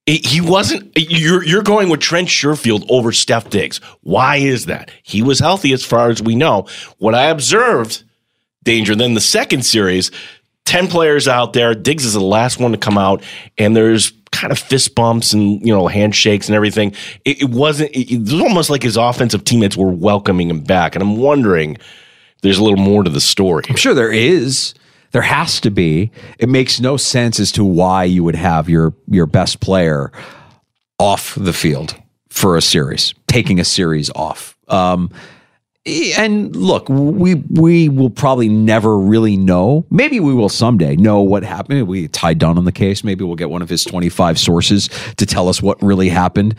he 0.07 0.40
wasn't. 0.40 0.92
You're 0.96 1.44
you're 1.44 1.62
going 1.62 1.88
with 1.88 2.00
Trent 2.00 2.29
Sherfield 2.29 2.85
over 2.88 3.12
Steph 3.12 3.50
Diggs. 3.50 3.79
Why 4.03 4.37
is 4.37 4.66
that? 4.66 4.90
He 5.03 5.22
was 5.22 5.38
healthy 5.38 5.72
as 5.72 5.85
far 5.85 6.11
as 6.11 6.22
we 6.22 6.35
know. 6.35 6.66
What 6.98 7.14
I 7.14 7.24
observed, 7.24 8.05
danger. 8.64 8.94
Then 8.94 9.14
the 9.14 9.20
second 9.20 9.64
series, 9.64 10.11
ten 10.64 10.88
players 10.88 11.29
out 11.29 11.53
there. 11.53 11.74
Diggs 11.74 12.05
is 12.05 12.14
the 12.14 12.20
last 12.20 12.59
one 12.61 12.72
to 12.72 12.79
come 12.79 12.98
out, 12.98 13.22
and 13.57 13.76
there's 13.76 14.12
kind 14.33 14.53
of 14.53 14.59
fist 14.59 14.94
bumps 14.94 15.33
and 15.33 15.61
you 15.66 15.72
know 15.72 15.87
handshakes 15.87 16.48
and 16.48 16.57
everything. 16.57 16.92
It, 17.24 17.42
it 17.42 17.50
wasn't. 17.50 17.90
It, 17.92 18.12
it 18.12 18.20
was 18.20 18.35
almost 18.35 18.70
like 18.70 18.83
his 18.83 18.96
offensive 18.96 19.44
teammates 19.44 19.76
were 19.76 19.90
welcoming 19.90 20.50
him 20.50 20.61
back, 20.61 20.94
and 20.94 21.03
I'm 21.03 21.16
wondering. 21.16 21.79
There's 22.42 22.57
a 22.57 22.64
little 22.64 22.79
more 22.79 23.03
to 23.03 23.11
the 23.11 23.20
story. 23.20 23.64
I'm 23.68 23.76
sure 23.76 23.92
there 23.92 24.11
is. 24.11 24.72
There 25.12 25.23
has 25.23 25.61
to 25.62 25.70
be. 25.70 26.11
It 26.38 26.49
makes 26.49 26.81
no 26.81 26.96
sense 26.96 27.40
as 27.40 27.51
to 27.53 27.64
why 27.64 28.05
you 28.05 28.25
would 28.25 28.37
have 28.37 28.68
your 28.68 28.94
your 29.09 29.27
best 29.27 29.61
player 29.61 30.12
off 30.99 31.35
the 31.35 31.53
field 31.53 31.94
for 32.29 32.57
a 32.57 32.62
series, 32.62 33.14
taking 33.27 33.59
a 33.59 33.64
series 33.64 34.11
off. 34.11 34.57
Um, 34.68 35.11
and 36.16 36.55
look, 36.55 36.88
we 36.88 37.35
we 37.35 37.88
will 37.88 38.11
probably 38.11 38.48
never 38.48 38.98
really 38.98 39.37
know. 39.37 39.87
Maybe 39.90 40.20
we 40.20 40.35
will 40.35 40.48
someday 40.48 40.96
know 40.96 41.20
what 41.20 41.42
happened. 41.42 41.87
We 41.87 42.09
Ty 42.09 42.35
Dunne 42.35 42.59
on 42.59 42.64
the 42.64 42.72
case. 42.72 43.05
Maybe 43.05 43.24
we'll 43.24 43.37
get 43.37 43.50
one 43.50 43.62
of 43.62 43.68
his 43.68 43.85
twenty 43.85 44.09
five 44.09 44.38
sources 44.38 44.88
to 45.16 45.26
tell 45.26 45.48
us 45.48 45.62
what 45.62 45.83
really 45.83 46.09
happened. 46.09 46.55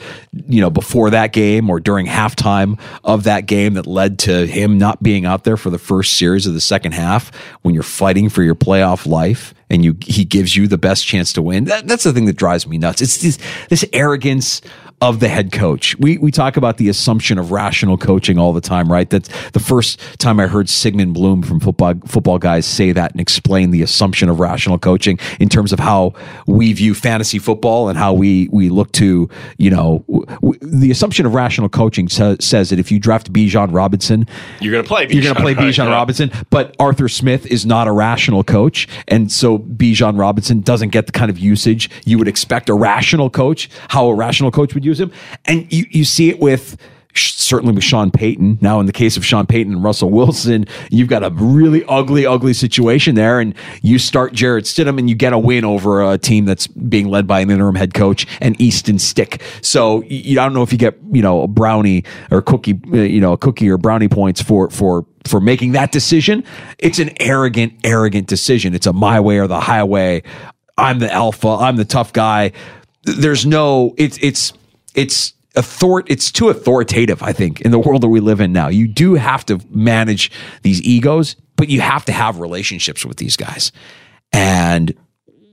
You 0.48 0.62
know, 0.62 0.70
before 0.70 1.10
that 1.10 1.34
game 1.34 1.70
or 1.70 1.80
during 1.80 2.06
halftime 2.06 2.80
of 3.04 3.24
that 3.24 3.46
game 3.46 3.74
that 3.76 3.88
led 3.88 4.20
to 4.20 4.46
him 4.48 4.78
not 4.78 5.02
being 5.04 5.26
out 5.26 5.44
there 5.44 5.58
for 5.58 5.70
the 5.70 5.80
first 5.80 6.17
series 6.17 6.46
of 6.46 6.54
the 6.54 6.62
second 6.62 6.94
half. 6.94 7.34
When 7.62 7.74
you're 7.74 7.84
fighting 7.84 8.30
for 8.30 8.44
your 8.44 8.56
playoff 8.56 9.06
life 9.06 9.54
and 9.70 9.86
you 9.86 9.96
he 10.02 10.26
gives 10.26 10.56
you 10.56 10.67
the 10.67 10.78
best 10.78 11.06
chance 11.06 11.34
to 11.34 11.41
win. 11.41 11.65
That, 11.65 11.88
that's 11.88 12.04
the 12.04 12.13
thing 12.13 12.26
that 12.26 12.36
drives 12.36 12.67
me 12.67 12.78
nuts. 12.78 13.02
It's 13.02 13.17
this, 13.17 13.39
this 13.70 13.86
arrogance 13.94 14.62
of 15.02 15.20
the 15.20 15.28
head 15.28 15.52
coach. 15.52 15.98
We 15.98 16.18
we 16.20 16.30
talk 16.32 16.58
about 16.58 16.78
the 16.78 16.88
assumption 16.88 17.38
of 17.40 17.52
rational 17.52 17.98
coaching 17.98 18.38
all 18.38 18.54
the 18.54 18.62
time, 18.62 18.92
right? 18.92 19.10
That's 19.10 19.30
the 19.52 19.60
first 19.60 20.00
time 20.20 20.40
I 20.40 20.46
heard 20.48 20.70
Sigmund 20.70 21.14
Bloom 21.16 21.42
from 21.42 21.60
football 21.60 21.96
football 22.06 22.38
guys 22.38 22.66
say 22.68 22.92
that 22.92 23.12
and 23.12 23.20
explain 23.20 23.72
the 23.72 23.82
assumption 23.82 24.30
of 24.30 24.40
rational 24.40 24.78
coaching 24.78 25.18
in 25.40 25.50
terms 25.50 25.74
of 25.74 25.80
how 25.80 26.14
we 26.46 26.72
view 26.74 26.94
fantasy 26.94 27.40
football 27.40 27.90
and 27.90 27.98
how 27.98 28.14
we 28.14 28.48
we 28.52 28.70
look 28.70 28.92
to 28.94 29.28
you 29.58 29.70
know 29.72 30.06
w- 30.08 30.60
the 30.62 30.92
assumption 30.92 31.26
of 31.26 31.34
rational 31.34 31.68
coaching 31.68 32.08
sa- 32.08 32.36
says 32.40 32.70
that 32.70 32.78
if 32.80 32.92
you 32.92 33.00
draft 33.00 33.34
Bijan 33.34 33.74
Robinson, 33.74 34.28
You're 34.60 34.72
going 34.74 34.84
to 34.84 34.88
play. 34.88 35.08
you're 35.10 35.24
going 35.24 35.36
to 35.36 35.42
play 35.42 35.54
right? 35.56 35.66
Bijan 35.66 35.86
Yeah. 35.86 35.92
Robinson, 35.94 36.32
but 36.52 36.76
Arthur 36.80 37.10
Smith 37.10 37.46
is 37.48 37.66
not 37.66 37.88
a 37.88 37.92
rational 37.92 38.44
coach, 38.44 38.88
and 39.08 39.32
so 39.32 39.58
Bijan 39.58 40.20
Robinson 40.20 40.62
doesn't 40.62 40.90
get 40.90 41.08
the 41.08 41.12
kind 41.12 41.32
of 41.32 41.40
usage 41.40 41.90
you 42.06 42.18
would 42.20 42.28
expect 42.28 42.70
a 42.70 42.74
rational 42.76 43.30
coach, 43.32 43.68
how 43.90 44.08
a 44.08 44.14
rational 44.14 44.52
coach 44.52 44.74
would 44.76 44.86
use 44.86 44.90
him, 44.99 45.12
and 45.45 45.71
you 45.71 45.86
you 45.89 46.06
see 46.06 46.30
it 46.30 46.39
with. 46.39 46.77
Certainly 47.13 47.75
with 47.75 47.84
Sean 47.84 48.10
Payton. 48.10 48.60
Now, 48.62 48.80
in 48.80 48.86
the 48.86 48.93
case 48.93 49.17
of 49.17 49.25
Sean 49.25 49.45
Payton 49.45 49.73
and 49.73 49.84
Russell 49.84 50.10
Wilson, 50.10 50.65
you've 50.89 51.10
got 51.10 51.25
a 51.25 51.30
really 51.32 51.84
ugly, 51.89 52.25
ugly 52.25 52.54
situation 52.54 53.15
there. 53.15 53.41
And 53.41 53.54
you 53.82 53.99
start 53.99 54.32
Jarrett 54.32 54.63
Stidham 54.63 54.97
and 54.97 55.10
you 55.10 55.15
get 55.15 55.34
a 55.34 55.38
win 55.38 55.65
over 55.65 56.10
a 56.10 56.17
team 56.17 56.45
that's 56.45 56.67
being 56.67 57.10
led 57.10 57.27
by 57.27 57.41
an 57.41 57.51
interim 57.51 57.75
head 57.75 57.93
coach 57.93 58.25
and 58.39 58.60
Easton 58.62 58.97
Stick. 58.97 59.41
So 59.62 60.04
you, 60.04 60.39
I 60.39 60.45
don't 60.45 60.54
know 60.54 60.63
if 60.63 60.71
you 60.71 60.77
get, 60.77 60.97
you 61.12 61.21
know, 61.21 61.41
a 61.41 61.49
brownie 61.49 62.06
or 62.32 62.41
cookie, 62.41 62.80
uh, 62.93 62.99
you 62.99 63.19
know, 63.19 63.34
a 63.34 63.38
cookie 63.38 63.69
or 63.69 63.77
brownie 63.77 64.08
points 64.08 64.41
for, 64.41 64.69
for, 64.69 65.06
for 65.25 65.41
making 65.41 65.73
that 65.73 65.91
decision. 65.91 66.45
It's 66.80 66.97
an 66.99 67.10
arrogant, 67.19 67.73
arrogant 67.84 68.27
decision. 68.27 68.73
It's 68.73 68.88
a 68.88 68.93
my 68.93 69.19
way 69.19 69.39
or 69.39 69.47
the 69.47 69.60
highway. 69.60 70.23
I'm 70.77 70.99
the 70.99 71.12
alpha. 71.12 71.49
I'm 71.49 71.75
the 71.75 71.84
tough 71.84 72.13
guy. 72.13 72.54
There's 73.04 73.45
no, 73.45 73.95
it's, 73.97 74.17
it's, 74.21 74.54
it's, 74.95 75.34
author 75.58 76.04
it's 76.08 76.32
too 76.32 76.49
authoritative 76.49 77.21
i 77.21 77.34
think 77.34 77.60
in 77.62 77.71
the 77.71 77.80
world 77.80 78.01
that 78.01 78.08
we 78.08 78.21
live 78.21 78.39
in 78.39 78.54
now 78.54 78.69
you 78.69 78.88
do 78.88 79.15
have 79.15 79.45
to 79.45 79.60
manage 79.69 80.32
these 80.62 80.82
egos 80.82 81.36
but 81.58 81.67
you 81.67 81.82
have 81.82 82.06
to 82.06 82.13
have 82.13 82.39
relationships 82.39 83.06
with 83.06 83.17
these 83.17 83.36
guys 83.36 83.73
and 84.32 84.93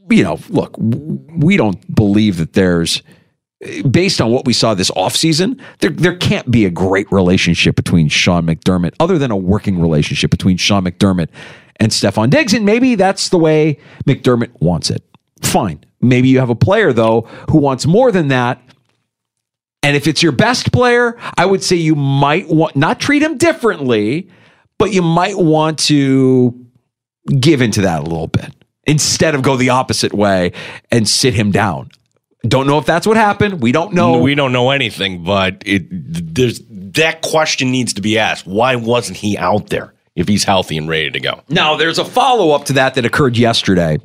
you 0.09 0.23
know 0.23 0.39
look 0.51 0.77
we 0.79 1.57
don't 1.57 1.95
believe 1.95 2.37
that 2.37 2.53
there's 2.53 3.03
based 3.91 4.21
on 4.21 4.31
what 4.31 4.45
we 4.45 4.53
saw 4.53 4.75
this 4.75 4.91
offseason, 4.93 5.61
there 5.81 5.91
there 5.91 6.17
can't 6.17 6.51
be 6.51 6.65
a 6.65 6.71
great 6.71 7.11
relationship 7.11 7.77
between 7.77 8.09
Sean 8.09 8.47
McDermott 8.47 8.95
other 9.01 9.19
than 9.19 9.31
a 9.31 9.37
working 9.37 9.81
relationship 9.81 10.31
between 10.31 10.57
Sean 10.57 10.85
McDermott 10.85 11.29
and 11.77 11.91
Stefon 11.91 12.31
Diggs 12.31 12.55
and 12.55 12.65
maybe 12.65 12.95
that's 12.95 13.29
the 13.31 13.39
way 13.39 13.79
McDermott 14.07 14.51
wants 14.61 14.91
it. 14.91 15.03
Fine. 15.43 15.85
Maybe 16.01 16.29
you 16.29 16.39
have 16.39 16.51
a 16.51 16.55
player 16.55 16.93
though 16.93 17.23
who 17.51 17.59
wants 17.59 17.87
more 17.87 18.13
than 18.13 18.29
that 18.29 18.63
and 19.83 19.97
if 19.97 20.07
it's 20.07 20.23
your 20.23 20.33
best 20.33 20.73
player, 20.73 21.17
I 21.37 21.47
would 21.47 21.63
say 21.63 21.77
you 21.77 21.95
might 21.95 22.49
want 22.49 22.77
not 22.77 23.01
treat 23.01 23.23
him 23.23 23.39
differently, 23.39 24.29
but 24.79 24.93
you 24.93 25.03
might 25.03 25.39
want 25.39 25.79
to 25.81 26.67
give 27.41 27.63
into 27.63 27.83
that 27.83 28.01
a 28.01 28.03
little 28.03 28.27
bit 28.27 28.53
instead 28.87 29.35
of 29.35 29.43
go 29.43 29.57
the 29.57 29.71
opposite 29.71 30.13
way 30.13 30.53
and 30.91 31.09
sit 31.09 31.35
him 31.35 31.51
down. 31.51 31.91
Don't 32.43 32.67
know 32.67 32.79
if 32.79 32.87
that's 32.87 33.07
what 33.07 33.17
happened. 33.17 33.61
We 33.61 33.73
don't 33.73 33.93
know. 33.93 34.19
We 34.19 34.35
don't 34.35 34.53
know 34.53 34.71
anything, 34.71 35.25
but 35.25 35.63
it 35.67 35.87
there's 35.91 36.61
that 36.71 37.23
question 37.23 37.71
needs 37.71 37.93
to 37.95 38.01
be 38.01 38.19
asked. 38.19 38.47
Why 38.47 38.77
wasn't 38.77 39.19
he 39.19 39.37
out 39.37 39.69
there 39.69 39.93
if 40.15 40.29
he's 40.29 40.45
healthy 40.45 40.77
and 40.77 40.89
ready 40.89 41.11
to 41.11 41.21
go? 41.21 41.43
Now, 41.49 41.77
there's 41.77 41.99
a 41.99 42.05
follow 42.05 42.51
up 42.53 42.65
to 42.67 42.75
that 42.75 42.95
that 42.95 43.05
occurred 43.05 43.37
yesterday. 43.37 43.99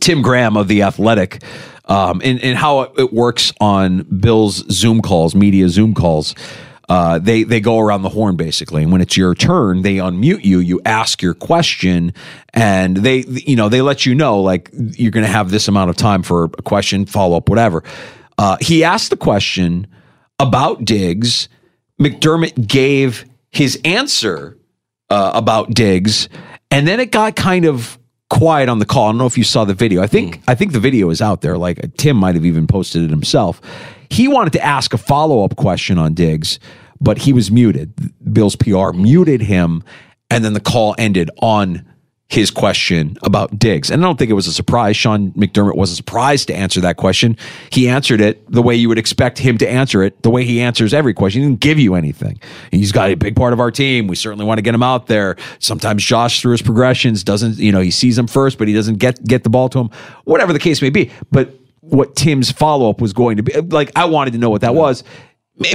Tim 0.00 0.22
Graham 0.22 0.56
of 0.56 0.68
The 0.68 0.82
Athletic, 0.82 1.42
um, 1.86 2.20
and, 2.24 2.40
and 2.42 2.56
how 2.56 2.80
it, 2.82 3.12
works 3.12 3.52
on 3.60 4.02
Bill's 4.02 4.64
Zoom 4.70 5.00
calls, 5.00 5.34
media 5.34 5.68
Zoom 5.68 5.94
calls. 5.94 6.34
Uh, 6.88 7.18
they 7.18 7.42
they 7.42 7.58
go 7.58 7.80
around 7.80 8.02
the 8.02 8.08
horn 8.08 8.36
basically, 8.36 8.82
and 8.82 8.92
when 8.92 9.00
it's 9.00 9.16
your 9.16 9.34
turn, 9.34 9.82
they 9.82 9.96
unmute 9.96 10.44
you. 10.44 10.60
You 10.60 10.80
ask 10.84 11.20
your 11.20 11.34
question, 11.34 12.12
and 12.54 12.96
they 12.98 13.24
you 13.26 13.56
know 13.56 13.68
they 13.68 13.82
let 13.82 14.06
you 14.06 14.14
know 14.14 14.40
like 14.40 14.70
you're 14.72 15.10
going 15.10 15.26
to 15.26 15.32
have 15.32 15.50
this 15.50 15.66
amount 15.66 15.90
of 15.90 15.96
time 15.96 16.22
for 16.22 16.44
a 16.44 16.62
question, 16.62 17.04
follow 17.04 17.36
up, 17.36 17.48
whatever. 17.48 17.82
Uh, 18.38 18.56
he 18.60 18.84
asked 18.84 19.10
the 19.10 19.16
question 19.16 19.88
about 20.38 20.84
Diggs. 20.84 21.48
McDermott 22.00 22.68
gave 22.68 23.24
his 23.50 23.80
answer 23.84 24.56
uh, 25.10 25.32
about 25.34 25.70
Diggs, 25.70 26.28
and 26.70 26.86
then 26.86 27.00
it 27.00 27.10
got 27.10 27.34
kind 27.34 27.64
of 27.64 27.98
quiet 28.30 28.68
on 28.68 28.78
the 28.78 28.86
call. 28.86 29.08
I 29.08 29.08
don't 29.10 29.18
know 29.18 29.26
if 29.26 29.38
you 29.38 29.44
saw 29.44 29.64
the 29.64 29.74
video. 29.74 30.02
I 30.02 30.06
think 30.06 30.42
I 30.48 30.54
think 30.54 30.72
the 30.72 30.80
video 30.80 31.10
is 31.10 31.22
out 31.22 31.40
there. 31.40 31.58
Like 31.58 31.96
Tim 31.96 32.16
might 32.16 32.34
have 32.34 32.44
even 32.44 32.66
posted 32.66 33.04
it 33.04 33.10
himself. 33.10 33.60
He 34.10 34.28
wanted 34.28 34.52
to 34.54 34.64
ask 34.64 34.92
a 34.94 34.98
follow 34.98 35.44
up 35.44 35.56
question 35.56 35.98
on 35.98 36.14
Diggs, 36.14 36.58
but 37.00 37.18
he 37.18 37.32
was 37.32 37.50
muted. 37.50 37.92
Bill's 38.32 38.56
PR 38.56 38.92
muted 38.92 39.40
him, 39.40 39.82
and 40.30 40.44
then 40.44 40.52
the 40.52 40.60
call 40.60 40.94
ended 40.98 41.30
on 41.40 41.84
his 42.28 42.50
question 42.50 43.16
about 43.22 43.56
Diggs. 43.56 43.88
And 43.88 44.02
I 44.02 44.06
don't 44.06 44.18
think 44.18 44.30
it 44.30 44.34
was 44.34 44.48
a 44.48 44.52
surprise. 44.52 44.96
Sean 44.96 45.30
McDermott 45.32 45.76
wasn't 45.76 45.98
surprised 45.98 46.48
to 46.48 46.54
answer 46.54 46.80
that 46.80 46.96
question. 46.96 47.36
He 47.70 47.88
answered 47.88 48.20
it 48.20 48.50
the 48.50 48.62
way 48.62 48.74
you 48.74 48.88
would 48.88 48.98
expect 48.98 49.38
him 49.38 49.58
to 49.58 49.68
answer 49.68 50.02
it, 50.02 50.22
the 50.22 50.30
way 50.30 50.44
he 50.44 50.60
answers 50.60 50.92
every 50.92 51.14
question. 51.14 51.42
He 51.42 51.48
didn't 51.48 51.60
give 51.60 51.78
you 51.78 51.94
anything. 51.94 52.40
He's 52.72 52.90
got 52.90 53.10
a 53.10 53.14
big 53.14 53.36
part 53.36 53.52
of 53.52 53.60
our 53.60 53.70
team. 53.70 54.08
We 54.08 54.16
certainly 54.16 54.44
want 54.44 54.58
to 54.58 54.62
get 54.62 54.74
him 54.74 54.82
out 54.82 55.06
there. 55.06 55.36
Sometimes 55.60 56.02
Josh 56.02 56.40
through 56.40 56.52
his 56.52 56.62
progressions 56.62 57.22
doesn't, 57.22 57.58
you 57.58 57.70
know, 57.70 57.80
he 57.80 57.92
sees 57.92 58.18
him 58.18 58.26
first, 58.26 58.58
but 58.58 58.66
he 58.66 58.74
doesn't 58.74 58.96
get 58.96 59.22
get 59.24 59.44
the 59.44 59.50
ball 59.50 59.68
to 59.68 59.78
him. 59.78 59.90
Whatever 60.24 60.52
the 60.52 60.58
case 60.58 60.82
may 60.82 60.90
be. 60.90 61.12
But 61.30 61.54
what 61.80 62.16
Tim's 62.16 62.50
follow 62.50 62.90
up 62.90 63.00
was 63.00 63.12
going 63.12 63.36
to 63.36 63.44
be 63.44 63.52
like 63.60 63.92
I 63.94 64.06
wanted 64.06 64.32
to 64.32 64.38
know 64.38 64.50
what 64.50 64.62
that 64.62 64.74
was. 64.74 65.04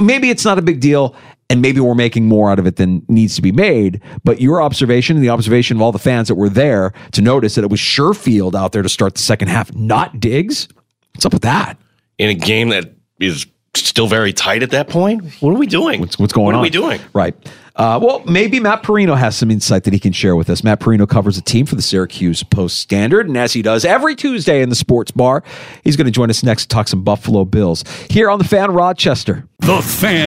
Maybe 0.00 0.30
it's 0.30 0.44
not 0.44 0.58
a 0.58 0.62
big 0.62 0.80
deal 0.80 1.16
and 1.52 1.60
maybe 1.60 1.80
we're 1.80 1.94
making 1.94 2.26
more 2.26 2.50
out 2.50 2.58
of 2.58 2.66
it 2.66 2.76
than 2.76 3.04
needs 3.08 3.36
to 3.36 3.42
be 3.42 3.52
made. 3.52 4.00
But 4.24 4.40
your 4.40 4.62
observation 4.62 5.16
and 5.16 5.24
the 5.24 5.28
observation 5.28 5.76
of 5.76 5.82
all 5.82 5.92
the 5.92 5.98
fans 5.98 6.28
that 6.28 6.36
were 6.36 6.48
there 6.48 6.94
to 7.12 7.20
notice 7.20 7.56
that 7.56 7.62
it 7.62 7.70
was 7.70 7.78
Sherfield 7.78 8.54
out 8.54 8.72
there 8.72 8.80
to 8.80 8.88
start 8.88 9.16
the 9.16 9.20
second 9.20 9.48
half, 9.48 9.74
not 9.74 10.18
Diggs. 10.18 10.66
What's 11.14 11.26
up 11.26 11.34
with 11.34 11.42
that? 11.42 11.76
In 12.16 12.30
a 12.30 12.34
game 12.34 12.70
that 12.70 12.94
is 13.20 13.46
still 13.74 14.06
very 14.06 14.32
tight 14.32 14.62
at 14.62 14.70
that 14.70 14.88
point, 14.88 15.24
what 15.40 15.50
are 15.50 15.58
we 15.58 15.66
doing? 15.66 16.00
What's, 16.00 16.18
what's 16.18 16.32
going 16.32 16.46
what 16.46 16.54
on? 16.54 16.60
What 16.60 16.74
are 16.74 16.80
we 16.80 16.96
doing? 16.96 17.00
Right. 17.12 17.34
Uh, 17.76 18.00
well, 18.02 18.22
maybe 18.24 18.58
Matt 18.58 18.82
Parrino 18.82 19.14
has 19.14 19.36
some 19.36 19.50
insight 19.50 19.84
that 19.84 19.92
he 19.92 19.98
can 19.98 20.12
share 20.12 20.36
with 20.36 20.48
us. 20.48 20.64
Matt 20.64 20.80
Parrino 20.80 21.06
covers 21.06 21.36
a 21.36 21.42
team 21.42 21.66
for 21.66 21.74
the 21.74 21.82
Syracuse 21.82 22.42
Post 22.42 22.78
Standard, 22.78 23.28
and 23.28 23.36
as 23.36 23.52
he 23.52 23.60
does 23.60 23.84
every 23.84 24.14
Tuesday 24.14 24.62
in 24.62 24.70
the 24.70 24.74
sports 24.74 25.10
bar, 25.10 25.42
he's 25.84 25.96
going 25.96 26.06
to 26.06 26.10
join 26.10 26.30
us 26.30 26.42
next 26.42 26.62
to 26.62 26.68
talk 26.68 26.88
some 26.88 27.02
Buffalo 27.02 27.44
Bills 27.44 27.84
here 28.08 28.30
on 28.30 28.38
the 28.38 28.44
Fan 28.44 28.70
Rochester. 28.72 29.46
The 29.60 29.80
Fan. 29.82 30.26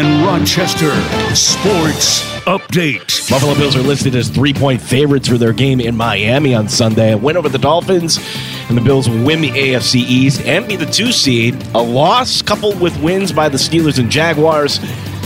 And 0.00 0.24
Rochester 0.24 0.94
Sports 1.34 2.22
Update. 2.44 3.28
Buffalo 3.28 3.56
Bills 3.56 3.74
are 3.74 3.82
listed 3.82 4.14
as 4.14 4.28
three 4.28 4.54
point 4.54 4.80
favorites 4.80 5.26
for 5.26 5.38
their 5.38 5.52
game 5.52 5.80
in 5.80 5.96
Miami 5.96 6.54
on 6.54 6.68
Sunday. 6.68 7.14
A 7.14 7.18
win 7.18 7.36
over 7.36 7.48
the 7.48 7.58
Dolphins 7.58 8.20
and 8.68 8.78
the 8.78 8.80
Bills 8.80 9.08
will 9.08 9.24
win 9.24 9.40
the 9.40 9.50
AFC 9.50 9.96
East 9.96 10.42
and 10.42 10.68
be 10.68 10.76
the 10.76 10.86
two 10.86 11.10
seed. 11.10 11.60
A 11.74 11.82
loss 11.82 12.42
coupled 12.42 12.80
with 12.80 12.96
wins 13.02 13.32
by 13.32 13.48
the 13.48 13.58
Steelers 13.58 13.98
and 13.98 14.08
Jaguars, 14.08 14.78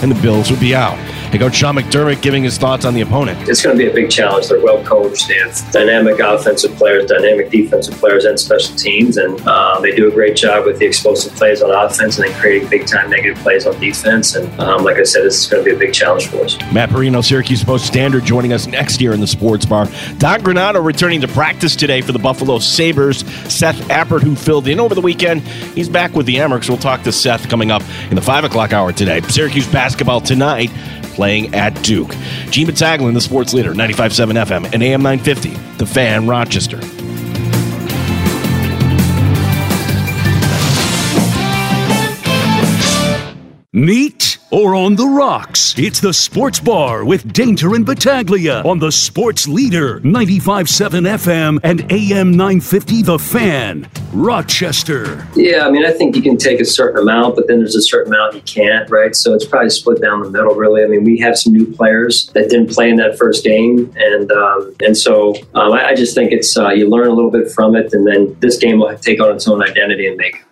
and 0.03 0.11
the 0.11 0.19
Bills 0.23 0.51
would 0.51 0.61
be 0.61 0.75
out. 0.75 0.97
Hey, 1.33 1.38
Coach 1.38 1.55
Sean 1.55 1.77
McDermott 1.77 2.21
giving 2.21 2.45
his 2.45 2.59
thoughts 2.59 2.85
on 2.85 2.92
the 2.92 3.01
opponent. 3.01 3.49
It's 3.49 3.62
going 3.62 3.75
to 3.75 3.83
be 3.83 3.90
a 3.90 3.95
big 3.95 4.11
challenge. 4.11 4.49
They're 4.49 4.61
well 4.61 4.85
coached. 4.85 5.29
They 5.29 5.38
have 5.38 5.73
dynamic 5.73 6.21
offensive 6.21 6.77
players, 6.77 7.07
dynamic 7.07 7.49
defensive 7.49 7.95
players, 7.95 8.27
and 8.27 8.38
special 8.38 8.77
teams. 8.77 9.16
And 9.16 9.40
uh, 9.47 9.81
they 9.81 9.97
do 9.97 10.09
a 10.09 10.11
great 10.11 10.37
job 10.37 10.66
with 10.66 10.79
the 10.79 10.85
explosive 10.85 11.33
plays 11.35 11.62
on 11.62 11.71
offense 11.71 12.18
and 12.18 12.29
then 12.29 12.38
creating 12.38 12.68
big 12.68 12.87
time 12.87 13.09
negative 13.09 13.42
plays 13.42 13.66
on 13.66 13.81
defense. 13.81 14.35
And 14.35 14.61
um, 14.61 14.85
like 14.85 14.99
I 14.99 15.05
said, 15.05 15.25
this 15.25 15.40
is 15.40 15.47
going 15.47 15.64
to 15.64 15.71
be 15.71 15.75
a 15.75 15.79
big 15.79 15.95
challenge 15.95 16.27
for 16.27 16.45
us. 16.45 16.59
Matt 16.71 16.90
Parrino, 16.90 17.23
Syracuse 17.23 17.64
Post 17.64 17.87
Standard, 17.87 18.27
joining 18.27 18.53
us 18.53 18.66
next 18.66 19.01
year 19.01 19.14
in 19.14 19.21
the 19.21 19.27
sports 19.27 19.64
bar. 19.64 19.87
Don 20.18 20.40
Granato 20.40 20.85
returning 20.85 21.23
to 21.23 21.29
practice 21.29 21.75
today 21.75 22.03
for 22.03 22.12
the 22.12 22.18
Buffalo 22.18 22.59
Sabres. 22.59 23.21
Seth 23.51 23.81
Appert, 23.88 24.21
who 24.21 24.37
filled 24.37 24.68
in 24.68 24.79
over 24.79 24.95
the 24.95 25.01
weekend, 25.01 25.40
he's 25.40 25.88
back 25.88 26.12
with 26.12 26.27
the 26.27 26.37
Amerks. 26.37 26.68
We'll 26.68 26.77
talk 26.77 27.05
to 27.05 27.12
Seth 27.12 27.49
coming 27.49 27.71
up 27.71 27.83
in 28.11 28.16
the 28.16 28.23
5 28.23 28.45
o'clock 28.45 28.75
hour 28.75 28.92
today. 28.92 29.23
Syracuse 29.23 29.66
basketball 29.66 30.21
tonight 30.21 30.71
playing 31.12 31.55
at 31.55 31.81
Duke. 31.83 32.14
Gene 32.51 32.66
Battaglia, 32.66 33.12
the 33.12 33.20
sports 33.20 33.55
leader, 33.55 33.75
95.7 33.75 34.44
FM 34.44 34.72
and 34.72 34.83
AM 34.83 35.03
950, 35.03 35.51
The 35.79 35.87
Fan, 35.87 36.27
Rochester. 36.27 36.81
Neat 43.75 44.22
or 44.53 44.75
on 44.75 44.95
the 44.95 45.07
rocks? 45.07 45.75
It's 45.79 45.99
the 45.99 46.12
Sports 46.12 46.61
Bar 46.61 47.05
with 47.05 47.33
Danger 47.33 47.75
and 47.75 47.85
Battaglia 47.85 48.62
on 48.62 48.79
the 48.79 48.93
Sports 48.93 49.49
Leader 49.49 50.01
95.7 50.01 51.09
FM 51.09 51.59
and 51.65 51.91
AM 51.91 52.31
950 52.33 53.03
The 53.03 53.19
Fan, 53.19 53.88
Rochester. 54.12 55.27
Yeah, 55.35 55.67
I 55.67 55.71
mean, 55.71 55.85
I 55.85 55.91
think 55.93 56.15
you 56.15 56.23
can 56.23 56.37
take 56.37 56.61
a 56.61 56.65
certain 56.65 57.01
amount, 57.01 57.35
but 57.35 57.49
then 57.49 57.59
there's 57.59 57.75
a 57.75 57.83
certain 57.83 58.12
amount 58.12 58.35
you 58.35 58.43
can't, 58.43 58.88
right? 58.91 59.17
So 59.17 59.35
it's 59.35 59.45
probably 59.45 59.71
split 59.71 60.01
down 60.01 60.23
the 60.23 60.31
middle, 60.31 60.55
really. 60.55 60.85
I 60.85 60.87
mean, 60.87 61.05
we 61.05 61.19
have 61.19 61.38
some 61.38 61.53
new 61.53 61.67
players 61.67 62.27
that 62.35 62.51
didn't 62.51 62.71
play 62.71 62.91
in 62.91 62.97
that 62.97 63.19
first 63.19 63.45
game, 63.45 63.93
and 63.97 64.31
um, 64.31 64.75
and 64.81 64.97
so 64.97 65.35
um, 65.55 65.73
I, 65.73 65.88
I, 65.88 65.95
just 65.95 66.15
think 66.15 66.33
it's 66.33 66.57
uh, 66.57 66.69
you 66.69 66.88
learn 66.88 67.09
a 67.09 67.12
little 67.12 67.31
bit 67.31 67.51
from 67.51 67.75
it, 67.75 67.93
and 67.93 68.07
then 68.07 68.37
this 68.41 68.59
game 68.59 68.79
will 68.79 68.97
take 68.99 69.21
on 69.21 69.35
its 69.35 69.49
own 69.49 69.62
identity 69.62 70.07
and 70.07 70.17
make. 70.17 70.45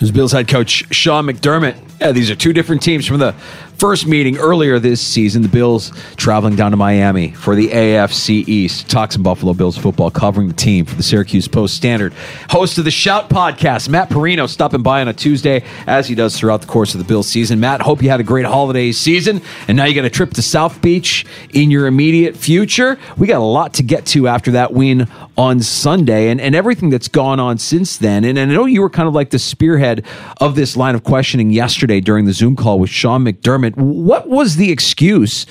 This 0.00 0.10
Bills 0.12 0.32
head 0.32 0.46
coach 0.46 0.84
Sean 0.94 1.26
McDermott. 1.26 1.76
Yeah, 2.00 2.12
these 2.12 2.30
are 2.30 2.36
two 2.36 2.52
different 2.52 2.82
teams 2.82 3.04
from 3.06 3.18
the 3.18 3.34
first 3.78 4.08
meeting 4.08 4.36
earlier 4.38 4.78
this 4.78 5.00
season. 5.00 5.42
The 5.42 5.48
Bills 5.48 5.92
traveling 6.16 6.56
down 6.56 6.72
to 6.72 6.76
Miami 6.76 7.30
for 7.30 7.54
the 7.54 7.68
AFC 7.68 8.46
East. 8.48 8.90
Talk 8.90 9.12
some 9.12 9.22
Buffalo 9.22 9.54
Bills 9.54 9.78
football, 9.78 10.10
covering 10.10 10.48
the 10.48 10.54
team 10.54 10.84
for 10.84 10.96
the 10.96 11.02
Syracuse 11.02 11.46
Post 11.46 11.76
Standard. 11.76 12.12
Host 12.50 12.78
of 12.78 12.84
the 12.84 12.90
Shout 12.90 13.30
podcast, 13.30 13.88
Matt 13.88 14.10
Parrino, 14.10 14.46
stopping 14.46 14.82
by 14.82 15.00
on 15.00 15.08
a 15.08 15.12
Tuesday, 15.12 15.64
as 15.86 16.08
he 16.08 16.14
does 16.14 16.36
throughout 16.36 16.60
the 16.60 16.66
course 16.66 16.94
of 16.94 16.98
the 16.98 17.04
Bills 17.04 17.28
season. 17.28 17.60
Matt, 17.60 17.80
hope 17.80 18.02
you 18.02 18.10
had 18.10 18.20
a 18.20 18.24
great 18.24 18.46
holiday 18.46 18.90
season, 18.90 19.40
and 19.68 19.76
now 19.76 19.84
you 19.84 19.94
got 19.94 20.04
a 20.04 20.10
trip 20.10 20.34
to 20.34 20.42
South 20.42 20.82
Beach 20.82 21.24
in 21.54 21.70
your 21.70 21.86
immediate 21.86 22.36
future. 22.36 22.98
We 23.16 23.28
got 23.28 23.40
a 23.40 23.44
lot 23.44 23.74
to 23.74 23.84
get 23.84 24.06
to 24.06 24.26
after 24.26 24.50
that 24.52 24.72
win 24.72 25.08
on 25.36 25.60
Sunday, 25.60 26.30
and, 26.30 26.40
and 26.40 26.56
everything 26.56 26.90
that's 26.90 27.08
gone 27.08 27.38
on 27.38 27.58
since 27.58 27.96
then. 27.96 28.24
And, 28.24 28.36
and 28.36 28.50
I 28.50 28.54
know 28.54 28.66
you 28.66 28.80
were 28.80 28.90
kind 28.90 29.06
of 29.06 29.14
like 29.14 29.30
the 29.30 29.38
spearhead 29.38 30.04
of 30.40 30.56
this 30.56 30.76
line 30.76 30.96
of 30.96 31.04
questioning 31.04 31.50
yesterday 31.52 32.00
during 32.00 32.24
the 32.24 32.32
Zoom 32.32 32.56
call 32.56 32.80
with 32.80 32.90
Sean 32.90 33.24
McDermott. 33.24 33.67
What 33.76 34.28
was 34.28 34.56
the 34.56 34.70
excuse 34.70 35.46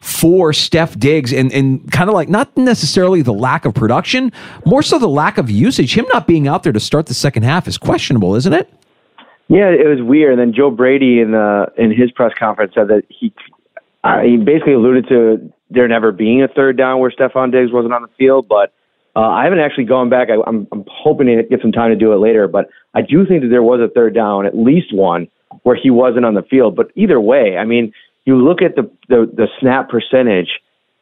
for 0.00 0.52
Steph 0.52 0.98
Diggs 0.98 1.32
and, 1.32 1.52
and 1.52 1.90
kind 1.90 2.08
of 2.08 2.14
like 2.14 2.28
not 2.28 2.56
necessarily 2.56 3.22
the 3.22 3.32
lack 3.32 3.64
of 3.64 3.74
production, 3.74 4.32
more 4.64 4.82
so 4.82 4.98
the 4.98 5.08
lack 5.08 5.38
of 5.38 5.50
usage? 5.50 5.96
Him 5.96 6.06
not 6.12 6.26
being 6.26 6.48
out 6.48 6.62
there 6.62 6.72
to 6.72 6.80
start 6.80 7.06
the 7.06 7.14
second 7.14 7.42
half 7.42 7.68
is 7.68 7.78
questionable, 7.78 8.34
isn't 8.34 8.52
it? 8.52 8.72
Yeah, 9.48 9.70
it 9.70 9.86
was 9.86 10.02
weird. 10.02 10.38
And 10.38 10.40
then 10.40 10.52
Joe 10.54 10.70
Brady 10.70 11.20
in 11.20 11.32
the 11.32 11.66
in 11.76 11.90
his 11.90 12.10
press 12.10 12.32
conference 12.38 12.74
said 12.74 12.88
that 12.88 13.04
he 13.08 13.32
uh, 14.04 14.20
he 14.20 14.36
basically 14.36 14.74
alluded 14.74 15.08
to 15.08 15.52
there 15.70 15.88
never 15.88 16.12
being 16.12 16.42
a 16.42 16.48
third 16.48 16.76
down 16.76 17.00
where 17.00 17.10
Stefon 17.10 17.50
Diggs 17.50 17.72
wasn't 17.72 17.92
on 17.92 18.02
the 18.02 18.08
field, 18.18 18.46
but 18.48 18.72
uh, 19.16 19.20
I 19.20 19.44
haven't 19.44 19.58
actually 19.58 19.84
gone 19.84 20.08
back. 20.08 20.28
I, 20.30 20.36
I'm, 20.46 20.66
I'm 20.72 20.84
hoping 20.88 21.26
to 21.26 21.42
get 21.42 21.60
some 21.60 21.72
time 21.72 21.90
to 21.90 21.96
do 21.96 22.12
it 22.12 22.16
later, 22.16 22.46
but 22.46 22.70
I 22.94 23.02
do 23.02 23.26
think 23.26 23.42
that 23.42 23.48
there 23.48 23.62
was 23.62 23.80
a 23.80 23.92
third 23.92 24.14
down, 24.14 24.46
at 24.46 24.56
least 24.56 24.94
one, 24.94 25.28
where 25.62 25.76
he 25.76 25.90
wasn't 25.90 26.24
on 26.24 26.34
the 26.34 26.42
field. 26.42 26.76
But 26.76 26.90
either 26.94 27.20
way, 27.20 27.56
I 27.56 27.64
mean, 27.64 27.92
you 28.24 28.36
look 28.36 28.62
at 28.62 28.76
the, 28.76 28.90
the, 29.08 29.30
the 29.32 29.48
snap 29.60 29.88
percentage 29.88 30.60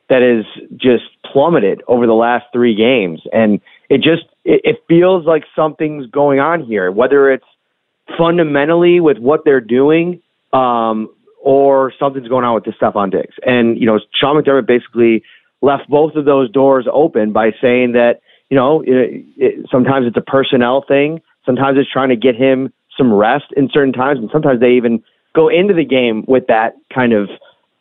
that 0.08 0.22
is 0.22 0.44
just 0.76 1.04
plummeted 1.32 1.82
over 1.88 2.06
the 2.06 2.14
last 2.14 2.44
three 2.52 2.74
games, 2.74 3.20
and 3.32 3.60
it 3.88 3.98
just 3.98 4.22
it, 4.44 4.60
it 4.64 4.76
feels 4.88 5.26
like 5.26 5.44
something's 5.54 6.06
going 6.10 6.38
on 6.38 6.62
here. 6.62 6.92
Whether 6.92 7.32
it's 7.32 7.44
fundamentally 8.16 9.00
with 9.00 9.18
what 9.18 9.44
they're 9.44 9.60
doing, 9.60 10.22
um, 10.52 11.08
or 11.42 11.92
something's 11.98 12.28
going 12.28 12.44
on 12.44 12.54
with 12.54 12.64
the 12.64 12.72
Stefon 12.72 13.10
Diggs. 13.10 13.34
And 13.44 13.78
you 13.78 13.86
know, 13.86 13.98
Sean 14.14 14.40
McDermott 14.40 14.66
basically 14.66 15.22
left 15.62 15.88
both 15.88 16.14
of 16.14 16.24
those 16.24 16.50
doors 16.50 16.86
open 16.92 17.32
by 17.32 17.50
saying 17.60 17.92
that 17.92 18.20
you 18.50 18.56
know 18.56 18.82
it, 18.82 19.24
it, 19.36 19.66
sometimes 19.70 20.06
it's 20.06 20.16
a 20.16 20.30
personnel 20.30 20.84
thing, 20.86 21.20
sometimes 21.44 21.78
it's 21.78 21.90
trying 21.90 22.10
to 22.10 22.16
get 22.16 22.36
him 22.36 22.72
some 22.96 23.12
rest 23.12 23.46
in 23.56 23.68
certain 23.72 23.92
times, 23.92 24.18
and 24.18 24.30
sometimes 24.32 24.60
they 24.60 24.72
even 24.72 25.02
go 25.34 25.48
into 25.48 25.74
the 25.74 25.84
game 25.84 26.24
with 26.26 26.46
that 26.48 26.74
kind 26.94 27.12
of 27.12 27.28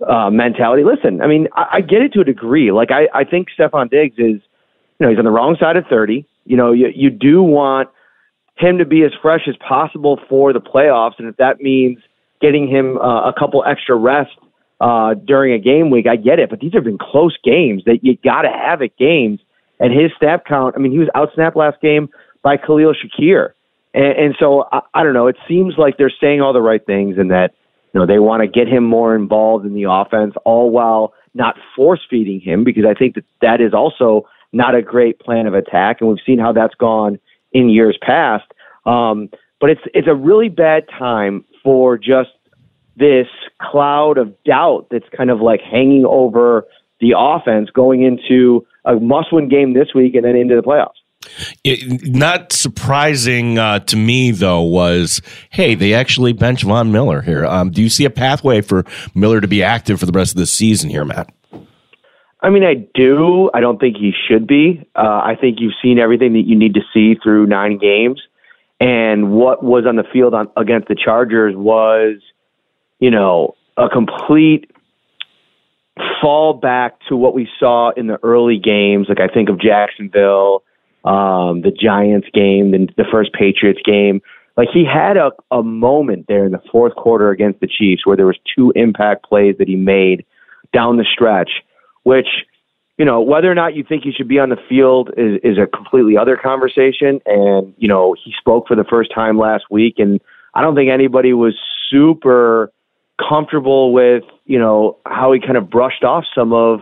uh, 0.07 0.29
mentality. 0.29 0.83
Listen, 0.83 1.21
I 1.21 1.27
mean, 1.27 1.47
I, 1.53 1.65
I 1.73 1.81
get 1.81 2.01
it 2.01 2.13
to 2.13 2.21
a 2.21 2.25
degree. 2.25 2.71
Like 2.71 2.91
I, 2.91 3.07
I 3.13 3.23
think 3.23 3.47
Stefon 3.57 3.89
Diggs 3.89 4.15
is, 4.17 4.41
you 4.99 5.01
know, 5.01 5.09
he's 5.09 5.19
on 5.19 5.25
the 5.25 5.31
wrong 5.31 5.55
side 5.59 5.77
of 5.77 5.85
thirty. 5.87 6.25
You 6.45 6.57
know, 6.57 6.71
you 6.71 6.89
you 6.93 7.09
do 7.09 7.41
want 7.41 7.89
him 8.57 8.77
to 8.77 8.85
be 8.85 9.03
as 9.03 9.11
fresh 9.21 9.47
as 9.47 9.55
possible 9.57 10.19
for 10.29 10.53
the 10.53 10.61
playoffs, 10.61 11.13
and 11.17 11.27
if 11.27 11.37
that 11.37 11.59
means 11.59 11.99
getting 12.41 12.67
him 12.67 12.97
uh, 12.97 13.29
a 13.29 13.33
couple 13.37 13.63
extra 13.65 13.95
rest 13.95 14.31
uh, 14.81 15.13
during 15.13 15.53
a 15.53 15.59
game 15.59 15.89
week, 15.89 16.05
I 16.07 16.15
get 16.15 16.39
it. 16.39 16.49
But 16.49 16.59
these 16.59 16.73
have 16.73 16.83
been 16.83 16.97
close 16.99 17.37
games 17.43 17.83
that 17.85 18.03
you 18.03 18.17
got 18.23 18.43
to 18.43 18.49
have 18.49 18.81
at 18.81 18.95
games. 18.97 19.39
And 19.79 19.91
his 19.91 20.11
snap 20.19 20.45
count, 20.45 20.75
I 20.77 20.79
mean, 20.79 20.91
he 20.91 20.99
was 20.99 21.09
outsnapped 21.15 21.55
last 21.55 21.81
game 21.81 22.09
by 22.43 22.55
Khalil 22.57 22.93
Shakir. 22.93 23.51
And, 23.95 24.17
and 24.17 24.35
so 24.37 24.67
I, 24.71 24.81
I 24.93 25.03
don't 25.03 25.13
know. 25.13 25.27
It 25.27 25.37
seems 25.47 25.75
like 25.77 25.97
they're 25.97 26.13
saying 26.21 26.41
all 26.41 26.53
the 26.53 26.61
right 26.61 26.85
things 26.85 27.17
and 27.17 27.31
that 27.31 27.55
you 27.93 27.99
know 27.99 28.05
they 28.05 28.19
want 28.19 28.41
to 28.41 28.47
get 28.47 28.67
him 28.67 28.83
more 28.83 29.15
involved 29.15 29.65
in 29.65 29.73
the 29.73 29.89
offense, 29.89 30.35
all 30.43 30.69
while 30.69 31.13
not 31.33 31.55
force 31.75 32.01
feeding 32.09 32.39
him 32.39 32.63
because 32.63 32.83
I 32.85 32.93
think 32.93 33.15
that 33.15 33.25
that 33.41 33.61
is 33.61 33.73
also 33.73 34.27
not 34.51 34.75
a 34.75 34.81
great 34.81 35.19
plan 35.19 35.47
of 35.47 35.53
attack, 35.53 35.97
and 35.99 36.09
we've 36.09 36.19
seen 36.25 36.39
how 36.39 36.51
that's 36.51 36.75
gone 36.75 37.19
in 37.53 37.69
years 37.69 37.97
past. 38.01 38.45
Um, 38.85 39.29
but 39.59 39.69
it's 39.69 39.81
it's 39.93 40.07
a 40.07 40.13
really 40.13 40.49
bad 40.49 40.87
time 40.89 41.45
for 41.63 41.97
just 41.97 42.31
this 42.97 43.27
cloud 43.59 44.17
of 44.17 44.33
doubt 44.43 44.87
that's 44.91 45.07
kind 45.15 45.29
of 45.29 45.41
like 45.41 45.61
hanging 45.61 46.05
over 46.05 46.65
the 47.01 47.13
offense 47.17 47.69
going 47.69 48.03
into 48.03 48.65
a 48.85 48.95
must-win 48.95 49.49
game 49.49 49.73
this 49.73 49.93
week 49.93 50.15
and 50.15 50.23
then 50.23 50.35
into 50.35 50.55
the 50.55 50.61
playoffs. 50.61 51.01
It, 51.63 52.07
not 52.07 52.51
surprising 52.51 53.57
uh, 53.57 53.79
to 53.79 53.95
me, 53.97 54.31
though, 54.31 54.61
was 54.61 55.21
hey, 55.49 55.75
they 55.75 55.93
actually 55.93 56.33
bench 56.33 56.63
Von 56.63 56.91
Miller 56.91 57.21
here. 57.21 57.45
Um, 57.45 57.71
do 57.71 57.81
you 57.81 57.89
see 57.89 58.05
a 58.05 58.09
pathway 58.09 58.61
for 58.61 58.85
Miller 59.13 59.41
to 59.41 59.47
be 59.47 59.63
active 59.63 59.99
for 59.99 60.05
the 60.05 60.11
rest 60.11 60.31
of 60.31 60.37
the 60.37 60.45
season 60.45 60.89
here, 60.89 61.05
Matt? 61.05 61.29
I 62.41 62.49
mean, 62.51 62.63
I 62.63 62.75
do. 62.93 63.49
I 63.55 63.59
don't 63.59 63.79
think 63.79 63.97
he 63.97 64.13
should 64.27 64.45
be. 64.45 64.87
Uh, 64.95 65.21
I 65.23 65.35
think 65.39 65.59
you've 65.59 65.73
seen 65.81 65.97
everything 65.97 66.33
that 66.33 66.45
you 66.45 66.55
need 66.55 66.75
to 66.75 66.81
see 66.93 67.15
through 67.15 67.47
nine 67.47 67.79
games. 67.79 68.21
And 68.79 69.31
what 69.31 69.63
was 69.63 69.85
on 69.87 69.95
the 69.95 70.03
field 70.03 70.33
on, 70.33 70.49
against 70.55 70.87
the 70.87 70.95
Chargers 70.95 71.55
was, 71.55 72.17
you 72.99 73.09
know, 73.09 73.55
a 73.77 73.89
complete 73.89 74.69
fall 76.21 76.53
back 76.53 76.99
to 77.07 77.15
what 77.15 77.33
we 77.33 77.47
saw 77.59 77.91
in 77.91 78.07
the 78.07 78.19
early 78.21 78.59
games. 78.59 79.07
Like 79.09 79.19
I 79.19 79.27
think 79.27 79.49
of 79.49 79.59
Jacksonville 79.59 80.63
um, 81.05 81.61
the 81.61 81.71
Giants 81.71 82.27
game, 82.33 82.71
the, 82.71 82.87
the 82.97 83.05
first 83.11 83.31
Patriots 83.33 83.79
game. 83.85 84.21
Like 84.57 84.69
he 84.73 84.83
had 84.85 85.17
a, 85.17 85.31
a 85.51 85.61
moment 85.61 86.25
there 86.27 86.45
in 86.45 86.51
the 86.51 86.61
fourth 86.71 86.95
quarter 86.95 87.29
against 87.29 87.59
the 87.59 87.67
Chiefs 87.67 88.05
where 88.05 88.17
there 88.17 88.25
was 88.25 88.37
two 88.55 88.71
impact 88.75 89.25
plays 89.25 89.55
that 89.59 89.67
he 89.67 89.75
made 89.75 90.25
down 90.73 90.97
the 90.97 91.05
stretch, 91.05 91.51
which 92.03 92.27
you 92.97 93.05
know 93.05 93.21
whether 93.21 93.51
or 93.51 93.55
not 93.55 93.75
you 93.75 93.83
think 93.83 94.03
he 94.03 94.11
should 94.11 94.27
be 94.29 94.39
on 94.39 94.49
the 94.49 94.57
field 94.69 95.11
is, 95.17 95.39
is 95.43 95.57
a 95.57 95.67
completely 95.67 96.17
other 96.17 96.37
conversation. 96.37 97.19
And 97.25 97.73
you 97.77 97.87
know 97.87 98.15
he 98.23 98.33
spoke 98.39 98.67
for 98.67 98.75
the 98.75 98.85
first 98.89 99.13
time 99.13 99.37
last 99.37 99.65
week, 99.69 99.95
and 99.97 100.21
I 100.53 100.61
don't 100.61 100.75
think 100.75 100.89
anybody 100.89 101.33
was 101.33 101.53
super 101.91 102.71
comfortable 103.19 103.93
with 103.93 104.23
you 104.45 104.57
know 104.57 104.97
how 105.05 105.33
he 105.33 105.39
kind 105.39 105.57
of 105.57 105.69
brushed 105.69 106.03
off 106.03 106.23
some 106.33 106.53
of 106.53 106.79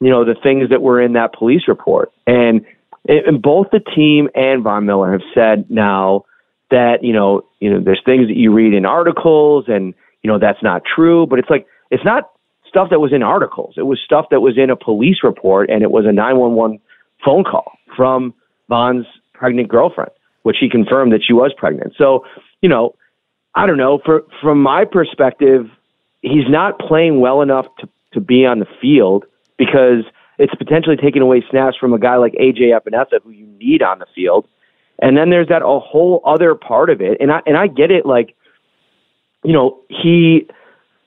you 0.00 0.10
know 0.10 0.24
the 0.24 0.34
things 0.42 0.70
that 0.70 0.80
were 0.80 1.00
in 1.00 1.12
that 1.12 1.34
police 1.34 1.68
report 1.68 2.10
and 2.26 2.64
and 3.08 3.42
both 3.42 3.68
the 3.72 3.80
team 3.80 4.28
and 4.34 4.62
Von 4.62 4.86
Miller 4.86 5.12
have 5.12 5.22
said 5.34 5.70
now 5.70 6.24
that 6.70 7.02
you 7.02 7.12
know 7.12 7.42
you 7.60 7.70
know 7.70 7.80
there's 7.80 8.02
things 8.04 8.28
that 8.28 8.36
you 8.36 8.52
read 8.52 8.74
in 8.74 8.86
articles 8.86 9.64
and 9.68 9.94
you 10.22 10.30
know 10.30 10.38
that's 10.38 10.62
not 10.62 10.82
true, 10.84 11.26
but 11.26 11.38
it's 11.38 11.50
like 11.50 11.66
it's 11.90 12.04
not 12.04 12.30
stuff 12.68 12.88
that 12.90 13.00
was 13.00 13.12
in 13.12 13.22
articles. 13.22 13.74
It 13.76 13.82
was 13.82 14.00
stuff 14.04 14.26
that 14.30 14.40
was 14.40 14.56
in 14.56 14.70
a 14.70 14.76
police 14.76 15.18
report 15.22 15.68
and 15.68 15.82
it 15.82 15.90
was 15.90 16.06
a 16.06 16.12
911 16.12 16.80
phone 17.24 17.44
call 17.44 17.72
from 17.94 18.32
Von's 18.68 19.04
pregnant 19.34 19.68
girlfriend, 19.68 20.10
which 20.42 20.56
he 20.58 20.70
confirmed 20.70 21.12
that 21.12 21.20
she 21.26 21.34
was 21.34 21.52
pregnant. 21.56 21.92
So, 21.98 22.24
you 22.62 22.70
know, 22.70 22.94
I 23.54 23.66
don't 23.66 23.76
know. 23.76 24.00
For 24.04 24.22
from 24.40 24.62
my 24.62 24.86
perspective, 24.90 25.66
he's 26.22 26.48
not 26.48 26.78
playing 26.78 27.20
well 27.20 27.42
enough 27.42 27.66
to 27.80 27.88
to 28.12 28.20
be 28.20 28.46
on 28.46 28.58
the 28.58 28.66
field 28.80 29.24
because 29.58 30.04
it's 30.42 30.54
potentially 30.56 30.96
taking 30.96 31.22
away 31.22 31.44
snaps 31.48 31.76
from 31.78 31.92
a 31.92 31.98
guy 31.98 32.16
like 32.16 32.32
AJ 32.32 32.76
Epenesa 32.76 33.22
who 33.22 33.30
you 33.30 33.46
need 33.46 33.80
on 33.80 34.00
the 34.00 34.06
field. 34.12 34.48
And 35.00 35.16
then 35.16 35.30
there's 35.30 35.48
that 35.48 35.62
a 35.62 35.78
whole 35.78 36.20
other 36.26 36.56
part 36.56 36.90
of 36.90 37.00
it. 37.00 37.18
And 37.20 37.30
I 37.30 37.40
and 37.46 37.56
I 37.56 37.68
get 37.68 37.92
it 37.92 38.04
like 38.04 38.34
you 39.44 39.52
know, 39.52 39.80
he 39.88 40.48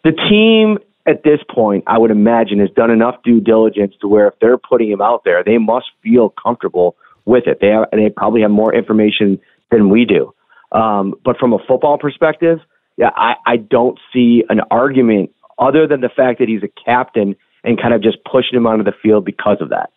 the 0.04 0.12
team 0.12 0.80
at 1.06 1.24
this 1.24 1.40
point, 1.50 1.84
I 1.86 1.98
would 1.98 2.12
imagine, 2.12 2.60
has 2.60 2.70
done 2.72 2.90
enough 2.90 3.22
due 3.24 3.42
diligence 3.42 3.94
to 4.02 4.08
where 4.08 4.28
if 4.30 4.36
they're 4.40 4.58
putting 4.58 4.90
him 4.90 5.02
out 5.02 5.24
there, 5.24 5.44
they 5.44 5.58
must 5.58 5.88
feel 6.02 6.30
comfortable 6.30 6.96
with 7.26 7.46
it. 7.46 7.60
They 7.62 7.68
have, 7.68 7.90
they 7.92 8.10
probably 8.10 8.42
have 8.42 8.52
more 8.52 8.74
information 8.74 9.40
than 9.70 9.90
we 9.90 10.06
do. 10.06 10.34
Um, 10.72 11.14
but 11.24 11.38
from 11.38 11.54
a 11.54 11.60
football 11.68 11.98
perspective, 11.98 12.60
yeah, 12.98 13.12
I, 13.16 13.36
I 13.46 13.58
don't 13.58 14.00
see 14.14 14.44
an 14.50 14.62
argument 14.72 15.32
other 15.60 15.88
than 15.88 16.02
the 16.02 16.10
fact 16.10 16.40
that 16.40 16.48
he's 16.48 16.64
a 16.64 16.68
captain 16.86 17.36
and 17.66 17.82
kind 17.82 17.94
of 17.94 18.02
just 18.02 18.18
pushing 18.24 18.58
him 18.58 18.68
onto 18.68 18.84
the 18.84 18.94
field 19.04 19.26
because 19.26 19.58
of 19.60 19.70
that. 19.70 19.92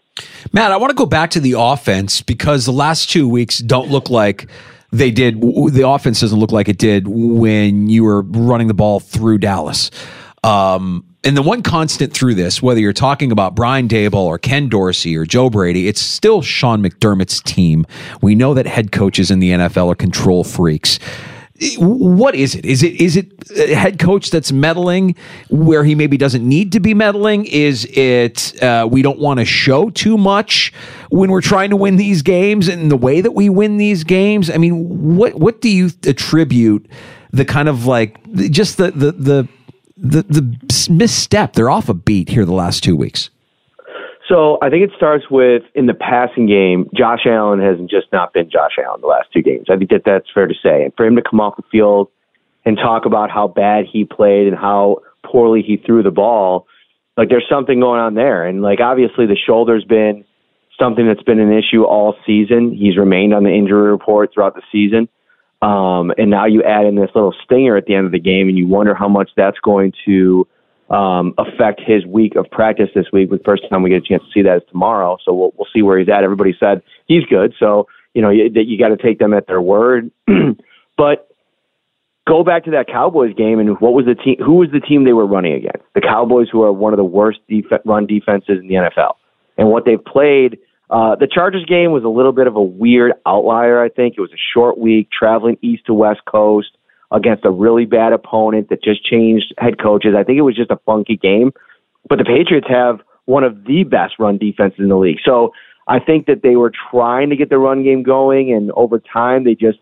Matt, 0.53 0.73
I 0.73 0.77
want 0.77 0.91
to 0.91 0.97
go 0.97 1.07
back 1.07 1.31
to 1.31 1.41
the 1.41 1.55
offense 1.57 2.23
because 2.23 2.65
the 2.65 2.73
last 2.73 3.11
two 3.11 3.29
weeks 3.29 3.59
don't 3.59 3.91
look 3.91 4.11
like 4.11 4.49
they 4.91 5.11
did. 5.11 5.41
The 5.41 5.87
offense 5.87 6.21
doesn't 6.21 6.39
look 6.39 6.53
like 6.53 6.69
it 6.69 6.79
did 6.79 7.07
when 7.07 7.89
you 7.89 8.05
were 8.05 8.23
running 8.23 8.69
the 8.69 8.75
ball 8.75 9.01
through 9.01 9.39
Dallas. 9.39 9.91
Um, 10.43 11.05
and 11.25 11.37
the 11.37 11.43
one 11.43 11.63
constant 11.63 12.13
through 12.13 12.37
this, 12.37 12.63
whether 12.63 12.81
you're 12.81 12.93
talking 12.93 13.33
about 13.33 13.55
Brian 13.55 13.89
Daboll 13.89 14.27
or 14.27 14.39
Ken 14.39 14.69
Dorsey 14.69 15.17
or 15.17 15.27
Joe 15.27 15.51
Brady, 15.51 15.89
it's 15.89 16.01
still 16.01 16.43
Sean 16.43 16.83
McDermott's 16.83 17.43
team. 17.43 17.87
We 18.23 18.35
know 18.35 18.55
that 18.55 18.67
head 18.67 18.93
coaches 18.93 19.31
in 19.31 19.41
the 19.41 19.51
NFL 19.51 19.93
are 19.93 19.97
control 19.97 20.45
freaks 20.45 20.99
what 21.79 22.35
is 22.35 22.55
it? 22.55 22.65
Is 22.65 22.83
it 22.83 23.01
is 23.01 23.17
it 23.17 23.51
a 23.51 23.75
head 23.75 23.99
coach 23.99 24.31
that's 24.31 24.53
meddling 24.53 25.17
where 25.51 25.83
he 25.83 25.95
maybe 25.95 26.17
doesn't 26.17 26.47
need 26.47 26.73
to 26.73 26.81
be 26.81 26.95
meddling? 26.95 27.47
Is 27.47 27.85
it 27.93 28.63
uh, 28.63 28.87
we 28.91 29.03
don't 29.03 29.19
want 29.19 29.41
to 29.41 29.45
show 29.45 29.91
too 29.91 30.17
much 30.17 30.73
when 31.11 31.31
we're 31.31 31.41
trying 31.41 31.71
to 31.71 31.77
win 31.77 31.97
these 31.97 32.23
games 32.23 32.69
and 32.69 32.91
the 32.91 32.97
way 32.97 33.21
that 33.21 33.33
we 33.33 33.49
win 33.49 33.77
these 33.77 34.05
games? 34.05 34.51
I 34.51 34.57
mean, 34.57 35.17
what 35.17 35.35
what 35.35 35.61
do 35.61 35.69
you 35.69 35.91
attribute 36.07 36.87
the 37.33 37.45
kind 37.45 37.69
of 37.69 37.87
like 37.87 38.23
just 38.51 38.77
the 38.77 38.93
the 38.93 39.13
the 39.13 39.49
the, 39.97 40.23
the 40.23 40.89
misstep? 40.91 41.55
They're 41.55 41.71
off 41.71 41.89
a 41.89 41.95
beat 41.95 42.29
here 42.29 42.45
the 42.45 42.53
last 42.53 42.85
two 42.85 42.95
weeks. 42.95 43.31
So 44.29 44.59
I 44.61 44.69
think 44.69 44.85
it 44.85 44.91
starts 44.95 45.25
with 45.31 45.63
in 45.75 45.87
the 45.87 45.95
passing 45.95 46.47
game, 46.47 46.91
Josh 46.95 47.25
Allen 47.25 47.61
has 47.61 47.79
just 47.89 48.13
not 48.13 48.35
been 48.35 48.51
Josh 48.51 48.73
Allen 48.85 49.01
the 49.01 49.07
last 49.07 49.29
two 49.33 49.41
games. 49.41 49.67
I 49.71 49.77
think 49.77 49.91
that 49.91 50.03
that's 50.05 50.27
fair 50.33 50.47
to 50.47 50.55
say. 50.63 50.85
And 50.85 50.93
for 50.95 51.07
him 51.07 51.17
to 51.17 51.23
come 51.23 51.41
off 51.41 51.57
the 51.57 51.63
field 51.73 52.11
and 52.67 52.77
talk 52.77 53.07
about 53.07 53.31
how 53.31 53.49
bad 53.49 53.87
he 53.91 54.05
played 54.05 54.47
and 54.47 54.57
how 54.57 54.99
poorly 55.25 55.63
he 55.63 55.79
threw 55.79 56.03
the 56.03 56.11
ball, 56.11 56.67
like 57.17 57.31
there's 57.31 57.47
something 57.51 57.81
going 57.81 58.01
on 58.01 58.15
there. 58.15 58.47
And 58.47 58.61
like 58.61 58.81
obviously 58.81 59.27
the 59.27 59.37
shoulder's 59.37 59.85
been 59.85 60.25
something 60.79 61.07
that's 61.07 61.23
been 61.23 61.41
an 61.41 61.53
issue 61.53 61.85
all 61.85 62.15
season. 62.27 62.75
He's 62.75 62.99
remained 62.99 63.33
on 63.33 63.45
the 63.45 63.51
injury 63.51 63.91
report 63.91 64.33
throughout 64.35 64.55
the 64.55 64.63
season. 64.71 65.09
Um, 65.61 66.13
and 66.19 66.31
now 66.31 66.47
you 66.47 66.63
add 66.63 66.87
in 66.87 66.95
this 66.95 67.11
little 67.15 67.35
stinger 67.45 67.77
at 67.77 67.87
the 67.87 67.95
end 67.95 68.07
of 68.07 68.13
the 68.13 68.21
game, 68.21 68.49
and 68.49 68.57
you 68.57 68.69
wonder 68.69 68.95
how 68.95 69.09
much 69.09 69.31
that's 69.37 69.59
going 69.59 69.93
to 70.05 70.47
um, 70.91 71.35
affect 71.39 71.81
his 71.85 72.07
week 72.07 72.35
of 72.37 72.51
practice 72.51 72.89
this 72.95 73.07
week. 73.13 73.31
The 73.31 73.41
first 73.45 73.63
time 73.69 73.83
we 73.83 73.91
get 73.91 74.03
a 74.03 74.09
chance 74.09 74.23
to 74.23 74.31
see 74.33 74.43
that 74.43 74.57
is 74.59 74.63
tomorrow, 74.71 75.19
so 75.25 75.33
we'll 75.33 75.53
we'll 75.57 75.69
see 75.73 75.83
where 75.83 75.99
he's 75.99 76.09
at. 76.09 76.25
Everybody 76.25 76.55
said 76.59 76.83
he's 77.07 77.25
good, 77.25 77.55
so 77.59 77.87
you 78.15 78.23
know 78.23 78.31
you, 78.31 78.51
you 78.55 78.79
got 78.79 78.89
to 78.89 78.97
take 78.97 79.19
them 79.19 79.35
at 79.35 79.47
their 79.47 79.61
word. 79.61 80.11
but 80.97 81.29
go 82.27 82.43
back 82.43 82.65
to 82.65 82.71
that 82.73 82.87
Cowboys 82.87 83.35
game, 83.35 83.59
and 83.59 83.79
what 83.81 83.93
was 83.93 84.07
the 84.07 84.15
team? 84.15 84.37
Who 84.39 84.55
was 84.55 84.71
the 84.73 84.81
team 84.81 85.05
they 85.05 85.13
were 85.13 85.27
running 85.27 85.55
against? 85.55 85.85
The 85.95 86.01
Cowboys, 86.01 86.49
who 86.51 86.63
are 86.63 86.73
one 86.73 86.93
of 86.93 86.97
the 86.97 87.05
worst 87.05 87.41
def- 87.49 87.81
run 87.85 88.07
defenses 88.07 88.59
in 88.61 88.69
the 88.69 88.75
NFL, 88.75 89.15
and 89.57 89.69
what 89.69 89.85
they've 89.85 90.05
played. 90.05 90.59
Uh, 90.91 91.15
the 91.17 91.29
Chargers 91.31 91.67
game 91.67 91.93
was 91.93 92.03
a 92.03 92.09
little 92.09 92.33
bit 92.33 92.47
of 92.47 92.57
a 92.57 92.63
weird 92.63 93.13
outlier. 93.27 93.83
I 93.83 93.91
think 93.91 94.15
it 94.17 94.23
was 94.23 94.33
a 94.33 94.41
short 94.55 94.79
week, 94.79 95.11
traveling 95.11 95.59
east 95.61 95.85
to 95.85 95.93
west 95.93 96.21
coast 96.25 96.78
against 97.11 97.45
a 97.45 97.51
really 97.51 97.87
bad 97.87 98.13
opponent 98.13 98.69
that 98.69 98.83
just 98.83 99.05
changed 99.05 99.55
head 99.59 99.81
coaches. 99.81 100.15
I 100.17 100.25
think 100.25 100.39
it 100.39 100.43
was 100.43 100.57
just 100.57 100.71
a 100.71 100.79
funky 100.85 101.17
game. 101.17 101.53
But 102.09 102.19
the 102.19 102.25
Patriots 102.25 102.67
have 102.69 103.01
one 103.25 103.45
of 103.45 103.65
the 103.65 103.85
best 103.85 104.15
run 104.19 104.39
defenses 104.39 104.81
in 104.81 104.89
the 104.89 104.97
league. 104.97 105.19
So 105.25 105.53
I 105.87 105.99
think 105.99 106.27
that 106.27 106.43
they 106.43 106.57
were 106.57 106.73
trying 106.91 107.31
to 107.31 107.37
get 107.37 107.51
the 107.51 107.59
run 107.59 107.83
game 107.83 108.03
going, 108.03 108.53
and 108.53 108.71
over 108.73 108.99
time 108.99 109.45
they 109.45 109.55
just, 109.55 109.79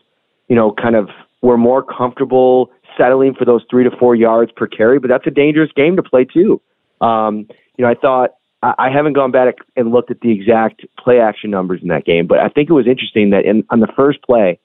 you 0.49 0.57
know, 0.57 0.73
kind 0.73 0.97
of 0.97 1.09
were 1.43 1.59
more 1.59 1.83
comfortable 1.83 2.71
settling 2.97 3.35
for 3.35 3.45
those 3.45 3.62
three 3.69 3.85
to 3.85 3.91
four 3.99 4.15
yards 4.15 4.53
per 4.57 4.67
carry. 4.67 4.99
But 4.99 5.09
that's 5.09 5.27
a 5.27 5.31
dangerous 5.31 5.71
game 5.75 5.97
to 5.97 6.03
play 6.03 6.25
too. 6.25 6.61
Um, 7.01 7.49
you 7.77 7.85
know, 7.85 7.89
I 7.91 7.95
thought 7.95 8.31
I 8.62 8.91
haven't 8.91 9.12
gone 9.12 9.31
back 9.31 9.57
and 9.77 9.91
looked 9.91 10.11
at 10.11 10.21
the 10.21 10.33
exact 10.33 10.85
play 10.99 11.21
action 11.21 11.51
numbers 11.51 11.83
in 11.83 11.89
that 11.89 12.05
game, 12.05 12.27
but 12.27 12.39
I 12.39 12.49
think 12.49 12.71
it 12.71 12.73
was 12.73 12.87
interesting 12.87 13.31
that 13.31 13.45
in 13.45 13.65
on 13.71 13.81
the 13.81 13.89
first 13.95 14.23
play, 14.23 14.59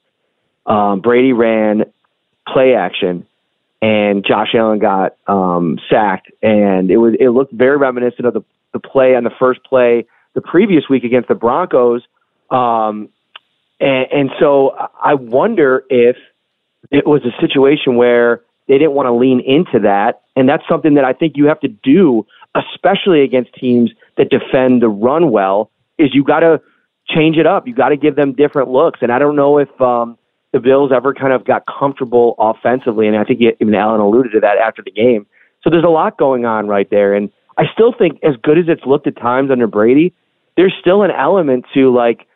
um, 0.66 1.02
Brady 1.02 1.34
ran 1.34 1.84
play 2.54 2.76
action, 2.76 3.26
and 3.82 4.26
Josh 4.26 4.50
Allen 4.54 4.80
got 4.80 5.16
um, 5.28 5.80
sacked, 5.90 6.32
and 6.42 6.92
it 6.92 6.98
was 6.98 7.16
it 7.20 7.30
looked 7.30 7.54
very 7.54 7.78
reminiscent 7.78 8.26
of 8.26 8.34
the 8.34 8.42
the 8.74 8.80
play 8.80 9.16
on 9.16 9.24
the 9.24 9.32
first 9.40 9.64
play 9.64 10.06
the 10.34 10.42
previous 10.42 10.84
week 10.90 11.04
against 11.04 11.28
the 11.28 11.36
Broncos. 11.36 12.04
Um, 12.50 13.10
and, 13.80 14.08
and 14.12 14.30
so 14.40 14.76
I 15.02 15.16
wonder 15.16 15.84
if 15.90 16.16
it 16.90 17.06
was 17.06 17.22
a 17.26 17.42
situation 17.42 17.96
where 17.96 18.42
they 18.68 18.78
didn't 18.78 18.94
want 18.94 19.08
to 19.08 19.14
lean 19.14 19.42
into 19.42 19.80
that, 19.80 20.22
and 20.36 20.48
that's 20.48 20.64
something 20.70 20.94
that 20.96 21.04
I 21.04 21.14
think 21.14 21.36
you 21.36 21.46
have 21.48 21.60
to 21.62 21.68
do, 21.68 22.26
especially 22.56 23.24
against 23.24 23.54
teams 23.56 23.92
that 24.18 24.30
defend 24.30 24.82
the 24.82 24.90
run 24.90 25.32
well. 25.32 25.72
Is 25.98 26.14
you 26.14 26.24
got 26.24 26.40
to 26.40 26.62
change 27.10 27.38
it 27.38 27.46
up. 27.46 27.68
You 27.68 27.76
got 27.76 27.90
to 27.90 27.98
give 27.98 28.16
them 28.16 28.34
different 28.34 28.70
looks, 28.70 29.00
and 29.02 29.12
I 29.12 29.20
don't 29.20 29.36
know 29.36 29.58
if 29.58 29.82
um, 29.82 30.18
the 30.54 30.60
Bills 30.60 30.92
ever 30.94 31.14
kind 31.14 31.34
of 31.34 31.46
got 31.46 31.64
comfortable 31.66 32.36
offensively, 32.38 33.08
and 33.08 33.16
I 33.16 33.24
think 33.24 33.42
even 33.42 33.74
Allen 33.74 34.02
alluded 34.02 34.34
to 34.34 34.40
that 34.42 34.58
after 34.58 34.82
the 34.84 34.92
game. 34.92 35.26
So 35.64 35.70
there's 35.70 35.86
a 35.86 35.90
lot 35.90 36.18
going 36.18 36.46
on 36.46 36.68
right 36.68 36.90
there, 36.90 37.14
and 37.14 37.30
I 37.58 37.64
still 37.74 37.94
think 37.98 38.20
as 38.24 38.36
good 38.42 38.58
as 38.58 38.66
it's 38.68 38.86
looked 38.86 39.08
at 39.08 39.16
times 39.16 39.52
under 39.52 39.68
Brady, 39.68 40.14
there's 40.58 40.74
still 40.80 41.04
an 41.04 41.12
element 41.12 41.66
to 41.74 41.94
like 41.94 42.28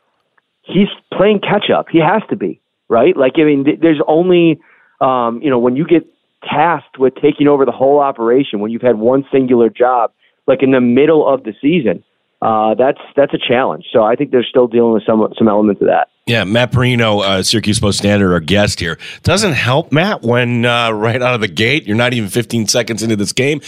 he's 0.61 0.87
playing 1.13 1.39
catch 1.41 1.69
up. 1.69 1.87
He 1.91 1.99
has 1.99 2.21
to 2.29 2.35
be 2.35 2.61
right. 2.87 3.17
Like 3.17 3.33
I 3.37 3.43
mean, 3.43 3.65
there's 3.81 4.01
only 4.07 4.59
um, 5.01 5.41
you 5.41 5.49
know 5.49 5.59
when 5.59 5.75
you 5.75 5.85
get 5.85 6.05
tasked 6.43 6.99
with 6.99 7.15
taking 7.21 7.47
over 7.47 7.65
the 7.65 7.71
whole 7.71 7.99
operation 7.99 8.59
when 8.59 8.71
you've 8.71 8.81
had 8.81 8.97
one 8.97 9.25
singular 9.31 9.69
job, 9.69 10.11
like 10.47 10.63
in 10.63 10.71
the 10.71 10.81
middle 10.81 11.27
of 11.27 11.43
the 11.43 11.53
season 11.61 12.03
uh, 12.41 12.75
that's 12.75 12.99
that's 13.15 13.33
a 13.33 13.37
challenge. 13.37 13.85
So 13.93 14.03
I 14.03 14.15
think 14.15 14.31
they're 14.31 14.43
still 14.43 14.67
dealing 14.67 14.93
with 14.93 15.03
some 15.05 15.27
some 15.37 15.47
elements 15.47 15.81
of 15.81 15.87
that. 15.87 16.09
Yeah, 16.27 16.43
Matt 16.43 16.71
Parrino, 16.71 17.19
uh, 17.19 17.43
Syracuse 17.43 17.79
Post 17.79 17.99
Standard, 17.99 18.33
our 18.33 18.39
guest 18.39 18.79
here. 18.79 18.97
Doesn't 19.21 19.53
help, 19.53 19.91
Matt, 19.91 20.23
when 20.23 20.65
uh, 20.65 20.89
right 20.89 21.21
out 21.21 21.35
of 21.35 21.41
the 21.41 21.47
gate, 21.47 21.85
you're 21.85 21.95
not 21.95 22.15
even 22.15 22.31
15 22.31 22.67
seconds 22.67 23.03
into 23.03 23.15
this 23.15 23.31
game, 23.31 23.61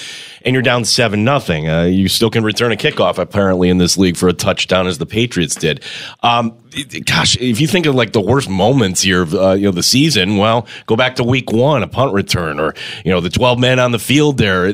and 0.43 0.53
you're 0.53 0.63
down 0.63 0.83
seven 0.83 1.23
nothing. 1.23 1.69
Uh, 1.69 1.83
you 1.83 2.07
still 2.07 2.31
can 2.31 2.43
return 2.43 2.71
a 2.71 2.75
kickoff 2.75 3.19
apparently 3.19 3.69
in 3.69 3.77
this 3.77 3.95
league 3.95 4.17
for 4.17 4.27
a 4.27 4.33
touchdown, 4.33 4.87
as 4.87 4.97
the 4.97 5.05
Patriots 5.05 5.53
did. 5.53 5.83
Um, 6.23 6.57
gosh, 7.05 7.37
if 7.37 7.61
you 7.61 7.67
think 7.67 7.85
of 7.85 7.93
like 7.93 8.13
the 8.13 8.21
worst 8.21 8.49
moments 8.49 9.03
here, 9.03 9.23
uh, 9.35 9.53
you 9.53 9.65
know, 9.65 9.71
the 9.71 9.83
season, 9.83 10.37
well, 10.37 10.65
go 10.87 10.95
back 10.95 11.17
to 11.17 11.23
Week 11.23 11.51
One, 11.51 11.83
a 11.83 11.87
punt 11.87 12.11
return, 12.13 12.59
or 12.59 12.73
you 13.05 13.11
know, 13.11 13.21
the 13.21 13.29
12 13.29 13.59
men 13.59 13.77
on 13.77 13.91
the 13.91 13.99
field 13.99 14.39
there. 14.39 14.73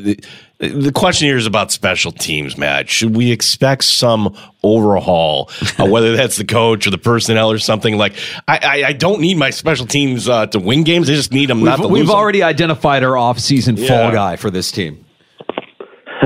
The 0.58 0.92
question 0.94 1.26
here 1.26 1.36
is 1.36 1.46
about 1.46 1.72
special 1.72 2.12
teams, 2.12 2.56
Matt. 2.56 2.88
Should 2.88 3.16
we 3.16 3.32
expect 3.32 3.84
some 3.84 4.36
overhaul, 4.62 5.50
uh, 5.78 5.86
whether 5.88 6.16
that's 6.16 6.36
the 6.36 6.44
coach 6.44 6.86
or 6.86 6.90
the 6.90 6.98
personnel 6.98 7.50
or 7.50 7.58
something? 7.58 7.96
Like, 7.98 8.14
I, 8.46 8.58
I, 8.62 8.84
I 8.88 8.92
don't 8.92 9.20
need 9.20 9.36
my 9.36 9.50
special 9.50 9.84
teams 9.84 10.28
uh, 10.28 10.46
to 10.46 10.60
win 10.60 10.84
games. 10.84 11.10
I 11.10 11.14
just 11.14 11.32
need 11.32 11.50
them 11.50 11.58
we've, 11.58 11.64
not 11.66 11.80
to 11.80 11.88
We've 11.88 12.02
lose 12.06 12.10
already 12.10 12.38
them. 12.40 12.48
identified 12.48 13.02
our 13.02 13.16
off-season 13.16 13.76
Yeah. 13.76 13.88
fall 13.88 14.12
guy 14.12 14.36
for 14.36 14.48
this 14.50 14.70
team. 14.70 15.04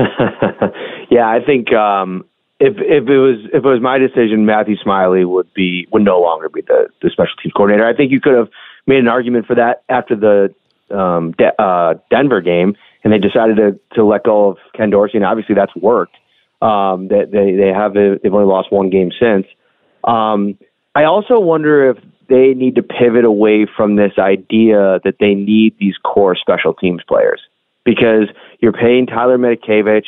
yeah, 1.09 1.27
I 1.27 1.39
think 1.45 1.73
um, 1.73 2.23
if 2.59 2.75
if 2.77 3.07
it 3.09 3.17
was 3.17 3.39
if 3.53 3.63
it 3.65 3.67
was 3.67 3.81
my 3.81 3.97
decision, 3.97 4.45
Matthew 4.45 4.77
Smiley 4.81 5.25
would 5.25 5.51
be 5.53 5.87
would 5.91 6.03
no 6.03 6.19
longer 6.21 6.49
be 6.49 6.61
the 6.61 6.87
the 7.01 7.09
special 7.09 7.33
teams 7.41 7.53
coordinator. 7.53 7.87
I 7.87 7.95
think 7.95 8.11
you 8.11 8.21
could 8.21 8.35
have 8.35 8.49
made 8.87 8.99
an 8.99 9.07
argument 9.07 9.45
for 9.47 9.55
that 9.55 9.83
after 9.89 10.15
the 10.15 10.53
um, 10.95 11.31
De- 11.33 11.61
uh, 11.61 11.95
Denver 12.09 12.41
game, 12.41 12.75
and 13.03 13.13
they 13.13 13.17
decided 13.17 13.57
to 13.57 13.79
to 13.95 14.05
let 14.05 14.23
go 14.23 14.49
of 14.49 14.57
Ken 14.75 14.89
Dorsey, 14.89 15.17
and 15.17 15.25
obviously 15.25 15.55
that's 15.55 15.75
worked. 15.75 16.15
Um, 16.61 17.07
they 17.07 17.25
they 17.25 17.55
they 17.55 17.71
have 17.73 17.93
they've 17.93 18.33
only 18.33 18.45
lost 18.45 18.71
one 18.71 18.89
game 18.89 19.11
since. 19.19 19.45
Um, 20.03 20.57
I 20.95 21.05
also 21.05 21.39
wonder 21.39 21.89
if 21.91 21.97
they 22.29 22.53
need 22.53 22.75
to 22.75 22.83
pivot 22.83 23.25
away 23.25 23.65
from 23.65 23.95
this 23.95 24.13
idea 24.17 24.99
that 25.03 25.15
they 25.19 25.33
need 25.33 25.75
these 25.79 25.95
core 26.03 26.35
special 26.35 26.73
teams 26.73 27.01
players 27.07 27.41
because 27.85 28.27
you're 28.59 28.73
paying 28.73 29.07
Tyler 29.07 29.37
Matakevich. 29.37 30.05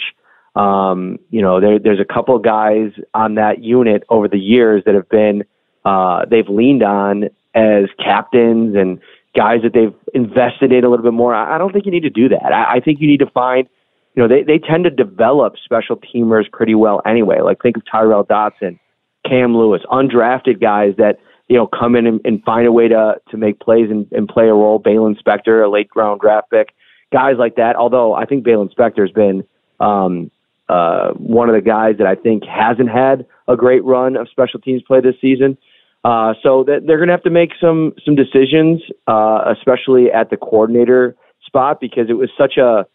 Um, 0.55 1.17
you 1.29 1.41
know, 1.41 1.61
there, 1.61 1.79
there's 1.79 1.99
a 1.99 2.13
couple 2.13 2.37
guys 2.39 2.91
on 3.13 3.35
that 3.35 3.63
unit 3.63 4.03
over 4.09 4.27
the 4.27 4.37
years 4.37 4.83
that 4.85 4.95
have 4.95 5.09
been 5.09 5.43
uh, 5.85 6.25
they've 6.29 6.47
leaned 6.49 6.83
on 6.83 7.29
as 7.55 7.85
captains 7.97 8.75
and 8.75 8.99
guys 9.35 9.61
that 9.63 9.73
they've 9.73 9.93
invested 10.13 10.71
in 10.71 10.83
a 10.83 10.89
little 10.89 11.03
bit 11.03 11.13
more. 11.13 11.33
I, 11.33 11.57
don't 11.57 11.71
think 11.71 11.85
you 11.85 11.91
need 11.91 12.03
to 12.03 12.09
do 12.09 12.29
that. 12.29 12.51
I, 12.53 12.77
I 12.77 12.79
think 12.79 12.99
you 12.99 13.07
need 13.07 13.19
to 13.19 13.29
find, 13.29 13.67
you 14.15 14.21
know, 14.21 14.27
they, 14.27 14.43
they 14.43 14.59
tend 14.59 14.83
to 14.83 14.89
develop 14.89 15.55
special 15.63 15.97
teamers 15.97 16.51
pretty 16.51 16.75
well 16.75 17.01
anyway. 17.05 17.39
Like 17.41 17.61
think 17.61 17.77
of 17.77 17.83
Tyrel 17.85 18.27
Dodson, 18.27 18.79
Cam 19.25 19.55
Lewis, 19.55 19.81
undrafted 19.89 20.59
guys 20.59 20.95
that, 20.97 21.19
you 21.47 21.57
know, 21.57 21.67
come 21.67 21.95
in 21.95 22.07
and, 22.07 22.21
and 22.25 22.43
find 22.43 22.67
a 22.67 22.71
way 22.71 22.87
to, 22.87 23.15
to 23.29 23.37
make 23.37 23.59
plays 23.59 23.89
and, 23.89 24.05
and 24.11 24.27
play 24.27 24.47
a 24.47 24.53
role. 24.53 24.81
Baylon 24.81 25.21
Spector, 25.21 25.65
a 25.65 25.69
late 25.69 25.89
round 25.95 26.21
draft 26.21 26.49
pick, 26.49 26.73
guys 27.13 27.35
like 27.37 27.55
that. 27.55 27.75
Although 27.75 28.13
I 28.13 28.25
think 28.25 28.45
Baylon 28.45 28.73
Spector 28.73 29.01
has 29.01 29.11
been, 29.11 29.43
um, 29.79 30.31
uh, 30.69 31.11
one 31.15 31.49
of 31.49 31.55
the 31.55 31.61
guys 31.61 31.95
that 31.97 32.07
I 32.07 32.15
think 32.15 32.45
hasn't 32.45 32.89
had 32.89 33.25
a 33.49 33.57
great 33.57 33.83
run 33.83 34.15
of 34.15 34.29
special 34.29 34.59
teams 34.61 34.81
play 34.81 35.01
this 35.01 35.15
season. 35.19 35.57
Uh, 36.03 36.33
so 36.41 36.63
that 36.63 36.87
they're 36.87 36.97
going 36.97 37.09
to 37.09 37.13
have 37.13 37.23
to 37.23 37.29
make 37.29 37.51
some 37.61 37.93
some 38.03 38.15
decisions, 38.15 38.81
uh, 39.07 39.53
especially 39.55 40.11
at 40.11 40.31
the 40.31 40.37
coordinator 40.37 41.15
spot, 41.45 41.79
because 41.79 42.09
it 42.09 42.13
was 42.13 42.29
such 42.35 42.57
a 42.57 42.87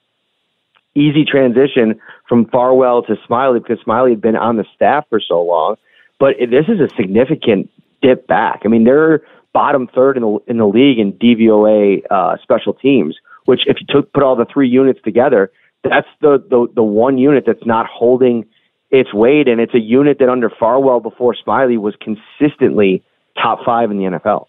easy 0.97 1.25
transition 1.25 2.01
from 2.29 2.47
Farwell 2.47 3.03
to 3.03 3.17
Smiley 3.27 3.61
because 3.61 3.79
Smiley 3.85 4.11
had 4.11 4.21
been 4.21 4.35
on 4.35 4.57
the 4.57 4.65
staff 4.75 5.05
for 5.09 5.21
so 5.21 5.43
long. 5.43 5.77
But 6.19 6.37
this 6.39 6.65
is 6.69 6.81
a 6.81 6.89
significant 6.97 7.71
dip 8.03 8.27
back. 8.27 8.63
I 8.65 8.69
mean, 8.69 8.85
they're 8.85 9.23
bottom 9.53 9.89
third 9.95 10.17
in 10.17 10.23
the 10.23 10.39
in 10.49 10.59
the 10.59 10.67
league 10.67 10.99
in 10.99 11.13
DVOA 11.13 12.03
uh, 12.11 12.37
special 12.43 12.75
teams, 12.75 13.17
which 13.45 13.61
if 13.67 13.77
you 13.81 13.87
took 13.89 14.13
put 14.13 14.23
all 14.23 14.37
the 14.37 14.47
three 14.53 14.69
units 14.69 15.01
together, 15.05 15.51
that's 15.85 16.09
the 16.21 16.43
the, 16.51 16.67
the 16.75 16.83
one 16.83 17.19
unit 17.19 17.45
that's 17.47 17.65
not 17.65 17.87
holding 17.87 18.45
its 18.91 19.13
weight, 19.13 19.49
and 19.49 19.61
it's 19.61 19.75
a 19.75 19.81
unit 19.81 20.19
that 20.21 20.29
under 20.29 20.51
Farwell 20.51 21.01
before 21.01 21.35
Smiley 21.35 21.77
was 21.77 21.95
consistently 22.01 23.03
top 23.41 23.65
five 23.65 23.91
in 23.91 23.99
the 23.99 24.05
NFL. 24.05 24.47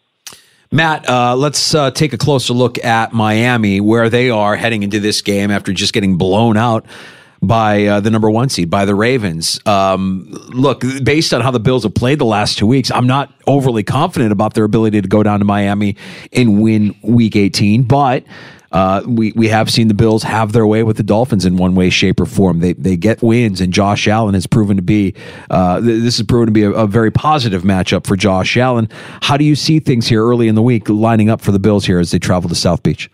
Matt, 0.72 1.10
uh, 1.10 1.36
let's 1.36 1.74
uh, 1.74 1.92
take 1.92 2.14
a 2.14 2.18
closer 2.18 2.54
look 2.54 2.84
at 2.84 3.14
Miami, 3.14 3.80
where 3.80 4.10
they 4.10 4.30
are 4.30 4.56
heading 4.56 4.84
into 4.84 5.00
this 5.00 5.22
game 5.22 5.50
after 5.50 5.72
just 5.72 5.94
getting 5.94 6.18
blown 6.18 6.58
out 6.58 6.86
by 7.42 7.86
uh, 7.86 8.00
the 8.00 8.10
number 8.10 8.30
one 8.30 8.50
seed, 8.50 8.70
by 8.70 8.84
the 8.86 8.96
Ravens. 8.96 9.60
Um, 9.66 10.28
look, 10.50 10.84
based 11.04 11.34
on 11.34 11.42
how 11.42 11.52
the 11.52 11.60
Bills 11.60 11.84
have 11.84 11.94
played 11.94 12.20
the 12.20 12.26
last 12.26 12.58
two 12.58 12.68
weeks, 12.68 12.92
I'm 12.92 13.08
not 13.08 13.34
overly 13.46 13.84
confident 13.84 14.32
about 14.32 14.56
their 14.56 14.64
ability 14.64 15.02
to 15.02 15.08
go 15.08 15.24
down 15.24 15.40
to 15.40 15.46
Miami 15.46 15.96
and 16.34 16.62
win 16.62 16.96
Week 17.02 17.36
18, 17.36 17.84
but 17.84 18.26
uh, 18.72 19.02
we 19.08 19.32
we 19.34 19.48
have 19.48 19.70
seen 19.70 19.88
the 19.88 19.94
Bills 19.94 20.24
have 20.24 20.52
their 20.52 20.68
way 20.68 20.84
with 20.84 20.98
the 20.98 21.04
Dolphins 21.04 21.46
in 21.46 21.58
one 21.58 21.76
way, 21.76 21.90
shape, 21.90 22.20
or 22.20 22.26
form. 22.26 22.60
They 22.60 22.74
they 22.74 22.98
get 22.98 23.22
wins, 23.22 23.62
and 23.62 23.74
Josh 23.74 24.08
Allen 24.08 24.34
has 24.34 24.48
proven 24.48 24.78
to 24.78 24.84
be 24.84 25.14
uh, 25.50 25.80
this 25.80 26.18
has 26.18 26.26
proven 26.26 26.48
to 26.48 26.52
be 26.52 26.64
a, 26.64 26.72
a, 26.72 26.88
very 26.88 27.12
positive 27.12 27.64
matchup 27.64 28.06
for 28.06 28.16
Josh 28.16 28.58
Allen. 28.58 28.90
How 29.22 29.38
do 29.38 29.46
you 29.46 29.56
see 29.56 29.80
things 29.80 30.08
here 30.08 30.26
early 30.26 30.48
in 30.48 30.56
the 30.56 30.62
week 30.62 30.90
lining 30.90 31.30
up 31.30 31.42
for 31.42 31.52
the 31.52 31.60
Bills 31.60 31.86
here 31.86 32.00
as 32.00 32.12
they 32.12 32.20
travel 32.20 32.50
to 32.50 32.56
South 32.56 32.84
Beach? 32.84 33.10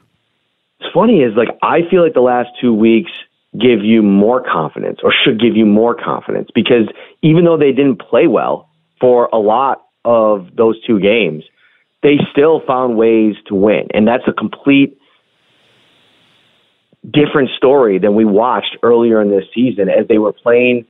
It's 0.80 0.90
funny 0.94 1.22
is 1.22 1.36
like 1.36 1.50
I 1.62 1.82
feel 1.90 2.04
like 2.04 2.14
the 2.14 2.22
last 2.22 2.50
two 2.60 2.74
weeks 2.74 3.12
give 3.60 3.84
you 3.84 4.02
more 4.02 4.44
confidence, 4.44 5.00
or 5.04 5.14
should 5.24 5.40
give 5.40 5.56
you 5.56 5.66
more 5.66 5.94
confidence, 5.94 6.50
because 6.56 6.88
even 7.22 7.46
though 7.46 7.58
they 7.58 7.72
didn't 7.72 8.00
play 8.00 8.26
well 8.26 8.70
for 9.00 9.30
a 9.32 9.38
lot 9.38 9.84
of 10.04 10.48
those 10.56 10.82
two 10.86 11.00
games, 11.00 11.44
they 12.02 12.18
still 12.32 12.62
found 12.66 12.98
ways 12.98 13.36
to 13.48 13.56
win, 13.56 13.88
and 13.94 14.08
that's 14.08 14.24
a 14.28 14.34
complete 14.34 14.98
different 17.10 17.50
story 17.58 18.00
than 18.00 18.16
we 18.16 18.26
watched 18.26 18.78
earlier 18.84 19.22
in 19.22 19.30
this 19.30 19.46
season 19.54 19.90
as 19.90 20.08
they 20.08 20.18
were 20.18 20.34
playing 20.34 20.86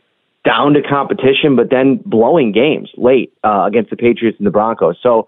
down 0.46 0.74
to 0.74 0.82
competition, 0.82 1.56
but 1.56 1.70
then 1.70 1.98
blowing 2.06 2.52
games 2.52 2.90
late 2.98 3.34
uh, 3.44 3.64
against 3.66 3.90
the 3.90 3.96
Patriots 3.96 4.38
and 4.38 4.46
the 4.46 4.52
Broncos. 4.52 4.98
So 5.02 5.28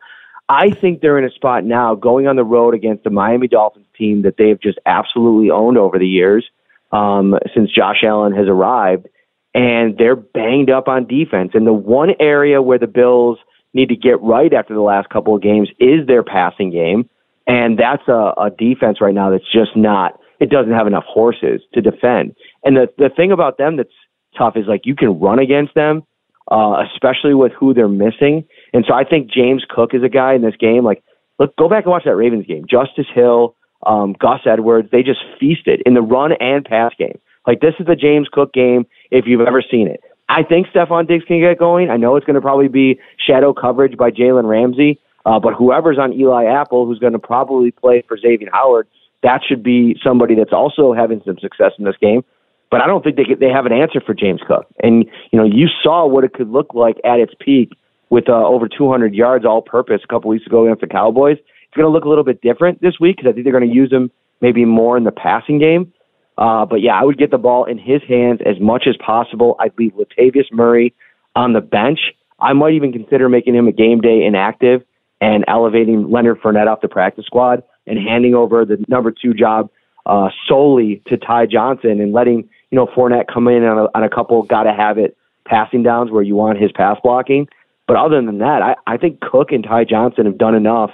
I 0.50 0.70
think 0.70 1.02
they're 1.02 1.18
in 1.18 1.26
a 1.26 1.32
spot 1.32 1.64
now 1.64 1.96
going 1.96 2.28
on 2.28 2.36
the 2.36 2.44
road 2.44 2.74
against 2.74 3.04
the 3.04 3.10
Miami 3.10 3.48
Dolphins 3.48 3.88
team 3.98 4.22
that 4.24 4.36
they've 4.38 4.60
just 4.62 4.78
absolutely 4.86 5.50
owned 5.50 5.78
over 5.78 5.98
the 5.98 6.08
years 6.08 6.46
um, 6.92 7.36
since 7.54 7.72
Josh 7.72 8.04
Allen 8.04 8.34
has 8.34 8.48
arrived. 8.48 9.08
And 9.54 9.98
they're 9.98 10.18
banged 10.18 10.70
up 10.70 10.90
on 10.90 11.08
defense. 11.08 11.52
And 11.54 11.66
the 11.66 11.74
one 11.74 12.12
area 12.20 12.62
where 12.62 12.78
the 12.78 12.88
Bills 12.88 13.40
need 13.74 13.88
to 13.88 13.96
get 13.96 14.22
right 14.22 14.54
after 14.54 14.74
the 14.74 14.82
last 14.82 15.10
couple 15.10 15.34
of 15.34 15.42
games 15.42 15.70
is 15.80 16.06
their 16.08 16.24
passing 16.24 16.72
game. 16.72 17.10
And 17.48 17.80
that's 17.80 18.06
a, 18.10 18.34
a 18.38 18.52
defense 18.56 19.00
right 19.00 19.14
now 19.14 19.30
that's 19.30 19.50
just 19.52 19.76
not 19.78 20.20
it 20.40 20.50
doesn't 20.50 20.74
have 20.74 20.88
enough 20.88 21.06
horses 21.06 21.62
to 21.74 21.82
defend. 21.82 22.36
And 22.64 22.76
the 22.76 22.88
the 22.98 23.10
thing 23.10 23.32
about 23.32 23.58
them 23.58 23.78
that's 23.78 23.90
tough 24.38 24.56
is 24.56 24.66
like 24.68 24.86
you 24.86 24.96
can 24.96 25.20
run 25.20 25.40
against 25.40 25.74
them, 25.76 26.04
uh, 26.52 26.84
especially 26.94 27.34
with 27.34 27.52
who 27.54 27.74
they're 27.74 27.88
missing. 27.88 28.46
And 28.74 28.86
so 28.88 28.94
I 28.94 29.04
think 29.04 29.32
James 29.32 29.64
Cook 29.70 29.94
is 29.94 30.04
a 30.04 30.10
guy 30.10 30.34
in 30.34 30.42
this 30.42 30.56
game. 30.60 30.84
Like, 30.84 31.04
look, 31.40 31.56
go 31.58 31.70
back 31.70 31.86
and 31.86 31.92
watch 31.92 32.04
that 32.06 32.16
Ravens 32.16 32.46
game. 32.46 32.66
Justice 32.70 33.08
Hill, 33.14 33.56
um, 33.86 34.16
Gus 34.20 34.42
Edwards, 34.46 34.90
they 34.92 35.04
just 35.04 35.20
feasted 35.40 35.82
in 35.86 35.94
the 35.94 36.02
run 36.02 36.34
and 36.34 36.66
pass 36.66 36.94
game. 36.98 37.20
Like 37.48 37.62
this 37.62 37.74
is 37.80 37.86
the 37.86 37.96
James 37.96 38.28
Cook 38.32 38.54
game 38.54 38.86
if 39.12 39.26
you've 39.28 39.42
ever 39.42 39.62
seen 39.62 39.88
it. 39.88 40.02
I 40.28 40.42
think 40.44 40.68
Stefon 40.68 41.08
Diggs 41.08 41.24
can 41.26 41.40
get 41.40 41.60
going. 41.60 41.90
I 41.92 41.98
know 41.98 42.16
it's 42.16 42.26
going 42.26 42.36
to 42.36 42.42
probably 42.42 42.68
be 42.68 43.00
shadow 43.24 43.54
coverage 43.54 43.96
by 43.96 44.10
Jalen 44.10 44.48
Ramsey, 44.50 45.00
uh, 45.26 45.40
but 45.40 45.54
whoever's 45.54 46.00
on 46.00 46.14
Eli 46.14 46.46
Apple, 46.46 46.86
who's 46.86 46.98
going 46.98 47.14
to 47.14 47.20
probably 47.20 47.70
play 47.70 48.04
for 48.08 48.18
Xavier 48.18 48.50
Howard, 48.52 48.88
that 49.26 49.42
should 49.46 49.64
be 49.64 49.98
somebody 50.04 50.36
that's 50.36 50.54
also 50.54 50.94
having 50.94 51.20
some 51.26 51.38
success 51.40 51.72
in 51.80 51.84
this 51.84 51.98
game. 52.00 52.24
But 52.70 52.82
I 52.82 52.88
don't 52.88 53.04
think 53.04 53.16
they 53.16 53.26
they 53.40 53.50
have 53.50 53.66
an 53.66 53.74
answer 53.74 54.00
for 54.00 54.14
James 54.14 54.42
Cook. 54.48 54.68
And 54.82 55.06
you 55.32 55.40
know, 55.40 55.46
you 55.46 55.68
saw 55.84 56.08
what 56.08 56.24
it 56.24 56.34
could 56.34 56.50
look 56.50 56.74
like 56.74 56.98
at 57.04 57.20
its 57.20 57.34
peak 57.40 57.72
with 58.10 58.30
uh, 58.30 58.34
over 58.34 58.68
200 58.70 59.16
yards 59.16 59.46
all-purpose 59.46 60.02
a 60.04 60.08
couple 60.08 60.30
weeks 60.30 60.46
ago 60.46 60.66
against 60.66 60.82
the 60.82 60.88
Cowboys. 60.88 61.38
It's 61.40 61.76
going 61.76 61.86
to 61.86 61.92
look 61.92 62.06
a 62.06 62.10
little 62.10 62.24
bit 62.24 62.40
different 62.42 62.82
this 62.82 63.00
week 63.00 63.18
because 63.18 63.30
I 63.30 63.34
think 63.34 63.46
they're 63.46 63.58
going 63.58 63.68
to 63.68 63.76
use 63.76 63.92
him 63.92 64.12
maybe 64.42 64.64
more 64.64 64.96
in 64.96 65.04
the 65.04 65.12
passing 65.12 65.58
game. 65.60 65.92
Uh, 66.38 66.66
but 66.66 66.82
yeah, 66.82 66.94
I 66.94 67.04
would 67.04 67.18
get 67.18 67.32
the 67.32 67.40
ball 67.40 67.66
in 67.66 67.80
his 67.80 68.02
hands 68.08 68.42
as 68.46 68.60
much 68.60 68.86
as 68.88 68.96
possible. 69.04 69.56
I'd 69.60 69.74
leave 69.80 69.94
Latavius 69.94 70.52
Murray 70.52 70.94
on 71.36 71.54
the 71.54 71.62
bench. 71.62 72.00
I 72.40 72.54
might 72.54 72.74
even 72.74 72.92
consider 72.92 73.28
making 73.28 73.56
him 73.56 73.68
a 73.68 73.72
game 73.72 74.02
day 74.02 74.24
inactive 74.24 74.84
and 75.20 75.44
elevating 75.48 76.12
Leonard 76.12 76.42
Fournette 76.42 76.68
off 76.68 76.82
the 76.82 76.90
practice 76.90 77.26
squad 77.26 77.64
and 77.88 78.00
handing 78.00 78.34
over 78.34 78.66
the 78.66 78.84
number 78.88 79.12
two 79.12 79.34
job 79.34 79.70
uh, 80.06 80.30
solely 80.48 81.02
to 81.08 81.18
Ty 81.18 81.48
Johnson 81.48 82.00
and 82.00 82.14
letting 82.14 82.50
you 82.72 82.76
know 82.76 82.88
Fournette 82.88 83.26
come 83.32 83.48
in 83.48 83.64
on 83.64 83.78
a, 83.78 83.98
on 83.98 84.04
a 84.04 84.10
couple 84.10 84.42
gotta 84.44 84.74
have 84.74 84.98
it 84.98 85.18
passing 85.46 85.84
downs 85.84 86.12
where 86.12 86.24
you 86.24 86.36
want 86.36 86.60
his 86.60 86.72
pass 86.72 86.98
blocking. 87.04 87.48
But 87.88 87.98
other 87.98 88.22
than 88.22 88.40
that, 88.40 88.62
I, 88.62 88.76
I 88.88 88.98
think 88.98 89.22
Cook 89.22 89.52
and 89.52 89.64
Ty 89.64 89.86
Johnson 89.86 90.26
have 90.26 90.38
done 90.38 90.56
enough 90.56 90.92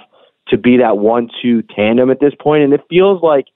to 0.48 0.58
be 0.58 0.78
that 0.78 0.98
one-two 0.98 1.62
tandem 1.62 2.10
at 2.10 2.20
this 2.20 2.34
point, 2.38 2.64
and 2.64 2.72
it 2.74 2.82
feels 2.90 3.22
like 3.22 3.46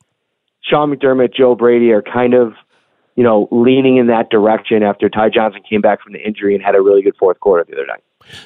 Sean 0.62 0.94
McDermott, 0.94 1.34
Joe 1.34 1.54
Brady 1.54 1.90
are 1.92 2.02
kind 2.02 2.34
of 2.34 2.54
you 3.14 3.24
know 3.24 3.48
leaning 3.50 3.96
in 3.96 4.06
that 4.08 4.30
direction 4.30 4.82
after 4.82 5.08
Ty 5.08 5.30
Johnson 5.30 5.62
came 5.68 5.80
back 5.80 6.02
from 6.02 6.12
the 6.12 6.20
injury 6.20 6.54
and 6.54 6.62
had 6.62 6.74
a 6.74 6.80
really 6.80 7.02
good 7.02 7.16
fourth 7.18 7.40
quarter 7.40 7.64
the 7.64 7.76
other 7.76 7.86
night. 7.86 8.02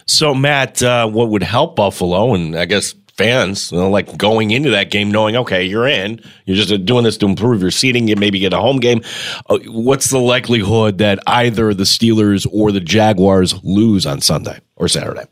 So, 0.06 0.34
Matt, 0.34 0.82
uh, 0.82 1.08
what 1.08 1.30
would 1.30 1.42
help 1.42 1.76
Buffalo, 1.76 2.34
and 2.34 2.56
I 2.56 2.66
guess 2.66 2.94
fans, 3.20 3.70
you 3.70 3.78
know, 3.78 3.90
like 3.90 4.16
going 4.16 4.50
into 4.50 4.70
that 4.70 4.90
game 4.90 5.10
knowing, 5.10 5.36
okay, 5.36 5.62
you're 5.62 5.86
in. 5.86 6.22
You're 6.46 6.56
just 6.56 6.86
doing 6.86 7.04
this 7.04 7.18
to 7.18 7.26
improve 7.26 7.60
your 7.60 7.70
seating. 7.70 8.08
You 8.08 8.16
maybe 8.16 8.38
get 8.38 8.54
a 8.54 8.58
home 8.58 8.78
game. 8.78 9.02
Uh, 9.50 9.58
what's 9.66 10.08
the 10.08 10.18
likelihood 10.18 10.96
that 10.98 11.18
either 11.26 11.74
the 11.74 11.84
Steelers 11.84 12.46
or 12.50 12.72
the 12.72 12.80
Jaguars 12.80 13.62
lose 13.62 14.06
on 14.06 14.22
Sunday 14.22 14.58
or 14.76 14.88
Saturday? 14.88 15.24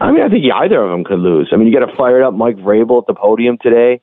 I 0.00 0.10
mean, 0.10 0.22
I 0.22 0.28
think 0.30 0.44
either 0.50 0.82
of 0.82 0.90
them 0.90 1.04
could 1.04 1.18
lose. 1.18 1.50
I 1.52 1.56
mean, 1.56 1.68
you 1.68 1.78
got 1.78 1.88
a 1.88 1.94
fired 1.94 2.22
up 2.22 2.32
Mike 2.32 2.56
Vrabel 2.56 3.02
at 3.02 3.06
the 3.06 3.14
podium 3.14 3.58
today, 3.60 4.00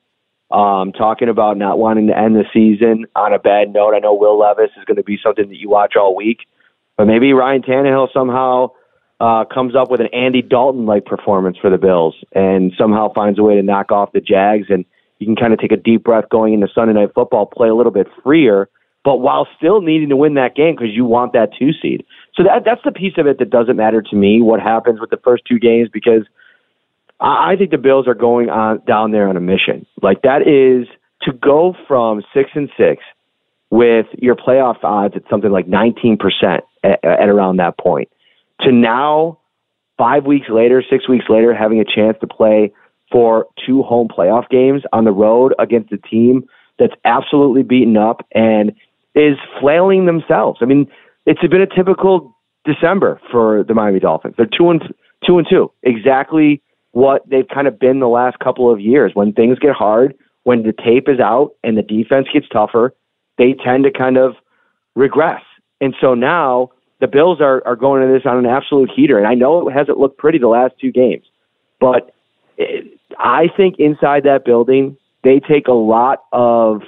um, 0.52 0.92
talking 0.92 1.28
about 1.28 1.56
not 1.58 1.78
wanting 1.78 2.06
to 2.06 2.16
end 2.16 2.36
the 2.36 2.44
season 2.54 3.06
on 3.16 3.32
a 3.32 3.38
bad 3.40 3.72
note. 3.72 3.94
I 3.94 3.98
know 3.98 4.14
Will 4.14 4.38
Levis 4.38 4.70
is 4.78 4.84
going 4.84 4.96
to 4.96 5.02
be 5.02 5.18
something 5.22 5.48
that 5.48 5.58
you 5.58 5.68
watch 5.68 5.94
all 5.96 6.14
week, 6.14 6.46
but 6.96 7.06
maybe 7.06 7.32
Ryan 7.32 7.62
Tannehill 7.62 8.12
somehow 8.12 8.70
uh, 9.22 9.44
comes 9.44 9.76
up 9.76 9.88
with 9.88 10.00
an 10.00 10.08
Andy 10.12 10.42
Dalton 10.42 10.84
like 10.84 11.04
performance 11.04 11.56
for 11.56 11.70
the 11.70 11.78
Bills 11.78 12.16
and 12.32 12.72
somehow 12.76 13.12
finds 13.14 13.38
a 13.38 13.42
way 13.44 13.54
to 13.54 13.62
knock 13.62 13.92
off 13.92 14.10
the 14.12 14.20
Jags. 14.20 14.66
And 14.68 14.84
you 15.20 15.26
can 15.26 15.36
kind 15.36 15.52
of 15.52 15.60
take 15.60 15.70
a 15.70 15.76
deep 15.76 16.02
breath 16.02 16.24
going 16.28 16.54
into 16.54 16.66
Sunday 16.74 16.94
Night 16.94 17.10
Football, 17.14 17.46
play 17.46 17.68
a 17.68 17.74
little 17.74 17.92
bit 17.92 18.08
freer, 18.24 18.68
but 19.04 19.18
while 19.18 19.46
still 19.56 19.80
needing 19.80 20.08
to 20.08 20.16
win 20.16 20.34
that 20.34 20.56
game 20.56 20.74
because 20.74 20.92
you 20.92 21.04
want 21.04 21.34
that 21.34 21.50
two 21.56 21.70
seed. 21.80 22.04
So 22.34 22.42
that 22.42 22.64
that's 22.64 22.80
the 22.84 22.90
piece 22.90 23.14
of 23.16 23.28
it 23.28 23.38
that 23.38 23.48
doesn't 23.48 23.76
matter 23.76 24.02
to 24.02 24.16
me. 24.16 24.42
What 24.42 24.60
happens 24.60 24.98
with 25.00 25.10
the 25.10 25.20
first 25.22 25.44
two 25.48 25.60
games 25.60 25.88
because 25.92 26.26
I, 27.20 27.52
I 27.52 27.56
think 27.56 27.70
the 27.70 27.78
Bills 27.78 28.08
are 28.08 28.14
going 28.14 28.50
on 28.50 28.82
down 28.88 29.12
there 29.12 29.28
on 29.28 29.36
a 29.36 29.40
mission. 29.40 29.86
Like 30.02 30.22
that 30.22 30.42
is 30.48 30.88
to 31.22 31.32
go 31.32 31.76
from 31.86 32.24
six 32.34 32.50
and 32.54 32.68
six 32.76 33.04
with 33.70 34.06
your 34.18 34.34
playoff 34.34 34.82
odds 34.82 35.14
at 35.14 35.22
something 35.30 35.52
like 35.52 35.68
19% 35.68 36.18
at, 36.82 37.04
at 37.04 37.28
around 37.28 37.58
that 37.58 37.78
point 37.78 38.08
to 38.60 38.72
now, 38.72 39.38
five 39.98 40.24
weeks 40.24 40.46
later, 40.48 40.82
six 40.88 41.08
weeks 41.08 41.26
later, 41.28 41.54
having 41.54 41.80
a 41.80 41.84
chance 41.84 42.16
to 42.20 42.26
play 42.26 42.72
for 43.10 43.46
two 43.66 43.82
home 43.82 44.08
playoff 44.08 44.48
games 44.48 44.82
on 44.92 45.04
the 45.04 45.12
road 45.12 45.54
against 45.58 45.92
a 45.92 45.98
team 45.98 46.44
that's 46.78 46.94
absolutely 47.04 47.62
beaten 47.62 47.96
up 47.96 48.26
and 48.32 48.72
is 49.14 49.36
flailing 49.60 50.06
themselves. 50.06 50.58
I 50.62 50.64
mean, 50.64 50.90
it's 51.26 51.40
been 51.40 51.60
a 51.60 51.66
typical 51.66 52.34
December 52.64 53.20
for 53.30 53.64
the 53.64 53.74
Miami 53.74 54.00
Dolphins. 54.00 54.34
They're 54.36 54.46
two 54.46 54.70
and 54.70 54.82
two 55.26 55.38
and 55.38 55.46
two, 55.48 55.70
exactly 55.82 56.62
what 56.92 57.28
they've 57.28 57.48
kind 57.48 57.66
of 57.66 57.78
been 57.78 58.00
the 58.00 58.08
last 58.08 58.38
couple 58.38 58.72
of 58.72 58.80
years. 58.80 59.12
When 59.14 59.32
things 59.32 59.58
get 59.58 59.72
hard, 59.72 60.14
when 60.44 60.62
the 60.62 60.72
tape 60.72 61.08
is 61.08 61.20
out 61.20 61.52
and 61.62 61.76
the 61.76 61.82
defense 61.82 62.28
gets 62.32 62.48
tougher, 62.48 62.94
they 63.38 63.54
tend 63.64 63.84
to 63.84 63.90
kind 63.90 64.16
of 64.16 64.34
regress. 64.94 65.42
And 65.80 65.94
so 66.00 66.14
now 66.14 66.70
the 67.02 67.08
Bills 67.08 67.40
are, 67.40 67.66
are 67.66 67.74
going 67.74 68.00
into 68.00 68.14
this 68.14 68.24
on 68.24 68.38
an 68.38 68.46
absolute 68.46 68.88
heater. 68.94 69.18
And 69.18 69.26
I 69.26 69.34
know 69.34 69.68
it 69.68 69.72
hasn't 69.72 69.98
looked 69.98 70.18
pretty 70.18 70.38
the 70.38 70.46
last 70.46 70.74
two 70.80 70.92
games, 70.92 71.24
but 71.80 72.14
it, 72.56 72.96
I 73.18 73.48
think 73.56 73.74
inside 73.80 74.22
that 74.22 74.44
building, 74.44 74.96
they 75.24 75.40
take 75.40 75.66
a 75.66 75.72
lot 75.72 76.22
of 76.32 76.82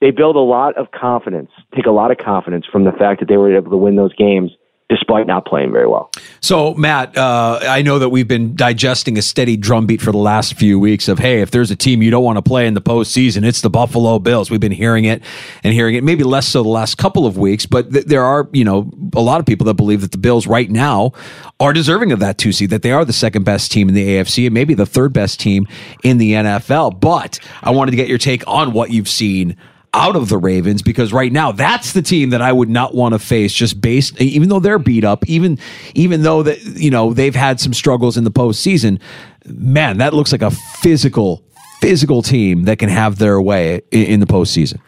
they 0.00 0.10
build 0.10 0.34
a 0.34 0.40
lot 0.40 0.76
of 0.76 0.90
confidence, 0.90 1.50
take 1.74 1.86
a 1.86 1.92
lot 1.92 2.10
of 2.10 2.18
confidence 2.18 2.66
from 2.70 2.84
the 2.84 2.90
fact 2.90 3.20
that 3.20 3.28
they 3.28 3.36
were 3.36 3.56
able 3.56 3.70
to 3.70 3.76
win 3.76 3.94
those 3.94 4.14
games 4.16 4.50
despite 4.90 5.26
not 5.26 5.46
playing 5.46 5.72
very 5.72 5.86
well. 5.86 6.10
So, 6.40 6.74
Matt, 6.74 7.16
uh, 7.16 7.58
I 7.62 7.80
know 7.80 7.98
that 7.98 8.10
we've 8.10 8.28
been 8.28 8.54
digesting 8.54 9.16
a 9.16 9.22
steady 9.22 9.56
drumbeat 9.56 10.02
for 10.02 10.12
the 10.12 10.18
last 10.18 10.54
few 10.54 10.78
weeks 10.78 11.08
of, 11.08 11.18
hey, 11.18 11.40
if 11.40 11.50
there's 11.50 11.70
a 11.70 11.76
team 11.76 12.02
you 12.02 12.10
don't 12.10 12.22
want 12.22 12.36
to 12.36 12.42
play 12.42 12.66
in 12.66 12.74
the 12.74 12.82
postseason, 12.82 13.44
it's 13.44 13.62
the 13.62 13.70
Buffalo 13.70 14.18
Bills. 14.18 14.50
We've 14.50 14.60
been 14.60 14.72
hearing 14.72 15.06
it 15.06 15.22
and 15.62 15.72
hearing 15.72 15.94
it, 15.94 16.04
maybe 16.04 16.22
less 16.22 16.46
so 16.46 16.62
the 16.62 16.68
last 16.68 16.98
couple 16.98 17.26
of 17.26 17.38
weeks, 17.38 17.64
but 17.64 17.92
th- 17.92 18.04
there 18.04 18.22
are, 18.22 18.48
you 18.52 18.64
know, 18.64 18.90
a 19.14 19.22
lot 19.22 19.40
of 19.40 19.46
people 19.46 19.64
that 19.66 19.74
believe 19.74 20.02
that 20.02 20.12
the 20.12 20.18
Bills 20.18 20.46
right 20.46 20.70
now 20.70 21.12
are 21.60 21.72
deserving 21.72 22.12
of 22.12 22.20
that 22.20 22.36
two 22.36 22.52
seed, 22.52 22.68
that 22.68 22.82
they 22.82 22.92
are 22.92 23.06
the 23.06 23.12
second 23.12 23.44
best 23.44 23.72
team 23.72 23.88
in 23.88 23.94
the 23.94 24.06
AFC 24.06 24.44
and 24.44 24.52
maybe 24.52 24.74
the 24.74 24.86
third 24.86 25.14
best 25.14 25.40
team 25.40 25.66
in 26.02 26.18
the 26.18 26.32
NFL. 26.32 27.00
But 27.00 27.40
I 27.62 27.70
wanted 27.70 27.92
to 27.92 27.96
get 27.96 28.08
your 28.08 28.18
take 28.18 28.46
on 28.46 28.72
what 28.72 28.90
you've 28.90 29.08
seen 29.08 29.56
out 29.94 30.16
of 30.16 30.28
the 30.28 30.36
Ravens 30.36 30.82
because 30.82 31.12
right 31.12 31.32
now 31.32 31.52
that's 31.52 31.92
the 31.92 32.02
team 32.02 32.30
that 32.30 32.42
I 32.42 32.52
would 32.52 32.68
not 32.68 32.94
want 32.94 33.14
to 33.14 33.18
face 33.20 33.54
just 33.54 33.80
based 33.80 34.20
even 34.20 34.48
though 34.48 34.58
they're 34.58 34.80
beat 34.80 35.04
up 35.04 35.24
even 35.28 35.58
even 35.94 36.22
though 36.22 36.42
that 36.42 36.60
you 36.60 36.90
know 36.90 37.14
they've 37.14 37.34
had 37.34 37.60
some 37.60 37.72
struggles 37.72 38.16
in 38.16 38.24
the 38.24 38.30
postseason 38.30 39.00
man 39.46 39.98
that 39.98 40.12
looks 40.12 40.32
like 40.32 40.42
a 40.42 40.50
physical 40.50 41.44
physical 41.80 42.22
team 42.22 42.64
that 42.64 42.78
can 42.78 42.88
have 42.88 43.18
their 43.18 43.40
way 43.40 43.82
in, 43.90 44.06
in 44.06 44.20
the 44.20 44.26
postseason. 44.26 44.80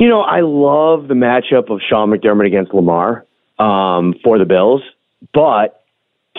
You 0.00 0.08
know 0.08 0.22
I 0.22 0.40
love 0.40 1.06
the 1.06 1.14
matchup 1.14 1.70
of 1.70 1.80
Sean 1.88 2.10
McDermott 2.10 2.46
against 2.46 2.74
Lamar 2.74 3.24
um, 3.58 4.14
for 4.24 4.38
the 4.38 4.44
Bills 4.44 4.82
but 5.32 5.84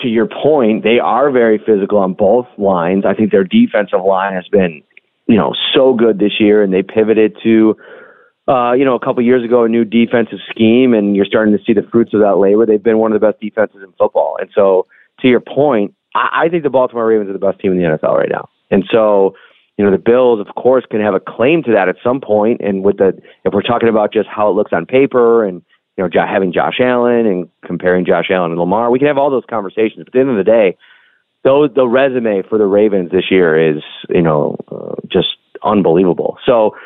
to 0.00 0.08
your 0.08 0.26
point 0.26 0.84
they 0.84 0.98
are 0.98 1.30
very 1.30 1.58
physical 1.64 1.96
on 1.98 2.12
both 2.12 2.46
lines. 2.58 3.04
I 3.06 3.14
think 3.14 3.30
their 3.30 3.44
defensive 3.44 4.04
line 4.04 4.34
has 4.34 4.46
been 4.48 4.82
you 5.26 5.36
know, 5.36 5.52
so 5.74 5.94
good 5.94 6.18
this 6.18 6.40
year, 6.40 6.62
and 6.62 6.72
they 6.72 6.82
pivoted 6.82 7.36
to, 7.42 7.76
uh, 8.48 8.72
you 8.72 8.84
know, 8.84 8.94
a 8.94 9.00
couple 9.00 9.22
years 9.22 9.44
ago, 9.44 9.64
a 9.64 9.68
new 9.68 9.84
defensive 9.84 10.38
scheme, 10.50 10.94
and 10.94 11.14
you're 11.14 11.24
starting 11.24 11.56
to 11.56 11.62
see 11.64 11.72
the 11.72 11.86
fruits 11.90 12.12
of 12.14 12.20
that 12.20 12.36
labor. 12.36 12.66
They've 12.66 12.82
been 12.82 12.98
one 12.98 13.12
of 13.12 13.20
the 13.20 13.26
best 13.26 13.40
defenses 13.40 13.82
in 13.82 13.92
football, 13.98 14.36
and 14.40 14.50
so 14.54 14.86
to 15.20 15.28
your 15.28 15.40
point, 15.40 15.94
I, 16.14 16.44
I 16.44 16.48
think 16.48 16.64
the 16.64 16.70
Baltimore 16.70 17.06
Ravens 17.06 17.30
are 17.30 17.32
the 17.32 17.38
best 17.38 17.60
team 17.60 17.72
in 17.72 17.78
the 17.78 17.84
NFL 17.84 18.16
right 18.16 18.30
now, 18.30 18.48
and 18.70 18.84
so. 18.90 19.34
You 19.78 19.86
know 19.86 19.90
the 19.90 19.98
Bills, 19.98 20.38
of 20.38 20.54
course, 20.54 20.84
can 20.88 21.00
have 21.00 21.14
a 21.14 21.18
claim 21.18 21.62
to 21.62 21.72
that 21.72 21.88
at 21.88 21.96
some 22.04 22.20
point, 22.20 22.60
and 22.62 22.84
with 22.84 22.98
the 22.98 23.18
if 23.46 23.54
we're 23.54 23.62
talking 23.62 23.88
about 23.88 24.12
just 24.12 24.28
how 24.28 24.50
it 24.50 24.54
looks 24.54 24.70
on 24.70 24.84
paper, 24.84 25.46
and 25.46 25.62
you 25.96 26.04
know 26.04 26.10
having 26.14 26.52
Josh 26.52 26.78
Allen 26.78 27.26
and 27.26 27.48
comparing 27.64 28.04
Josh 28.04 28.26
Allen 28.30 28.50
and 28.50 28.60
Lamar, 28.60 28.90
we 28.90 28.98
can 28.98 29.08
have 29.08 29.16
all 29.16 29.30
those 29.30 29.46
conversations. 29.48 30.04
But 30.04 30.08
at 30.08 30.12
the 30.12 30.20
end 30.20 30.30
of 30.30 30.36
the 30.36 30.44
day, 30.44 30.76
though 31.44 31.68
the 31.68 31.86
resume 31.86 32.42
for 32.48 32.58
the 32.58 32.66
Ravens 32.66 33.10
this 33.10 33.30
year 33.30 33.76
is, 33.76 33.82
you 34.08 34.22
know, 34.22 34.56
uh, 34.70 34.94
just 35.08 35.28
unbelievable. 35.62 36.38
So 36.46 36.76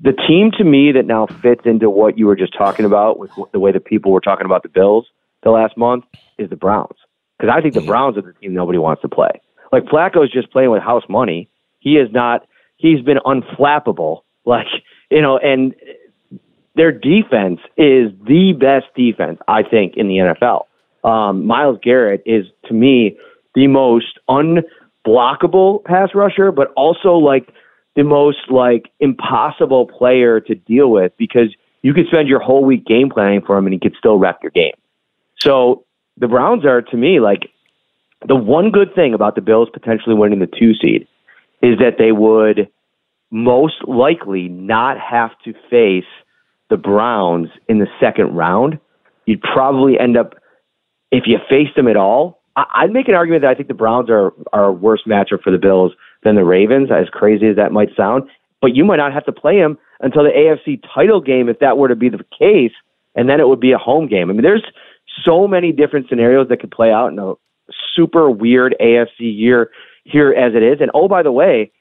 the 0.00 0.12
team 0.12 0.50
to 0.58 0.64
me 0.64 0.92
that 0.92 1.06
now 1.06 1.26
fits 1.42 1.62
into 1.64 1.88
what 1.88 2.18
you 2.18 2.26
were 2.26 2.36
just 2.36 2.56
talking 2.56 2.84
about 2.84 3.18
with 3.18 3.30
the 3.52 3.60
way 3.60 3.72
that 3.72 3.84
people 3.84 4.12
were 4.12 4.20
talking 4.20 4.46
about 4.46 4.62
the 4.62 4.68
Bills 4.68 5.06
the 5.42 5.50
last 5.50 5.76
month 5.76 6.04
is 6.38 6.50
the 6.50 6.56
Browns. 6.56 6.96
Because 7.38 7.54
I 7.56 7.60
think 7.60 7.74
the 7.74 7.80
Browns 7.80 8.16
are 8.16 8.22
the 8.22 8.32
team 8.32 8.54
nobody 8.54 8.78
wants 8.78 9.02
to 9.02 9.08
play. 9.08 9.40
Like 9.72 9.84
Flacco 9.84 10.24
is 10.24 10.30
just 10.30 10.50
playing 10.50 10.70
with 10.70 10.82
house 10.82 11.04
money. 11.08 11.48
He 11.80 11.96
is 11.96 12.10
not. 12.12 12.46
He's 12.76 13.00
been 13.02 13.18
unflappable. 13.18 14.22
Like 14.44 14.66
you 15.10 15.20
know, 15.20 15.38
and 15.38 15.74
their 16.74 16.92
defense 16.92 17.60
is 17.76 18.10
the 18.26 18.52
best 18.58 18.86
defense 18.96 19.38
I 19.48 19.62
think 19.62 19.94
in 19.96 20.08
the 20.08 20.16
NFL. 20.16 20.64
Um, 21.08 21.46
Myles 21.46 21.78
Garrett 21.82 22.22
is 22.24 22.46
to 22.66 22.74
me 22.74 23.16
the 23.54 23.66
most 23.66 24.18
unblockable 24.28 25.84
pass 25.84 26.10
rusher, 26.14 26.52
but 26.52 26.72
also 26.76 27.14
like 27.14 27.48
the 27.96 28.04
most 28.04 28.50
like 28.50 28.90
impossible 29.00 29.86
player 29.86 30.40
to 30.40 30.54
deal 30.54 30.90
with 30.90 31.12
because 31.16 31.54
you 31.82 31.94
could 31.94 32.06
spend 32.08 32.28
your 32.28 32.40
whole 32.40 32.64
week 32.64 32.84
game 32.84 33.10
planning 33.10 33.42
for 33.44 33.56
him 33.56 33.66
and 33.66 33.72
he 33.72 33.78
could 33.78 33.94
still 33.98 34.18
wreck 34.18 34.38
your 34.42 34.50
game. 34.50 34.74
So 35.38 35.84
the 36.16 36.28
Browns 36.28 36.64
are 36.64 36.82
to 36.82 36.96
me 36.96 37.20
like 37.20 37.50
the 38.26 38.36
one 38.36 38.70
good 38.70 38.94
thing 38.94 39.14
about 39.14 39.34
the 39.34 39.42
Bills 39.42 39.68
potentially 39.72 40.14
winning 40.14 40.38
the 40.38 40.46
two 40.46 40.72
seed 40.74 41.06
is 41.62 41.78
that 41.78 41.98
they 41.98 42.12
would 42.12 42.68
most 43.30 43.86
likely 43.86 44.48
not 44.48 44.98
have 44.98 45.30
to 45.44 45.54
face 45.70 46.04
the 46.70 46.76
Browns 46.76 47.48
in 47.68 47.78
the 47.78 47.86
second 48.00 48.34
round. 48.34 48.78
You'd 49.26 49.42
probably 49.42 49.98
end 49.98 50.16
up 50.16 50.34
if 51.10 51.24
you 51.26 51.38
faced 51.48 51.76
them 51.76 51.86
at 51.86 51.96
all, 51.96 52.40
I'd 52.56 52.92
make 52.92 53.08
an 53.08 53.14
argument 53.14 53.42
that 53.42 53.50
I 53.50 53.54
think 53.54 53.68
the 53.68 53.74
Browns 53.74 54.08
are 54.08 54.32
are 54.52 54.66
a 54.66 54.72
worse 54.72 55.02
matchup 55.06 55.42
for 55.42 55.50
the 55.50 55.58
Bills 55.58 55.92
than 56.22 56.36
the 56.36 56.44
Ravens, 56.44 56.90
as 56.90 57.08
crazy 57.10 57.48
as 57.48 57.56
that 57.56 57.72
might 57.72 57.90
sound. 57.96 58.24
But 58.60 58.74
you 58.74 58.84
might 58.84 58.96
not 58.96 59.12
have 59.12 59.24
to 59.26 59.32
play 59.32 59.58
them 59.58 59.76
until 60.00 60.22
the 60.22 60.30
AFC 60.30 60.82
title 60.94 61.20
game 61.20 61.48
if 61.48 61.58
that 61.58 61.76
were 61.76 61.88
to 61.88 61.96
be 61.96 62.08
the 62.08 62.24
case, 62.38 62.72
and 63.14 63.28
then 63.28 63.40
it 63.40 63.48
would 63.48 63.60
be 63.60 63.72
a 63.72 63.78
home 63.78 64.06
game. 64.08 64.30
I 64.30 64.32
mean, 64.32 64.42
there's 64.42 64.64
so 65.24 65.46
many 65.46 65.72
different 65.72 66.08
scenarios 66.08 66.48
that 66.48 66.60
could 66.60 66.70
play 66.70 66.90
out 66.90 67.08
in 67.08 67.18
a 67.18 67.34
super 67.94 68.30
weird 68.30 68.74
AFC 68.80 69.08
year 69.18 69.70
here 70.04 70.32
as 70.32 70.54
it 70.54 70.62
is. 70.62 70.80
And 70.80 70.90
oh, 70.94 71.08
by 71.08 71.22
the 71.22 71.32
way, 71.32 71.72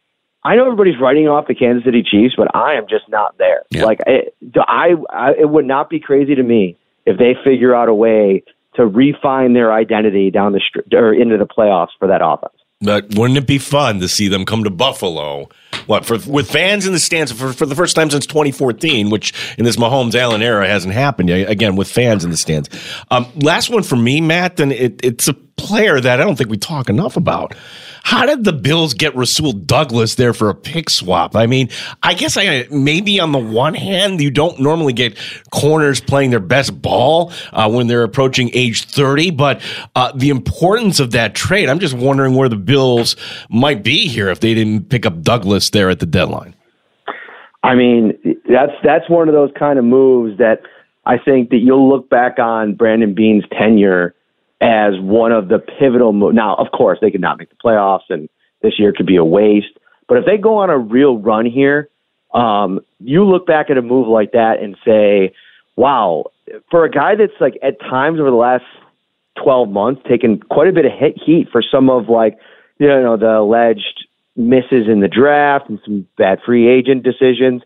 I 0.43 0.55
know 0.55 0.65
everybody's 0.65 0.99
writing 0.99 1.27
off 1.27 1.47
the 1.47 1.55
Kansas 1.55 1.85
City 1.85 2.03
Chiefs, 2.03 2.35
but 2.37 2.53
I 2.55 2.73
am 2.73 2.85
just 2.89 3.07
not 3.09 3.37
there. 3.37 3.63
Yeah. 3.69 3.85
Like, 3.85 3.99
it, 4.05 4.35
I, 4.57 4.95
I, 5.09 5.31
it 5.39 5.49
would 5.49 5.65
not 5.65 5.89
be 5.89 5.99
crazy 5.99 6.35
to 6.35 6.43
me 6.43 6.77
if 7.05 7.17
they 7.17 7.35
figure 7.43 7.73
out 7.73 7.87
a 7.87 7.93
way 7.93 8.43
to 8.75 8.85
refine 8.85 9.53
their 9.53 9.71
identity 9.71 10.31
down 10.31 10.53
the 10.53 10.61
str- 10.67 10.95
or 10.95 11.13
into 11.13 11.37
the 11.37 11.45
playoffs 11.45 11.89
for 11.99 12.07
that 12.07 12.21
offense. 12.23 12.53
But 12.81 13.15
wouldn't 13.15 13.37
it 13.37 13.47
be 13.47 13.59
fun 13.59 14.01
to 14.01 14.09
see 14.09 14.27
them 14.27 14.45
come 14.45 14.65
to 14.65 14.69
Buffalo? 14.69 15.47
What 15.85 16.05
for 16.05 16.17
with 16.27 16.49
fans 16.49 16.85
in 16.85 16.93
the 16.93 16.99
stands 16.99 17.31
for, 17.31 17.53
for 17.53 17.65
the 17.65 17.75
first 17.75 17.95
time 17.95 18.09
since 18.09 18.25
2014, 18.25 19.09
which 19.09 19.33
in 19.57 19.63
this 19.65 19.77
Mahomes 19.77 20.15
Allen 20.15 20.41
era 20.41 20.67
hasn't 20.67 20.93
happened 20.93 21.29
yet. 21.29 21.49
Again, 21.49 21.75
with 21.75 21.89
fans 21.89 22.25
in 22.25 22.31
the 22.31 22.37
stands. 22.37 22.69
Um, 23.09 23.25
last 23.35 23.69
one 23.69 23.83
for 23.83 23.95
me, 23.95 24.21
Matt. 24.21 24.57
Then 24.57 24.71
it, 24.71 24.99
it's 25.03 25.27
a 25.27 25.35
player 25.55 25.99
that 25.99 26.19
I 26.19 26.23
don't 26.23 26.35
think 26.35 26.49
we 26.49 26.57
talk 26.57 26.89
enough 26.89 27.17
about. 27.17 27.55
How 28.03 28.25
did 28.25 28.43
the 28.43 28.51
Bills 28.51 28.93
get 28.93 29.15
Rasul 29.15 29.53
Douglas 29.53 30.15
there 30.15 30.33
for 30.33 30.49
a 30.49 30.55
pick 30.55 30.89
swap? 30.89 31.37
I 31.37 31.47
mean, 31.47 31.69
I 32.03 32.13
guess 32.13 32.35
I 32.35 32.67
maybe 32.69 33.19
on 33.19 33.31
the 33.31 33.39
one 33.39 33.73
hand, 33.73 34.21
you 34.21 34.29
don't 34.29 34.59
normally 34.59 34.91
get 34.91 35.17
corners 35.51 36.01
playing 36.01 36.31
their 36.31 36.41
best 36.41 36.81
ball 36.81 37.31
uh, 37.53 37.71
when 37.71 37.87
they're 37.87 38.03
approaching 38.03 38.51
age 38.53 38.85
30, 38.85 39.31
but 39.31 39.61
uh, 39.95 40.11
the 40.13 40.29
importance 40.29 40.99
of 40.99 41.11
that 41.11 41.33
trade, 41.33 41.69
I'm 41.69 41.79
just 41.79 41.93
wondering 41.93 42.35
where 42.35 42.49
the 42.49 42.57
Bills 42.57 43.15
might 43.49 43.83
be 43.83 44.07
here 44.07 44.29
if 44.29 44.41
they 44.41 44.53
didn't 44.53 44.89
pick 44.89 45.05
up 45.05 45.21
Douglas 45.21 45.69
there 45.69 45.89
at 45.89 45.99
the 45.99 46.05
deadline. 46.05 46.55
I 47.63 47.75
mean, 47.75 48.17
that's 48.49 48.73
that's 48.83 49.09
one 49.09 49.29
of 49.29 49.33
those 49.33 49.51
kind 49.57 49.79
of 49.79 49.85
moves 49.85 50.37
that 50.39 50.61
I 51.05 51.17
think 51.17 51.49
that 51.51 51.59
you'll 51.59 51.89
look 51.89 52.09
back 52.09 52.37
on 52.37 52.75
Brandon 52.75 53.13
Beane's 53.13 53.45
tenure 53.57 54.13
as 54.63 54.93
one 55.01 55.33
of 55.33 55.49
the 55.49 55.59
pivotal 55.59 56.13
moves. 56.13 56.35
Now, 56.35 56.55
of 56.55 56.71
course, 56.71 56.97
they 57.01 57.11
could 57.11 57.21
not 57.21 57.37
make 57.37 57.49
the 57.49 57.55
playoffs, 57.55 58.09
and 58.09 58.29
this 58.61 58.79
year 58.79 58.93
could 58.95 59.05
be 59.05 59.17
a 59.17 59.25
waste. 59.25 59.77
But 60.07 60.17
if 60.19 60.25
they 60.25 60.37
go 60.37 60.57
on 60.57 60.69
a 60.69 60.77
real 60.77 61.17
run 61.17 61.45
here, 61.45 61.89
um, 62.33 62.79
you 62.99 63.25
look 63.25 63.45
back 63.45 63.69
at 63.69 63.77
a 63.77 63.81
move 63.81 64.07
like 64.07 64.31
that 64.31 64.63
and 64.63 64.77
say, 64.85 65.33
"Wow!" 65.75 66.31
For 66.71 66.85
a 66.85 66.89
guy 66.89 67.15
that's 67.15 67.33
like 67.41 67.59
at 67.61 67.79
times 67.81 68.21
over 68.21 68.29
the 68.29 68.37
last 68.37 68.63
twelve 69.35 69.69
months 69.69 70.01
taken 70.07 70.39
quite 70.39 70.69
a 70.69 70.71
bit 70.71 70.85
of 70.85 70.93
hit 70.93 71.17
heat 71.17 71.49
for 71.51 71.61
some 71.61 71.89
of 71.89 72.07
like 72.07 72.37
you 72.79 72.87
know 72.87 73.17
the 73.17 73.39
alleged 73.39 74.07
misses 74.37 74.87
in 74.87 75.01
the 75.01 75.09
draft 75.09 75.69
and 75.69 75.79
some 75.83 76.07
bad 76.17 76.39
free 76.45 76.69
agent 76.69 77.03
decisions. 77.03 77.61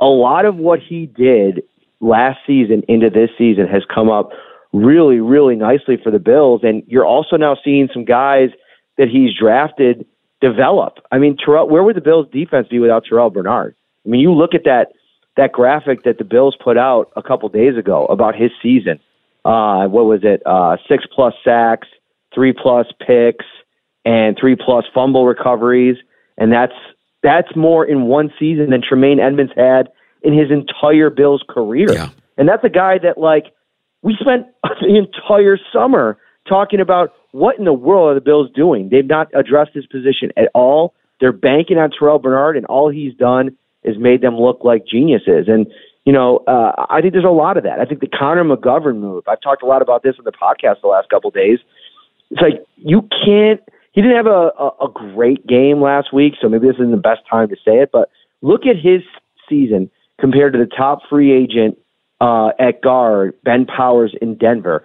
A 0.00 0.06
lot 0.06 0.46
of 0.46 0.56
what 0.56 0.80
he 0.80 1.04
did 1.04 1.62
last 2.00 2.38
season 2.46 2.82
into 2.88 3.10
this 3.10 3.28
season 3.36 3.68
has 3.68 3.84
come 3.94 4.08
up 4.08 4.30
really, 4.72 5.20
really 5.20 5.56
nicely 5.56 5.96
for 6.02 6.10
the 6.10 6.18
Bills. 6.18 6.60
And 6.62 6.82
you're 6.86 7.04
also 7.04 7.36
now 7.36 7.56
seeing 7.64 7.88
some 7.92 8.04
guys 8.04 8.50
that 8.98 9.08
he's 9.08 9.30
drafted 9.38 10.06
develop. 10.40 10.98
I 11.10 11.18
mean, 11.18 11.36
Terrel, 11.36 11.68
where 11.68 11.82
would 11.82 11.96
the 11.96 12.00
Bills 12.00 12.26
defense 12.32 12.68
be 12.68 12.78
without 12.78 13.04
Terrel 13.04 13.32
Bernard? 13.32 13.74
I 14.04 14.08
mean, 14.08 14.20
you 14.20 14.32
look 14.32 14.54
at 14.54 14.64
that 14.64 14.92
that 15.36 15.52
graphic 15.52 16.02
that 16.02 16.18
the 16.18 16.24
Bills 16.24 16.56
put 16.62 16.76
out 16.76 17.10
a 17.16 17.22
couple 17.22 17.48
days 17.48 17.76
ago 17.76 18.06
about 18.06 18.34
his 18.34 18.50
season. 18.62 18.98
Uh, 19.44 19.86
what 19.86 20.04
was 20.04 20.20
it? 20.22 20.42
Uh, 20.44 20.76
six 20.88 21.04
plus 21.14 21.34
sacks, 21.44 21.88
three 22.34 22.52
plus 22.52 22.86
picks, 23.06 23.44
and 24.04 24.36
three 24.38 24.56
plus 24.56 24.84
fumble 24.92 25.26
recoveries, 25.26 25.96
and 26.36 26.52
that's 26.52 26.74
that's 27.22 27.54
more 27.54 27.84
in 27.84 28.02
one 28.02 28.32
season 28.38 28.70
than 28.70 28.82
Tremaine 28.82 29.20
Edmunds 29.20 29.52
had 29.56 29.88
in 30.22 30.32
his 30.32 30.50
entire 30.50 31.10
Bills 31.10 31.44
career. 31.48 31.92
Yeah. 31.92 32.08
And 32.36 32.48
that's 32.48 32.64
a 32.64 32.70
guy 32.70 32.98
that 32.98 33.18
like 33.18 33.52
we 34.02 34.16
spent 34.20 34.46
the 34.80 34.96
entire 34.96 35.58
summer 35.72 36.18
talking 36.48 36.80
about 36.80 37.12
what 37.32 37.58
in 37.58 37.64
the 37.64 37.72
world 37.72 38.10
are 38.10 38.14
the 38.14 38.20
Bills 38.20 38.50
doing? 38.54 38.88
They've 38.90 39.06
not 39.06 39.28
addressed 39.34 39.72
his 39.74 39.86
position 39.86 40.30
at 40.36 40.48
all. 40.54 40.94
They're 41.20 41.32
banking 41.32 41.78
on 41.78 41.90
Terrel 41.90 42.20
Bernard, 42.20 42.56
and 42.56 42.66
all 42.66 42.90
he's 42.90 43.14
done 43.14 43.56
is 43.84 43.96
made 43.98 44.20
them 44.20 44.36
look 44.36 44.60
like 44.64 44.86
geniuses. 44.86 45.46
And 45.48 45.66
you 46.04 46.12
know, 46.12 46.38
uh, 46.48 46.86
I 46.88 47.00
think 47.00 47.12
there's 47.12 47.24
a 47.24 47.28
lot 47.28 47.56
of 47.56 47.64
that. 47.64 47.78
I 47.78 47.84
think 47.84 48.00
the 48.00 48.08
Connor 48.08 48.44
McGovern 48.44 49.00
move. 49.00 49.24
I've 49.28 49.40
talked 49.40 49.62
a 49.62 49.66
lot 49.66 49.82
about 49.82 50.02
this 50.02 50.14
on 50.18 50.24
the 50.24 50.32
podcast 50.32 50.80
the 50.80 50.88
last 50.88 51.10
couple 51.10 51.28
of 51.28 51.34
days. 51.34 51.58
It's 52.30 52.40
like 52.40 52.64
you 52.76 53.02
can't. 53.24 53.60
He 53.92 54.00
didn't 54.00 54.16
have 54.16 54.26
a, 54.26 54.50
a, 54.58 54.86
a 54.86 55.12
great 55.14 55.46
game 55.46 55.82
last 55.82 56.12
week, 56.12 56.34
so 56.40 56.48
maybe 56.48 56.68
this 56.68 56.76
isn't 56.76 56.92
the 56.92 56.96
best 56.96 57.20
time 57.28 57.48
to 57.48 57.56
say 57.56 57.82
it. 57.82 57.90
But 57.92 58.08
look 58.40 58.62
at 58.64 58.76
his 58.76 59.02
season 59.48 59.90
compared 60.18 60.52
to 60.54 60.58
the 60.58 60.66
top 60.66 61.00
free 61.08 61.32
agent 61.32 61.76
uh, 62.20 62.50
at 62.58 62.82
guard, 62.82 63.34
Ben 63.44 63.66
Powers 63.66 64.14
in 64.20 64.36
Denver. 64.36 64.82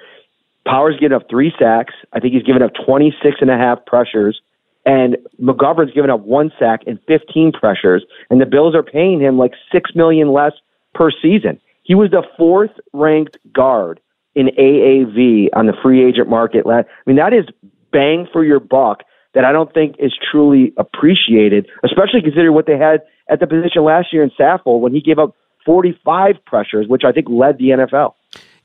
Powers 0.65 0.95
given 0.99 1.15
up 1.15 1.29
three 1.29 1.53
sacks. 1.59 1.93
I 2.13 2.19
think 2.19 2.33
he's 2.33 2.43
given 2.43 2.61
up 2.61 2.71
26 2.86 3.38
and 3.41 3.49
a 3.49 3.57
half 3.57 3.86
pressures. 3.86 4.41
And 4.86 5.17
McGovern's 5.41 5.93
given 5.93 6.09
up 6.09 6.21
one 6.21 6.51
sack 6.59 6.81
and 6.88 6.99
15 7.07 7.51
pressures. 7.51 8.03
And 8.29 8.39
the 8.39 8.45
Bills 8.45 8.75
are 8.75 8.83
paying 8.83 9.19
him 9.19 9.38
like 9.38 9.53
six 9.71 9.91
million 9.95 10.31
less 10.31 10.53
per 10.93 11.11
season. 11.11 11.59
He 11.83 11.93
was 11.93 12.11
the 12.11 12.23
fourth 12.38 12.71
ranked 12.93 13.38
guard 13.53 13.99
in 14.33 14.47
AAV 14.47 15.49
on 15.53 15.65
the 15.67 15.73
free 15.81 16.03
agent 16.03 16.29
market. 16.29 16.65
I 16.67 16.83
mean, 17.05 17.17
that 17.17 17.33
is 17.33 17.45
bang 17.91 18.27
for 18.31 18.43
your 18.43 18.59
buck 18.59 19.03
that 19.33 19.45
I 19.45 19.51
don't 19.51 19.73
think 19.73 19.95
is 19.99 20.13
truly 20.31 20.73
appreciated, 20.77 21.67
especially 21.83 22.21
considering 22.21 22.53
what 22.53 22.65
they 22.65 22.77
had 22.77 23.01
at 23.29 23.39
the 23.39 23.47
position 23.47 23.83
last 23.83 24.11
year 24.11 24.23
in 24.23 24.31
Saffold 24.31 24.81
when 24.81 24.93
he 24.93 25.01
gave 25.01 25.19
up 25.19 25.36
45 25.66 26.36
pressures, 26.45 26.88
which 26.88 27.03
I 27.03 27.11
think 27.11 27.28
led 27.30 27.57
the 27.57 27.70
NFL. 27.70 28.13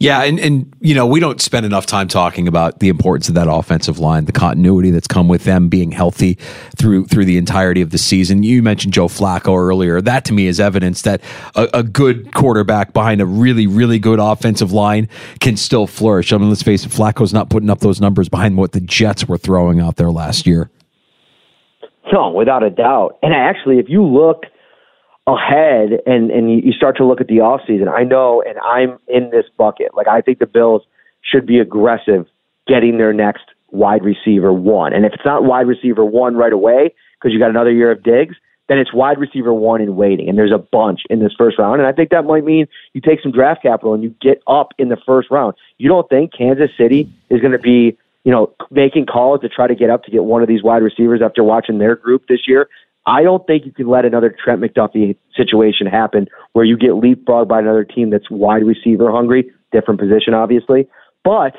Yeah, 0.00 0.22
and 0.22 0.40
and 0.40 0.74
you 0.80 0.94
know 0.94 1.06
we 1.06 1.20
don't 1.20 1.42
spend 1.42 1.66
enough 1.66 1.84
time 1.84 2.08
talking 2.08 2.48
about 2.48 2.80
the 2.80 2.88
importance 2.88 3.28
of 3.28 3.34
that 3.34 3.48
offensive 3.50 3.98
line, 3.98 4.24
the 4.24 4.32
continuity 4.32 4.90
that's 4.90 5.06
come 5.06 5.28
with 5.28 5.44
them 5.44 5.68
being 5.68 5.92
healthy 5.92 6.38
through 6.74 7.06
through 7.06 7.26
the 7.26 7.36
entirety 7.36 7.82
of 7.82 7.90
the 7.90 7.98
season. 7.98 8.42
You 8.42 8.62
mentioned 8.62 8.94
Joe 8.94 9.08
Flacco 9.08 9.58
earlier. 9.58 10.00
That 10.00 10.24
to 10.24 10.32
me 10.32 10.46
is 10.46 10.58
evidence 10.58 11.02
that 11.02 11.20
a, 11.54 11.68
a 11.74 11.82
good 11.82 12.32
quarterback 12.32 12.94
behind 12.94 13.20
a 13.20 13.26
really 13.26 13.66
really 13.66 13.98
good 13.98 14.18
offensive 14.18 14.72
line 14.72 15.06
can 15.40 15.58
still 15.58 15.86
flourish. 15.86 16.32
I 16.32 16.38
mean, 16.38 16.48
let's 16.48 16.62
face 16.62 16.86
it, 16.86 16.92
Flacco's 16.92 17.34
not 17.34 17.50
putting 17.50 17.68
up 17.68 17.80
those 17.80 18.00
numbers 18.00 18.30
behind 18.30 18.56
what 18.56 18.72
the 18.72 18.80
Jets 18.80 19.28
were 19.28 19.36
throwing 19.36 19.80
out 19.80 19.96
there 19.96 20.10
last 20.10 20.46
year. 20.46 20.70
No, 22.10 22.30
without 22.30 22.62
a 22.62 22.70
doubt. 22.70 23.18
And 23.22 23.34
actually, 23.34 23.78
if 23.78 23.90
you 23.90 24.02
look 24.02 24.44
ahead 25.26 26.00
and 26.06 26.30
and 26.30 26.64
you 26.64 26.72
start 26.72 26.96
to 26.96 27.06
look 27.06 27.20
at 27.20 27.28
the 27.28 27.38
offseason, 27.38 27.88
I 27.88 28.04
know, 28.04 28.42
and 28.46 28.58
I'm 28.58 28.98
in 29.08 29.30
this 29.30 29.46
bucket. 29.56 29.94
Like 29.94 30.08
I 30.08 30.20
think 30.20 30.38
the 30.38 30.46
Bills 30.46 30.82
should 31.22 31.46
be 31.46 31.58
aggressive 31.58 32.26
getting 32.66 32.98
their 32.98 33.12
next 33.12 33.44
wide 33.70 34.04
receiver 34.04 34.52
one. 34.52 34.92
And 34.92 35.04
if 35.04 35.12
it's 35.12 35.24
not 35.24 35.44
wide 35.44 35.66
receiver 35.66 36.04
one 36.04 36.36
right 36.36 36.52
away 36.52 36.94
because 37.18 37.32
you 37.32 37.38
got 37.38 37.50
another 37.50 37.72
year 37.72 37.90
of 37.90 38.02
Diggs, 38.02 38.36
then 38.68 38.78
it's 38.78 38.92
wide 38.92 39.18
receiver 39.18 39.52
one 39.52 39.80
in 39.80 39.96
waiting. 39.96 40.28
And 40.28 40.38
there's 40.38 40.52
a 40.52 40.58
bunch 40.58 41.00
in 41.10 41.18
this 41.18 41.32
first 41.36 41.58
round. 41.58 41.80
And 41.80 41.88
I 41.88 41.92
think 41.92 42.10
that 42.10 42.24
might 42.24 42.44
mean 42.44 42.66
you 42.92 43.00
take 43.00 43.20
some 43.20 43.32
draft 43.32 43.62
capital 43.62 43.94
and 43.94 44.02
you 44.02 44.14
get 44.20 44.42
up 44.46 44.72
in 44.78 44.88
the 44.88 44.96
first 44.96 45.30
round. 45.30 45.54
You 45.78 45.88
don't 45.88 46.08
think 46.08 46.32
Kansas 46.32 46.70
City 46.78 47.12
is 47.30 47.40
going 47.40 47.52
to 47.52 47.58
be, 47.58 47.96
you 48.24 48.30
know, 48.30 48.54
making 48.70 49.06
calls 49.06 49.40
to 49.40 49.48
try 49.48 49.66
to 49.66 49.74
get 49.74 49.90
up 49.90 50.04
to 50.04 50.10
get 50.10 50.24
one 50.24 50.42
of 50.42 50.48
these 50.48 50.62
wide 50.62 50.82
receivers 50.82 51.20
after 51.20 51.42
watching 51.42 51.78
their 51.78 51.96
group 51.96 52.26
this 52.28 52.46
year? 52.46 52.68
I 53.06 53.22
don't 53.22 53.46
think 53.46 53.64
you 53.64 53.72
can 53.72 53.88
let 53.88 54.04
another 54.04 54.34
Trent 54.42 54.60
McDuffie 54.60 55.16
situation 55.36 55.86
happen 55.86 56.26
where 56.52 56.64
you 56.64 56.76
get 56.76 56.90
leapfrogged 56.90 57.48
by 57.48 57.58
another 57.58 57.84
team 57.84 58.10
that's 58.10 58.30
wide 58.30 58.64
receiver 58.64 59.10
hungry, 59.10 59.50
different 59.72 60.00
position, 60.00 60.34
obviously. 60.34 60.86
But 61.24 61.54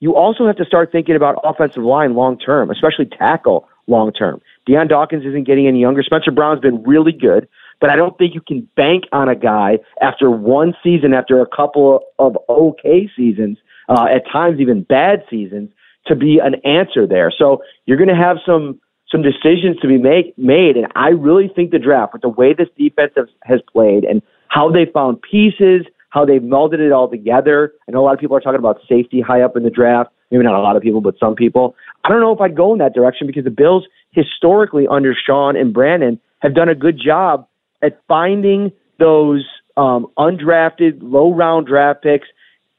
you 0.00 0.16
also 0.16 0.46
have 0.46 0.56
to 0.56 0.64
start 0.64 0.90
thinking 0.90 1.14
about 1.14 1.36
offensive 1.44 1.82
line 1.82 2.14
long 2.14 2.38
term, 2.38 2.70
especially 2.70 3.06
tackle 3.06 3.68
long 3.86 4.12
term. 4.12 4.40
Dion 4.66 4.88
Dawkins 4.88 5.24
isn't 5.24 5.46
getting 5.46 5.66
any 5.66 5.80
younger. 5.80 6.02
Spencer 6.02 6.30
Brown's 6.30 6.60
been 6.60 6.82
really 6.82 7.12
good, 7.12 7.48
but 7.80 7.90
I 7.90 7.96
don't 7.96 8.16
think 8.18 8.34
you 8.34 8.40
can 8.40 8.68
bank 8.76 9.04
on 9.12 9.28
a 9.28 9.36
guy 9.36 9.78
after 10.00 10.30
one 10.30 10.74
season, 10.82 11.14
after 11.14 11.40
a 11.40 11.46
couple 11.46 12.00
of 12.18 12.36
okay 12.48 13.10
seasons, 13.16 13.58
uh, 13.88 14.06
at 14.10 14.30
times 14.30 14.60
even 14.60 14.82
bad 14.82 15.24
seasons, 15.30 15.70
to 16.06 16.16
be 16.16 16.38
an 16.38 16.54
answer 16.64 17.06
there. 17.06 17.32
So 17.36 17.62
you're 17.86 17.98
going 17.98 18.08
to 18.08 18.14
have 18.14 18.38
some 18.44 18.80
some 19.10 19.22
decisions 19.22 19.78
to 19.80 19.88
be 19.88 19.98
make, 19.98 20.36
made. 20.38 20.76
And 20.76 20.86
I 20.94 21.08
really 21.08 21.48
think 21.48 21.70
the 21.70 21.78
draft, 21.78 22.12
with 22.12 22.22
the 22.22 22.28
way 22.28 22.54
this 22.54 22.68
defense 22.78 23.12
has, 23.16 23.26
has 23.42 23.60
played 23.72 24.04
and 24.04 24.22
how 24.48 24.70
they 24.70 24.86
found 24.86 25.20
pieces, 25.22 25.86
how 26.10 26.24
they've 26.24 26.40
melded 26.42 26.80
it 26.80 26.92
all 26.92 27.08
together. 27.08 27.72
I 27.88 27.92
know 27.92 28.00
a 28.00 28.06
lot 28.06 28.14
of 28.14 28.20
people 28.20 28.36
are 28.36 28.40
talking 28.40 28.58
about 28.58 28.80
safety 28.88 29.20
high 29.20 29.42
up 29.42 29.56
in 29.56 29.62
the 29.62 29.70
draft. 29.70 30.10
Maybe 30.30 30.44
not 30.44 30.54
a 30.54 30.60
lot 30.60 30.76
of 30.76 30.82
people, 30.82 31.00
but 31.00 31.14
some 31.18 31.34
people. 31.34 31.74
I 32.04 32.08
don't 32.08 32.20
know 32.20 32.32
if 32.32 32.40
I'd 32.40 32.56
go 32.56 32.72
in 32.72 32.78
that 32.78 32.94
direction 32.94 33.26
because 33.26 33.44
the 33.44 33.50
Bills 33.50 33.84
historically 34.12 34.86
under 34.88 35.14
Sean 35.14 35.56
and 35.56 35.72
Brandon 35.72 36.20
have 36.40 36.54
done 36.54 36.68
a 36.68 36.74
good 36.74 37.00
job 37.02 37.48
at 37.82 38.00
finding 38.06 38.70
those 38.98 39.44
um, 39.76 40.06
undrafted 40.18 40.98
low 41.00 41.32
round 41.32 41.66
draft 41.66 42.02
picks 42.02 42.28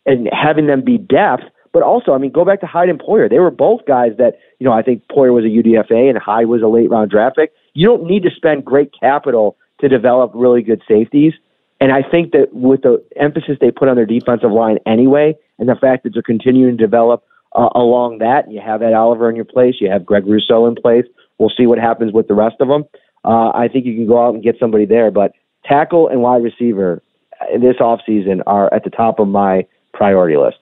and 0.05 0.29
having 0.31 0.67
them 0.67 0.83
be 0.83 0.97
depth 0.97 1.43
but 1.73 1.83
also, 1.83 2.13
I 2.13 2.17
mean, 2.17 2.31
go 2.31 2.43
back 2.43 2.59
to 2.61 2.67
Hyde 2.67 2.89
and 2.89 2.99
Poyer. 2.99 3.29
They 3.29 3.39
were 3.39 3.51
both 3.51 3.85
guys 3.85 4.11
that, 4.17 4.39
you 4.59 4.65
know, 4.65 4.73
I 4.73 4.81
think 4.81 5.03
Poyer 5.07 5.33
was 5.33 5.45
a 5.45 5.47
UDFA 5.47 6.09
and 6.09 6.17
Hyde 6.17 6.47
was 6.47 6.61
a 6.61 6.67
late 6.67 6.89
round 6.89 7.11
draft 7.11 7.37
pick. 7.37 7.53
You 7.73 7.87
don't 7.87 8.03
need 8.03 8.23
to 8.23 8.29
spend 8.35 8.65
great 8.65 8.91
capital 8.97 9.57
to 9.79 9.87
develop 9.87 10.31
really 10.33 10.61
good 10.61 10.81
safeties. 10.87 11.33
And 11.79 11.91
I 11.91 12.03
think 12.03 12.31
that 12.33 12.53
with 12.53 12.83
the 12.83 13.03
emphasis 13.15 13.57
they 13.59 13.71
put 13.71 13.87
on 13.87 13.95
their 13.95 14.05
defensive 14.05 14.51
line 14.51 14.77
anyway, 14.85 15.35
and 15.57 15.67
the 15.67 15.75
fact 15.75 16.03
that 16.03 16.13
they're 16.13 16.21
continuing 16.21 16.77
to 16.77 16.83
develop 16.83 17.23
uh, 17.55 17.69
along 17.73 18.19
that, 18.19 18.51
you 18.51 18.61
have 18.61 18.81
Ed 18.81 18.93
Oliver 18.93 19.29
in 19.29 19.35
your 19.35 19.45
place, 19.45 19.75
you 19.79 19.89
have 19.89 20.05
Greg 20.05 20.25
Rousseau 20.25 20.67
in 20.67 20.75
place. 20.75 21.05
We'll 21.37 21.51
see 21.57 21.65
what 21.65 21.79
happens 21.79 22.13
with 22.13 22.27
the 22.27 22.35
rest 22.35 22.55
of 22.59 22.67
them. 22.67 22.85
Uh, 23.25 23.49
I 23.49 23.67
think 23.71 23.85
you 23.85 23.95
can 23.95 24.07
go 24.07 24.23
out 24.23 24.33
and 24.33 24.43
get 24.43 24.57
somebody 24.59 24.85
there, 24.85 25.11
but 25.11 25.33
tackle 25.65 26.07
and 26.07 26.21
wide 26.21 26.43
receiver 26.43 27.01
uh, 27.39 27.57
this 27.59 27.77
offseason 27.79 28.41
are 28.45 28.71
at 28.73 28.83
the 28.83 28.89
top 28.89 29.19
of 29.19 29.27
my 29.27 29.65
priority 29.93 30.37
list. 30.37 30.57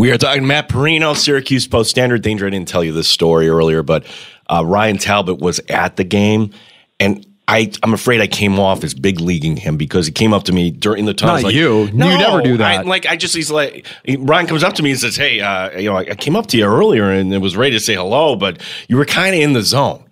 We 0.00 0.10
are 0.12 0.16
talking 0.16 0.46
Matt 0.46 0.70
Parrino, 0.70 1.12
Syracuse 1.12 1.68
Post 1.68 1.90
Standard. 1.90 2.22
Danger, 2.22 2.46
I 2.46 2.50
didn't 2.50 2.68
tell 2.68 2.82
you 2.82 2.90
this 2.90 3.06
story 3.06 3.50
earlier, 3.50 3.82
but 3.82 4.06
uh, 4.48 4.64
Ryan 4.64 4.96
Talbot 4.96 5.40
was 5.40 5.60
at 5.68 5.96
the 5.96 6.04
game, 6.04 6.54
and 6.98 7.26
I, 7.46 7.70
I'm 7.82 7.92
afraid 7.92 8.22
I 8.22 8.26
came 8.26 8.58
off 8.58 8.82
as 8.82 8.94
big 8.94 9.20
leaguing 9.20 9.58
him 9.58 9.76
because 9.76 10.06
he 10.06 10.12
came 10.12 10.32
up 10.32 10.44
to 10.44 10.54
me 10.54 10.70
during 10.70 11.04
the 11.04 11.12
time. 11.12 11.34
Not 11.34 11.42
like, 11.42 11.54
you. 11.54 11.90
No, 11.92 12.10
you 12.10 12.16
never 12.16 12.40
do 12.40 12.56
that. 12.56 12.78
I, 12.78 12.80
like 12.80 13.04
I 13.04 13.16
just 13.16 13.36
he's 13.36 13.50
like 13.50 13.86
he, 14.02 14.16
Ryan 14.16 14.46
comes 14.46 14.64
up 14.64 14.72
to 14.76 14.82
me 14.82 14.92
and 14.92 14.98
says, 14.98 15.16
"Hey, 15.16 15.42
uh, 15.42 15.78
you 15.78 15.90
know, 15.90 15.96
I, 15.96 16.00
I 16.00 16.14
came 16.14 16.34
up 16.34 16.46
to 16.46 16.56
you 16.56 16.64
earlier 16.64 17.10
and 17.10 17.34
it 17.34 17.38
was 17.42 17.54
ready 17.54 17.72
to 17.72 17.80
say 17.80 17.94
hello, 17.94 18.36
but 18.36 18.58
you 18.88 18.96
were 18.96 19.04
kind 19.04 19.34
of 19.34 19.42
in 19.42 19.52
the 19.52 19.62
zone." 19.62 20.02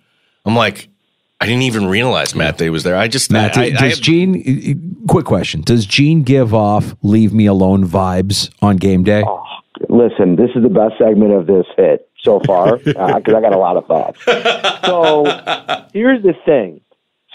I'm 0.44 0.54
like, 0.54 0.90
I 1.40 1.46
didn't 1.46 1.62
even 1.62 1.86
realize 1.86 2.34
Matt 2.34 2.58
Day 2.58 2.68
was 2.68 2.82
there. 2.82 2.96
I 2.96 3.08
just 3.08 3.32
Matt, 3.32 3.56
I, 3.56 3.70
does 3.70 3.98
I, 3.98 4.02
Gene? 4.02 5.06
Quick 5.08 5.24
question: 5.24 5.62
Does 5.62 5.86
Gene 5.86 6.24
give 6.24 6.52
off 6.52 6.94
"Leave 7.02 7.32
Me 7.32 7.46
Alone" 7.46 7.86
vibes 7.86 8.50
on 8.60 8.76
game 8.76 9.02
day? 9.02 9.22
Oh, 9.26 9.47
listen, 9.98 10.36
this 10.36 10.50
is 10.54 10.62
the 10.62 10.68
best 10.68 10.94
segment 10.98 11.32
of 11.32 11.46
this 11.46 11.66
hit 11.76 12.08
so 12.22 12.40
far 12.46 12.78
because 12.78 12.96
uh, 12.96 13.16
I 13.16 13.20
got 13.20 13.52
a 13.52 13.58
lot 13.58 13.76
of 13.76 13.86
thoughts. 13.86 14.22
So 14.86 15.24
here's 15.92 16.22
the 16.22 16.34
thing: 16.46 16.80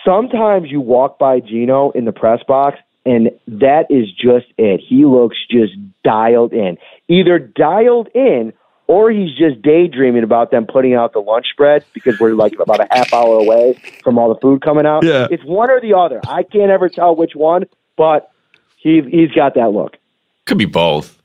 sometimes 0.05 0.71
you 0.71 0.81
walk 0.81 1.19
by 1.19 1.39
Gino 1.39 1.91
in 1.91 2.05
the 2.05 2.11
press 2.11 2.41
box, 2.47 2.79
and 3.05 3.31
that 3.47 3.87
is 3.89 4.11
just 4.11 4.47
it. 4.57 4.79
He 4.79 5.05
looks 5.05 5.37
just 5.49 5.73
dialed 6.03 6.53
in, 6.53 6.77
either 7.07 7.37
dialed 7.39 8.07
in 8.15 8.53
or 8.87 9.09
he's 9.11 9.35
just 9.37 9.61
daydreaming 9.61 10.23
about 10.23 10.51
them 10.51 10.65
putting 10.65 10.93
out 10.93 11.13
the 11.13 11.19
lunch 11.19 11.47
spread 11.51 11.85
because 11.93 12.19
we're 12.19 12.33
like 12.33 12.53
about 12.59 12.79
a 12.79 12.87
half 12.91 13.13
hour 13.13 13.39
away 13.39 13.73
from 14.03 14.17
all 14.17 14.33
the 14.33 14.39
food 14.41 14.61
coming 14.61 14.85
out. 14.85 15.03
Yeah. 15.03 15.27
It's 15.31 15.43
one 15.43 15.69
or 15.69 15.79
the 15.79 15.93
other. 15.93 16.19
I 16.27 16.43
can't 16.43 16.69
ever 16.69 16.89
tell 16.89 17.15
which 17.15 17.33
one, 17.33 17.65
but 17.95 18.31
he 18.77 19.01
he's 19.01 19.31
got 19.31 19.55
that 19.55 19.71
look. 19.71 19.97
Could 20.45 20.57
be 20.57 20.65
both. 20.65 21.22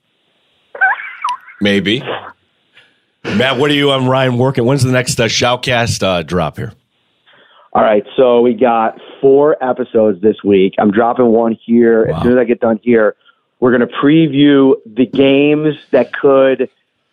Maybe. 1.61 2.03
Matt, 3.25 3.59
what 3.59 3.71
are 3.71 3.75
you 3.75 3.91
on 3.91 4.07
Ryan 4.07 4.39
working? 4.39 4.65
When's 4.65 4.83
the 4.83 4.93
next 4.93 5.21
uh, 5.21 5.25
Shoutcast 5.25 6.03
uh, 6.03 6.23
drop 6.23 6.57
here? 6.57 6.73
All 7.73 7.83
right, 7.83 8.05
so 8.17 8.41
we 8.41 8.55
got 8.55 8.99
four 9.21 9.63
episodes 9.63 10.21
this 10.23 10.43
week. 10.43 10.75
I'm 10.79 10.91
dropping 10.91 11.27
one 11.27 11.57
here. 11.65 12.11
As 12.13 12.23
soon 12.23 12.33
as 12.33 12.39
I 12.39 12.45
get 12.45 12.61
done 12.61 12.81
here, 12.83 13.15
we're 13.61 13.77
going 13.77 13.87
to 13.87 13.95
preview 13.95 14.75
the 14.87 15.05
games 15.05 15.77
that 15.91 16.13
could 16.13 16.71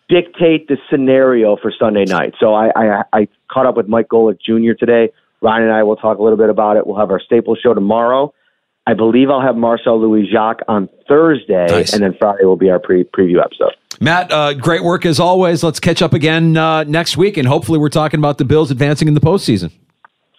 dictate 0.08 0.68
the 0.68 0.78
scenario 0.88 1.56
for 1.56 1.72
Sunday 1.76 2.04
night. 2.04 2.34
So 2.40 2.54
I, 2.54 2.70
I, 2.74 3.04
I 3.12 3.28
caught 3.50 3.66
up 3.66 3.76
with 3.76 3.88
Mike 3.88 4.08
Golic 4.08 4.40
Jr. 4.40 4.72
today. 4.72 5.12
Ryan 5.42 5.64
and 5.64 5.72
I 5.72 5.82
will 5.82 5.96
talk 5.96 6.18
a 6.18 6.22
little 6.22 6.38
bit 6.38 6.48
about 6.48 6.76
it. 6.76 6.86
We'll 6.86 6.98
have 6.98 7.10
our 7.10 7.20
Staples 7.20 7.58
show 7.62 7.74
tomorrow. 7.74 8.32
I 8.86 8.94
believe 8.94 9.30
I'll 9.30 9.40
have 9.40 9.56
Marcel 9.56 10.00
Louis 10.00 10.28
Jacques 10.30 10.62
on 10.68 10.88
Thursday, 11.08 11.66
Nice. 11.68 11.92
and 11.92 12.02
then 12.02 12.14
Friday 12.18 12.44
will 12.44 12.56
be 12.56 12.70
our 12.70 12.78
pre- 12.78 13.04
preview 13.04 13.42
episode. 13.42 13.72
Matt, 14.00 14.30
uh, 14.30 14.52
great 14.54 14.84
work 14.84 15.04
as 15.06 15.18
always. 15.18 15.64
Let's 15.64 15.80
catch 15.80 16.02
up 16.02 16.12
again 16.12 16.56
uh, 16.56 16.84
next 16.84 17.16
week, 17.16 17.36
and 17.36 17.48
hopefully, 17.48 17.78
we're 17.78 17.88
talking 17.88 18.18
about 18.20 18.38
the 18.38 18.44
Bills 18.44 18.70
advancing 18.70 19.08
in 19.08 19.14
the 19.14 19.20
postseason. 19.20 19.72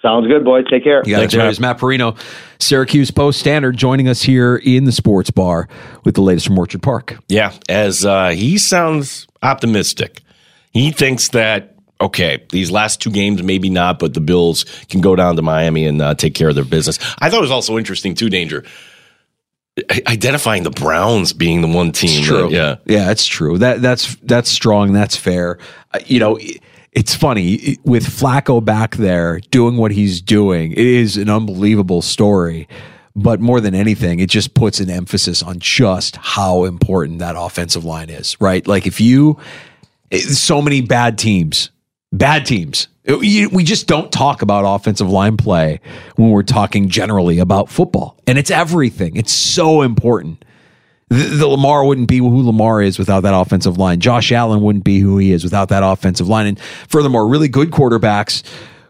Sounds 0.02 0.28
good, 0.28 0.45
boys. 0.45 0.64
Take 0.70 0.84
care. 0.84 1.02
Yeah, 1.06 1.22
got. 1.22 1.32
There's 1.32 1.60
Matt 1.60 1.80
Parrino, 1.80 2.16
Syracuse 2.60 3.10
Post 3.10 3.39
Standard, 3.39 3.76
joining 3.76 4.08
us 4.08 4.22
here 4.22 4.56
in 4.56 4.86
the 4.86 4.91
sports 4.91 5.32
bar 5.32 5.68
with 6.06 6.14
the 6.16 6.22
latest 6.22 6.45
from 6.48 6.58
Orchard 6.60 6.84
Park. 6.84 7.18
Yeah, 7.28 7.52
as 7.68 8.06
uh, 8.06 8.30
he 8.30 8.60
sounds 8.60 9.28
optimistic. 9.41 10.22
He 10.72 10.91
thinks 10.91 11.30
that 11.30 11.76
okay, 12.00 12.43
these 12.52 12.70
last 12.72 13.02
two 13.02 13.10
games 13.12 13.41
maybe 13.43 13.70
not, 13.70 14.00
but 14.00 14.14
the 14.14 14.22
Bills 14.22 14.64
can 14.89 15.02
go 15.02 15.16
down 15.16 15.36
to 15.36 15.41
Miami 15.41 15.86
and 15.86 16.02
uh, 16.02 16.14
take 16.16 16.34
care 16.36 16.50
of 16.50 16.56
their 16.56 16.64
business. 16.66 17.00
I 17.20 17.30
thought 17.30 17.39
it 17.39 17.41
was 17.41 17.52
also 17.52 17.78
interesting 17.78 18.16
too, 18.16 18.30
Danger. 18.30 18.64
I- 19.91 20.02
Identifying 20.08 20.64
the 20.64 20.72
Browns 20.72 21.34
being 21.34 21.62
the 21.62 21.68
one 21.68 21.91
team, 21.91 22.20
It's 22.20 22.28
true. 22.28 22.50
that- 22.50 22.52
yeah, 22.52 22.76
yeah, 22.86 23.12
it's 23.12 23.26
true. 23.26 23.58
That 23.60 23.82
that's 23.82 24.16
that's 24.24 24.50
strong. 24.50 24.91
That's 24.93 25.16
fair. 25.16 25.60
Uh, 25.93 26.00
you 26.08 26.20
know, 26.20 26.39
it's 26.91 27.14
funny 27.14 27.78
with 27.84 28.04
Flacco 28.04 28.64
back 28.64 28.95
there 28.95 29.39
doing 29.52 29.78
what 29.78 29.91
he's 29.91 30.20
doing. 30.20 30.72
It 30.72 30.80
is 30.80 31.16
an 31.18 31.30
unbelievable 31.30 32.02
story. 32.02 32.68
But 33.16 33.39
more 33.39 33.60
than 33.60 33.74
anything, 33.74 34.20
it 34.20 34.30
just 34.30 34.54
puts 34.54 34.80
an 34.80 34.91
emphasis 34.91 35.41
on 35.41 35.58
just 35.58 36.18
how 36.18 36.66
important 36.66 37.18
that 37.18 37.34
offensive 37.36 37.84
line 37.84 38.12
is, 38.12 38.39
right? 38.39 38.66
Like 38.68 38.86
if 38.86 39.02
you, 39.02 39.39
so 40.20 40.62
many 40.62 40.82
bad 40.82 41.18
teams, 41.18 41.72
bad 42.12 42.45
teams. 42.45 42.88
We 43.05 43.64
just 43.64 43.88
don't 43.88 44.12
talk 44.12 44.41
about 44.41 44.64
offensive 44.66 45.10
line 45.10 45.38
play 45.38 45.80
when 46.16 46.30
we're 46.30 46.43
talking 46.43 46.89
generally 46.89 47.39
about 47.39 47.70
football, 47.70 48.18
and 48.28 48.38
it's 48.38 48.51
everything. 48.51 49.16
It's 49.16 49.34
so 49.34 49.82
important. 49.82 50.43
The, 51.10 51.24
the 51.24 51.47
Lamar 51.47 51.86
wouldn't 51.86 52.10
be 52.10 52.18
who 52.18 52.41
Lamar 52.41 52.82
is 52.82 52.99
without 52.99 53.22
that 53.22 53.34
offensive 53.34 53.78
line. 53.78 54.01
Josh 54.01 54.32
Allen 54.34 54.62
wouldn't 54.62 54.84
be 54.84 54.99
who 54.99 55.18
he 55.18 55.32
is 55.32 55.43
without 55.43 55.70
that 55.70 55.84
offensive 55.84 56.28
line. 56.28 56.47
And 56.47 56.60
furthermore, 56.89 57.30
really 57.30 57.47
good 57.47 57.72
quarterbacks 57.72 58.43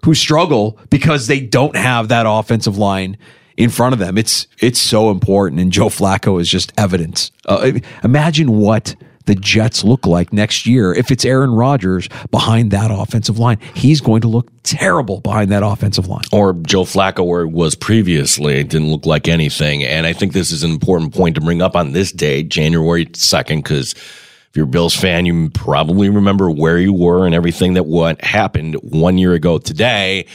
who 0.03 0.15
struggle 0.15 0.79
because 0.89 1.27
they 1.27 1.39
don't 1.39 1.75
have 1.75 2.07
that 2.07 2.25
offensive 2.27 2.77
line 2.77 3.17
in 3.55 3.69
front 3.69 3.93
of 3.93 3.99
them. 3.99 4.17
It's 4.17 4.47
it's 4.59 4.79
so 4.79 5.11
important, 5.11 5.61
and 5.61 5.71
Joe 5.71 5.89
Flacco 5.89 6.39
is 6.41 6.49
just 6.49 6.71
evidence. 6.77 7.31
Uh, 7.45 7.73
imagine 8.03 8.57
what 8.57 8.95
the 9.27 9.35
Jets 9.35 9.83
look 9.83 10.07
like 10.07 10.33
next 10.33 10.65
year 10.65 10.93
if 10.93 11.11
it's 11.11 11.23
Aaron 11.23 11.51
Rodgers 11.51 12.09
behind 12.31 12.71
that 12.71 12.89
offensive 12.91 13.37
line. 13.37 13.59
He's 13.75 14.01
going 14.01 14.21
to 14.21 14.27
look 14.27 14.49
terrible 14.63 15.21
behind 15.21 15.51
that 15.51 15.63
offensive 15.63 16.07
line. 16.07 16.23
or 16.31 16.53
Joe 16.53 16.83
Flacco, 16.83 17.25
where 17.25 17.47
was 17.47 17.75
previously, 17.75 18.55
it 18.55 18.69
didn't 18.69 18.89
look 18.89 19.05
like 19.05 19.27
anything. 19.27 19.83
And 19.83 20.05
I 20.05 20.13
think 20.13 20.33
this 20.33 20.51
is 20.51 20.63
an 20.63 20.71
important 20.71 21.13
point 21.13 21.35
to 21.35 21.41
bring 21.41 21.61
up 21.61 21.75
on 21.75 21.91
this 21.91 22.11
day, 22.11 22.43
January 22.43 23.05
2nd, 23.05 23.57
because 23.57 23.93
if 23.93 24.51
you're 24.55 24.65
a 24.65 24.67
Bills 24.67 24.95
fan, 24.95 25.25
you 25.25 25.49
probably 25.51 26.09
remember 26.09 26.49
where 26.49 26.77
you 26.77 26.93
were 26.93 27.25
and 27.25 27.35
everything 27.35 27.75
that 27.75 27.85
what 27.85 28.21
happened 28.23 28.75
one 28.75 29.17
year 29.17 29.33
ago 29.33 29.57
today. 29.57 30.25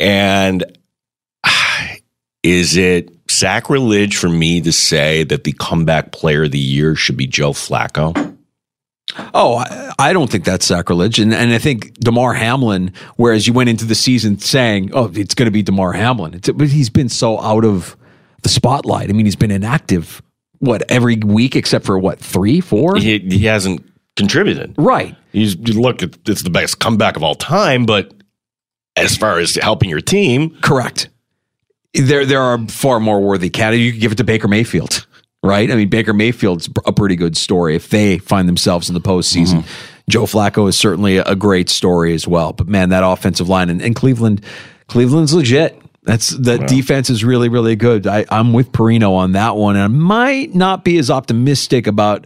And 0.00 0.64
is 2.48 2.76
it 2.76 3.10
sacrilege 3.28 4.16
for 4.16 4.28
me 4.28 4.60
to 4.62 4.72
say 4.72 5.22
that 5.24 5.44
the 5.44 5.52
comeback 5.52 6.12
player 6.12 6.44
of 6.44 6.52
the 6.52 6.58
year 6.58 6.94
should 6.94 7.16
be 7.16 7.26
Joe 7.26 7.52
Flacco? 7.52 8.36
Oh, 9.34 9.64
I, 9.98 10.12
don't 10.12 10.30
think 10.30 10.44
that's 10.44 10.66
sacrilege. 10.66 11.18
And, 11.18 11.34
and 11.34 11.52
I 11.52 11.58
think 11.58 11.94
Damar 11.94 12.34
Hamlin, 12.34 12.92
whereas 13.16 13.46
you 13.46 13.52
went 13.52 13.68
into 13.68 13.84
the 13.84 13.94
season 13.94 14.38
saying, 14.38 14.90
oh, 14.92 15.10
it's 15.14 15.34
going 15.34 15.46
to 15.46 15.50
be 15.50 15.62
Damar 15.62 15.92
Hamlin, 15.92 16.34
it's, 16.34 16.48
but 16.50 16.68
he's 16.68 16.90
been 16.90 17.08
so 17.08 17.38
out 17.40 17.64
of 17.64 17.96
the 18.42 18.48
spotlight. 18.48 19.10
I 19.10 19.12
mean, 19.12 19.26
he's 19.26 19.36
been 19.36 19.50
inactive, 19.50 20.22
what, 20.58 20.82
every 20.90 21.16
week 21.16 21.56
except 21.56 21.84
for 21.84 21.98
what, 21.98 22.18
three, 22.18 22.60
four? 22.60 22.96
He, 22.96 23.18
he 23.18 23.46
hasn't 23.46 23.84
contributed. 24.16 24.74
Right. 24.76 25.16
He's 25.32 25.56
look, 25.56 26.02
it's 26.02 26.42
the 26.42 26.50
best 26.50 26.78
comeback 26.78 27.16
of 27.16 27.22
all 27.22 27.34
time, 27.34 27.86
but 27.86 28.12
as 28.96 29.16
far 29.16 29.38
as 29.38 29.54
helping 29.56 29.90
your 29.90 30.00
team, 30.00 30.56
Correct. 30.60 31.08
There, 31.98 32.24
there 32.24 32.40
are 32.40 32.58
far 32.68 33.00
more 33.00 33.20
worthy 33.20 33.50
candidates. 33.50 33.84
You 33.84 33.92
could 33.92 34.00
give 34.00 34.12
it 34.12 34.16
to 34.16 34.24
Baker 34.24 34.48
Mayfield, 34.48 35.06
right? 35.42 35.70
I 35.70 35.74
mean, 35.74 35.88
Baker 35.88 36.12
Mayfield's 36.12 36.68
a 36.86 36.92
pretty 36.92 37.16
good 37.16 37.36
story 37.36 37.74
if 37.74 37.90
they 37.90 38.18
find 38.18 38.48
themselves 38.48 38.88
in 38.88 38.94
the 38.94 39.00
postseason. 39.00 39.62
Mm-hmm. 39.62 39.94
Joe 40.08 40.24
Flacco 40.24 40.68
is 40.68 40.78
certainly 40.78 41.18
a 41.18 41.34
great 41.34 41.68
story 41.68 42.14
as 42.14 42.26
well. 42.26 42.52
But 42.52 42.68
man, 42.68 42.88
that 42.90 43.04
offensive 43.04 43.48
line 43.48 43.68
and, 43.68 43.82
and 43.82 43.94
Cleveland, 43.94 44.44
Cleveland's 44.86 45.34
legit. 45.34 45.80
That's 46.04 46.30
the 46.30 46.56
defense 46.56 47.10
is 47.10 47.22
really, 47.22 47.50
really 47.50 47.76
good. 47.76 48.06
I, 48.06 48.24
I'm 48.30 48.54
with 48.54 48.72
Parrino 48.72 49.12
on 49.12 49.32
that 49.32 49.56
one, 49.56 49.76
and 49.76 49.84
I 49.84 49.88
might 49.88 50.54
not 50.54 50.82
be 50.82 50.96
as 50.96 51.10
optimistic 51.10 51.86
about 51.86 52.24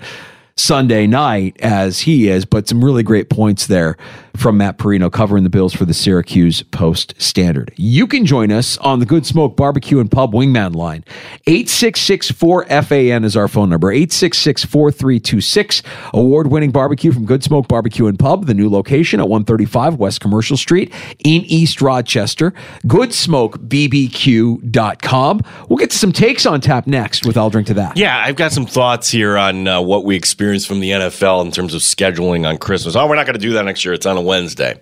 Sunday 0.57 1.09
night 1.09 1.57
as 1.61 1.99
he 2.01 2.29
is, 2.29 2.45
but 2.45 2.69
some 2.69 2.85
really 2.85 3.03
great 3.03 3.29
points 3.29 3.67
there 3.67 3.97
from 4.37 4.57
Matt 4.57 4.79
Parrino 4.79 5.11
covering 5.11 5.45
the 5.45 5.51
Bills 5.51 5.75
for 5.75 5.85
the 5.85 5.95
Syracuse 5.95 6.63
Post 6.63 7.15
Standard. 7.21 7.73
You 7.77 8.07
can 8.07 8.25
join 8.25 8.51
us 8.51 8.79
on 8.79 8.99
the 8.99 9.07
Good 9.07 9.27
Smoke 9.27 9.57
Barbecue 9.57 10.01
and 10.01 10.11
Pub 10.11 10.33
Wingman 10.33 10.75
line. 10.75 11.05
866-4FAN 11.47 13.25
is 13.25 13.37
our 13.37 13.49
phone 13.49 13.69
number. 13.71 13.93
866-4326. 13.93 15.83
Award-winning 16.15 16.71
barbecue 16.71 17.13
from 17.13 17.27
Good 17.27 17.45
Smoke 17.45 17.69
Barbecue 17.69 18.07
and 18.07 18.19
Pub, 18.19 18.47
the 18.47 18.55
new 18.55 18.71
location 18.71 19.21
at 19.21 19.29
135 19.29 19.97
West 19.97 20.21
Commercial 20.21 20.57
Street 20.57 20.93
in 21.25 21.43
East 21.45 21.83
Rochester. 21.83 22.53
GoodSmokeBBQ.com. 22.87 25.41
We'll 25.69 25.77
get 25.77 25.91
to 25.91 25.99
some 25.99 26.13
takes 26.13 26.47
on 26.47 26.61
tap 26.61 26.87
next 26.87 27.27
with 27.27 27.37
I'll 27.37 27.51
Drink 27.51 27.67
to 27.69 27.75
That. 27.75 27.97
Yeah, 27.97 28.19
I've 28.19 28.37
got 28.37 28.53
some 28.53 28.67
thoughts 28.67 29.11
here 29.11 29.37
on 29.37 29.69
uh, 29.69 29.81
what 29.81 30.05
we 30.05 30.17
experienced 30.17 30.67
from 30.67 30.81
the 30.81 30.91
NFL 30.91 31.45
in 31.45 31.51
terms 31.51 31.75
of 31.75 31.83
scheduling 31.83 32.49
on 32.49 32.59
Christmas. 32.59 32.97
Oh, 32.97 33.07
we're 33.07 33.17
not 33.17 33.27
going 33.27 33.35
to 33.35 33.41
do 33.41 33.53
that 33.53 33.65
next 33.65 33.85
year. 33.85 33.95
It's 33.95 34.07
on 34.07 34.17
Wednesday. 34.23 34.81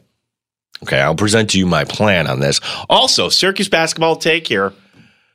Okay, 0.82 1.00
I'll 1.00 1.14
present 1.14 1.50
to 1.50 1.58
you 1.58 1.66
my 1.66 1.84
plan 1.84 2.26
on 2.26 2.40
this. 2.40 2.60
Also, 2.88 3.28
Syracuse 3.28 3.68
basketball 3.68 4.16
take 4.16 4.46
here. 4.46 4.72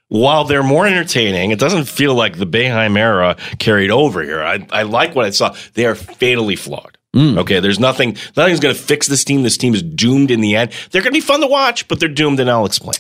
While 0.07 0.43
they're 0.43 0.63
more 0.63 0.85
entertaining, 0.85 1.49
it 1.51 1.59
doesn't 1.59 1.85
feel 1.85 2.13
like 2.13 2.37
the 2.37 2.45
Boeheim 2.45 2.97
era 2.97 3.37
carried 3.57 3.89
over 3.89 4.21
here. 4.21 4.43
I, 4.43 4.65
I 4.71 4.83
like 4.83 5.15
what 5.15 5.25
I 5.25 5.31
saw. 5.31 5.55
They 5.73 5.85
are 5.87 5.95
fatally 5.95 6.55
flawed. 6.55 6.97
Okay, 7.39 7.59
there's 7.59 7.79
nothing. 7.79 8.17
Nothing's 8.35 8.59
going 8.59 8.75
to 8.75 8.79
fix 8.81 9.07
this 9.07 9.23
team. 9.23 9.43
This 9.43 9.57
team 9.57 9.73
is 9.73 9.81
doomed 9.81 10.31
in 10.31 10.41
the 10.41 10.55
end. 10.57 10.71
They're 10.91 11.01
going 11.01 11.13
to 11.13 11.17
be 11.17 11.21
fun 11.21 11.41
to 11.41 11.47
watch, 11.47 11.87
but 11.87 11.99
they're 11.99 12.09
doomed, 12.09 12.39
and 12.39 12.49
I'll 12.49 12.65
explain. 12.65 12.99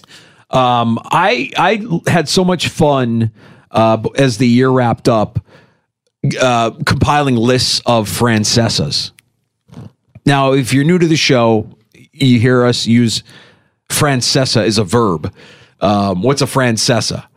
Um, 0.49 0.99
I 1.05 1.51
I 1.57 2.09
had 2.09 2.29
so 2.29 2.45
much 2.45 2.69
fun 2.69 3.31
uh, 3.71 4.01
as 4.15 4.37
the 4.37 4.47
year 4.47 4.69
wrapped 4.69 5.09
up, 5.09 5.45
uh, 6.39 6.71
compiling 6.85 7.35
lists 7.35 7.81
of 7.85 8.07
Francesas. 8.07 9.11
Now, 10.25 10.53
if 10.53 10.73
you're 10.73 10.83
new 10.83 10.97
to 10.97 11.07
the 11.07 11.15
show, 11.15 11.69
you 12.11 12.39
hear 12.39 12.65
us 12.65 12.85
use 12.87 13.23
Francesa 13.89 14.65
as 14.65 14.77
a 14.77 14.83
verb. 14.83 15.33
Um, 15.81 16.21
what's 16.23 16.41
a 16.41 16.45
Francesa? 16.45 17.27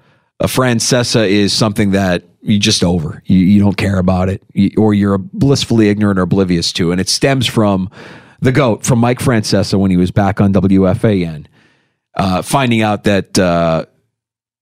A 0.40 0.46
Francesa 0.46 1.28
is 1.28 1.52
something 1.52 1.90
that 1.90 2.24
you 2.40 2.58
just 2.58 2.84
over. 2.84 3.22
You, 3.26 3.38
you 3.38 3.60
don't 3.60 3.76
care 3.76 3.98
about 3.98 4.28
it, 4.28 4.42
you, 4.54 4.70
or 4.78 4.94
you're 4.94 5.18
blissfully 5.18 5.88
ignorant 5.88 6.18
or 6.18 6.22
oblivious 6.22 6.72
to, 6.74 6.92
and 6.92 7.00
it 7.00 7.08
stems 7.08 7.46
from 7.46 7.90
the 8.40 8.52
goat 8.52 8.84
from 8.84 9.00
Mike 9.00 9.18
Francesa 9.18 9.78
when 9.78 9.90
he 9.90 9.96
was 9.96 10.12
back 10.12 10.40
on 10.40 10.52
WFAN 10.52 11.46
uh, 12.14 12.40
finding 12.42 12.82
out 12.82 13.02
that 13.04 13.36
uh, 13.36 13.84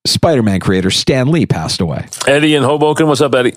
Spider-Man 0.07 0.61
creator 0.61 0.91
Stan 0.91 1.31
Lee 1.31 1.45
passed 1.45 1.81
away. 1.83 2.07
Eddie 2.27 2.55
in 2.55 2.63
Hoboken. 2.63 3.07
What's 3.07 3.21
up, 3.21 3.35
Eddie? 3.35 3.55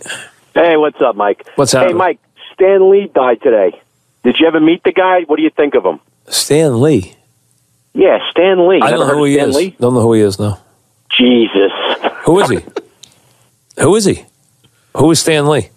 Hey, 0.53 0.75
what's 0.75 0.99
up, 1.01 1.15
Mike? 1.15 1.47
What's 1.55 1.71
Hey, 1.71 1.79
happening? 1.79 1.97
Mike. 1.97 2.19
Stan 2.53 2.91
Lee 2.91 3.09
died 3.15 3.41
today. 3.41 3.79
Did 4.23 4.39
you 4.39 4.47
ever 4.47 4.59
meet 4.59 4.83
the 4.83 4.91
guy? 4.91 5.21
What 5.21 5.37
do 5.37 5.43
you 5.43 5.49
think 5.49 5.75
of 5.75 5.85
him? 5.85 5.99
Stan 6.27 6.81
Lee. 6.81 7.15
Yeah, 7.93 8.19
Stan 8.31 8.67
Lee. 8.67 8.81
I 8.81 8.91
don't 8.91 9.07
know 9.07 9.15
who 9.15 9.23
he 9.25 9.35
Stan 9.35 9.49
is. 9.49 9.55
Lee? 9.55 9.75
Don't 9.79 9.93
know 9.93 10.01
who 10.01 10.13
he 10.13 10.21
is. 10.21 10.39
No. 10.39 10.57
Jesus. 11.09 11.71
Who 12.25 12.39
is 12.39 12.49
he? 12.49 12.59
who 13.81 13.95
is 13.95 14.05
he? 14.05 14.25
Who 14.95 15.11
is 15.11 15.19
Stan 15.19 15.47
Lee? 15.47 15.69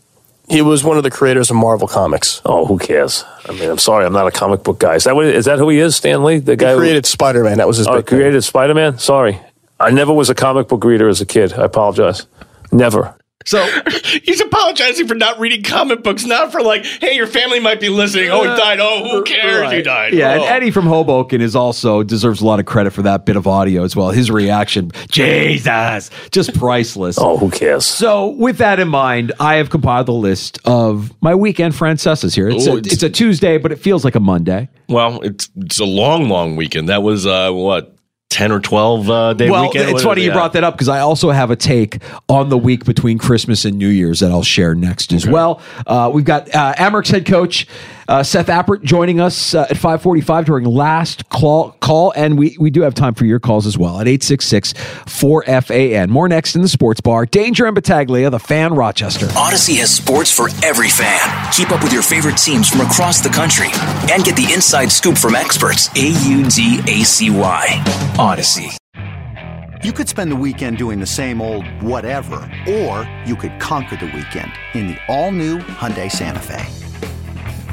He 0.49 0.61
was 0.61 0.85
one 0.85 0.97
of 0.99 1.03
the 1.03 1.11
creators 1.11 1.51
of 1.51 1.57
Marvel 1.57 1.89
Comics. 1.89 2.43
Oh, 2.45 2.67
who 2.67 2.79
cares? 2.79 3.25
I 3.47 3.53
mean, 3.53 3.71
I'm 3.71 3.79
sorry, 3.79 4.05
I'm 4.05 4.13
not 4.13 4.27
a 4.27 4.31
comic 4.31 4.63
book 4.63 4.79
guy. 4.79 4.97
Is 4.97 5.05
that 5.05 5.15
what, 5.15 5.25
is 5.27 5.47
that 5.47 5.59
who 5.59 5.69
he 5.69 5.79
is? 5.79 5.97
Stan 5.97 6.25
Lee, 6.25 6.39
the 6.39 6.57
guy 6.57 6.73
He 6.73 6.79
created 6.79 7.07
Spider 7.07 7.45
Man. 7.45 7.59
That 7.59 7.67
was 7.67 7.79
his 7.79 7.87
who 7.87 7.95
oh, 7.95 7.97
big 7.97 8.09
thing. 8.09 8.19
created 8.19 8.43
Spider 8.43 8.75
Man. 8.75 8.99
Sorry, 8.99 9.39
I 9.81 9.91
never 9.91 10.13
was 10.13 10.29
a 10.29 10.35
comic 10.35 10.69
book 10.69 10.85
reader 10.85 11.09
as 11.09 11.21
a 11.21 11.27
kid. 11.27 11.55
I 11.55 11.65
apologize. 11.65 12.27
Never. 12.71 13.15
So 13.45 13.65
he's 14.23 14.41
apologizing 14.41 15.07
for 15.09 15.15
not 15.15 15.39
reading 15.39 15.63
comic 15.63 16.03
books, 16.03 16.25
not 16.25 16.53
for 16.53 16.63
like, 16.63 16.85
hey, 16.85 17.15
your 17.17 17.27
family 17.27 17.61
might 17.61 17.81
be 17.81 17.89
listening. 17.89 18.31
Oh, 18.31 18.41
he 18.43 18.47
died. 18.49 18.79
Oh, 18.81 19.09
who 19.11 19.23
cares? 19.25 19.73
He 19.73 19.83
died. 19.83 20.13
Yeah, 20.15 20.33
and 20.33 20.43
Oh. 20.43 20.47
Eddie 20.47 20.71
from 20.71 20.87
Hoboken 20.87 21.41
is 21.41 21.55
also 21.57 22.03
deserves 22.03 22.41
a 22.41 22.47
lot 22.47 22.61
of 22.61 22.67
credit 22.67 22.93
for 22.93 23.03
that 23.03 23.25
bit 23.27 23.37
of 23.37 23.47
audio 23.47 23.83
as 23.85 23.95
well. 23.97 24.11
His 24.11 24.31
reaction, 24.31 24.91
Jesus, 25.11 26.11
just 26.31 26.55
priceless. 26.59 27.17
Oh, 27.19 27.37
who 27.37 27.51
cares? 27.51 27.85
So, 27.87 28.29
with 28.29 28.59
that 28.59 28.79
in 28.81 28.89
mind, 28.89 29.33
I 29.41 29.55
have 29.57 29.71
compiled 29.71 30.09
a 30.09 30.13
list 30.13 30.59
of 30.65 31.13
my 31.21 31.35
weekend 31.35 31.75
Francesas 31.75 32.35
here. 32.35 32.49
It's, 32.49 32.67
Oh, 32.67 32.75
a, 32.75 32.79
it's- 32.79 32.95
it's 32.95 33.03
a 33.03 33.11
Tuesday, 33.11 33.59
but 33.59 33.73
it 33.73 33.77
feels 33.77 34.05
like 34.05 34.15
a 34.15 34.21
Monday. 34.21 34.69
Well, 34.89 35.21
it's 35.23 35.49
it's 35.57 35.79
a 35.81 35.85
long, 35.85 36.29
long 36.29 36.57
weekend. 36.57 36.89
That 36.89 37.03
was 37.03 37.27
uh, 37.27 37.51
what 37.53 37.97
ten 38.33 38.51
or 38.51 38.61
twelve 38.61 39.11
uh, 39.11 39.35
day 39.35 39.51
well, 39.51 39.65
weekend. 39.65 39.91
it's 39.91 40.03
funny 40.03 40.23
you 40.23 40.29
yeah. 40.29 40.35
brought 40.35 40.55
that 40.55 40.65
up 40.65 40.75
because 40.75 40.89
I 40.89 41.01
also 41.01 41.31
have 41.31 41.51
a 41.51 41.57
take 41.57 42.03
on 42.29 42.49
the 42.49 42.59
week 42.59 42.85
between 42.85 43.19
Christmas 43.19 43.65
and 43.65 43.79
New 43.79 43.89
Year's 43.89 44.21
that 44.21 44.31
I'll 44.31 44.43
share 44.43 44.75
next 44.75 45.13
as 45.13 45.27
well. 45.27 45.61
Uh, 45.87 46.11
we've 46.13 46.25
got 46.25 46.53
uh, 46.55 46.75
Amerks 46.79 47.11
head 47.11 47.27
coach 47.27 47.67
Uh, 48.13 48.23
Seth 48.23 48.47
Appert 48.49 48.83
joining 48.83 49.21
us 49.21 49.55
uh, 49.55 49.63
at 49.71 49.79
545 49.79 50.45
during 50.45 50.67
last 50.67 51.27
call, 51.31 51.71
call. 51.81 52.13
And 52.15 52.39
we, 52.39 52.55
we 52.61 52.69
do 52.69 52.83
have 52.83 52.93
time 52.93 53.15
for 53.15 53.25
your 53.25 53.41
calls 53.41 53.67
as 53.67 53.79
well 53.79 54.01
at 54.01 54.07
866-4FAN. 54.07 56.11
More 56.11 56.29
next 56.29 56.55
in 56.55 56.61
the 56.61 56.69
sports 56.69 57.01
bar. 57.01 57.25
Danger 57.25 57.65
and 57.65 57.75
Battaglia, 57.75 58.29
the 58.29 58.39
fan 58.39 58.75
Rochester. 58.75 59.29
Audacy 59.29 59.79
has 59.79 59.91
sports 59.91 60.31
for 60.31 60.51
every 60.63 60.91
fan. 60.91 61.51
Keep 61.55 61.71
up 61.71 61.83
with 61.83 61.95
your 61.95 62.03
favorite 62.03 62.37
teams 62.37 62.69
from 62.69 62.83
across 62.83 63.23
the 63.23 63.31
country 63.31 63.69
and 64.13 64.23
get 64.23 64.37
the 64.37 64.53
inside 64.53 64.93
scoop 64.93 65.17
from 65.17 65.35
experts. 65.35 65.89
A-U-D-A-C-Y. 65.97 67.67
Audacy. 68.19 68.77
You 69.83 69.95
could 69.95 70.11
spend 70.11 70.31
the 70.31 70.37
weekend 70.37 70.77
doing 70.77 71.01
the 71.01 71.07
same 71.07 71.41
old 71.41 71.67
whatever, 71.81 72.47
or 72.69 73.09
you 73.25 73.37
could 73.37 73.59
conquer 73.59 73.97
the 73.97 74.13
weekend 74.15 74.53
in 74.75 74.89
the 74.89 74.99
all-new 75.09 75.61
Hyundai 75.61 76.13
Santa 76.13 76.41
Fe. 76.41 76.92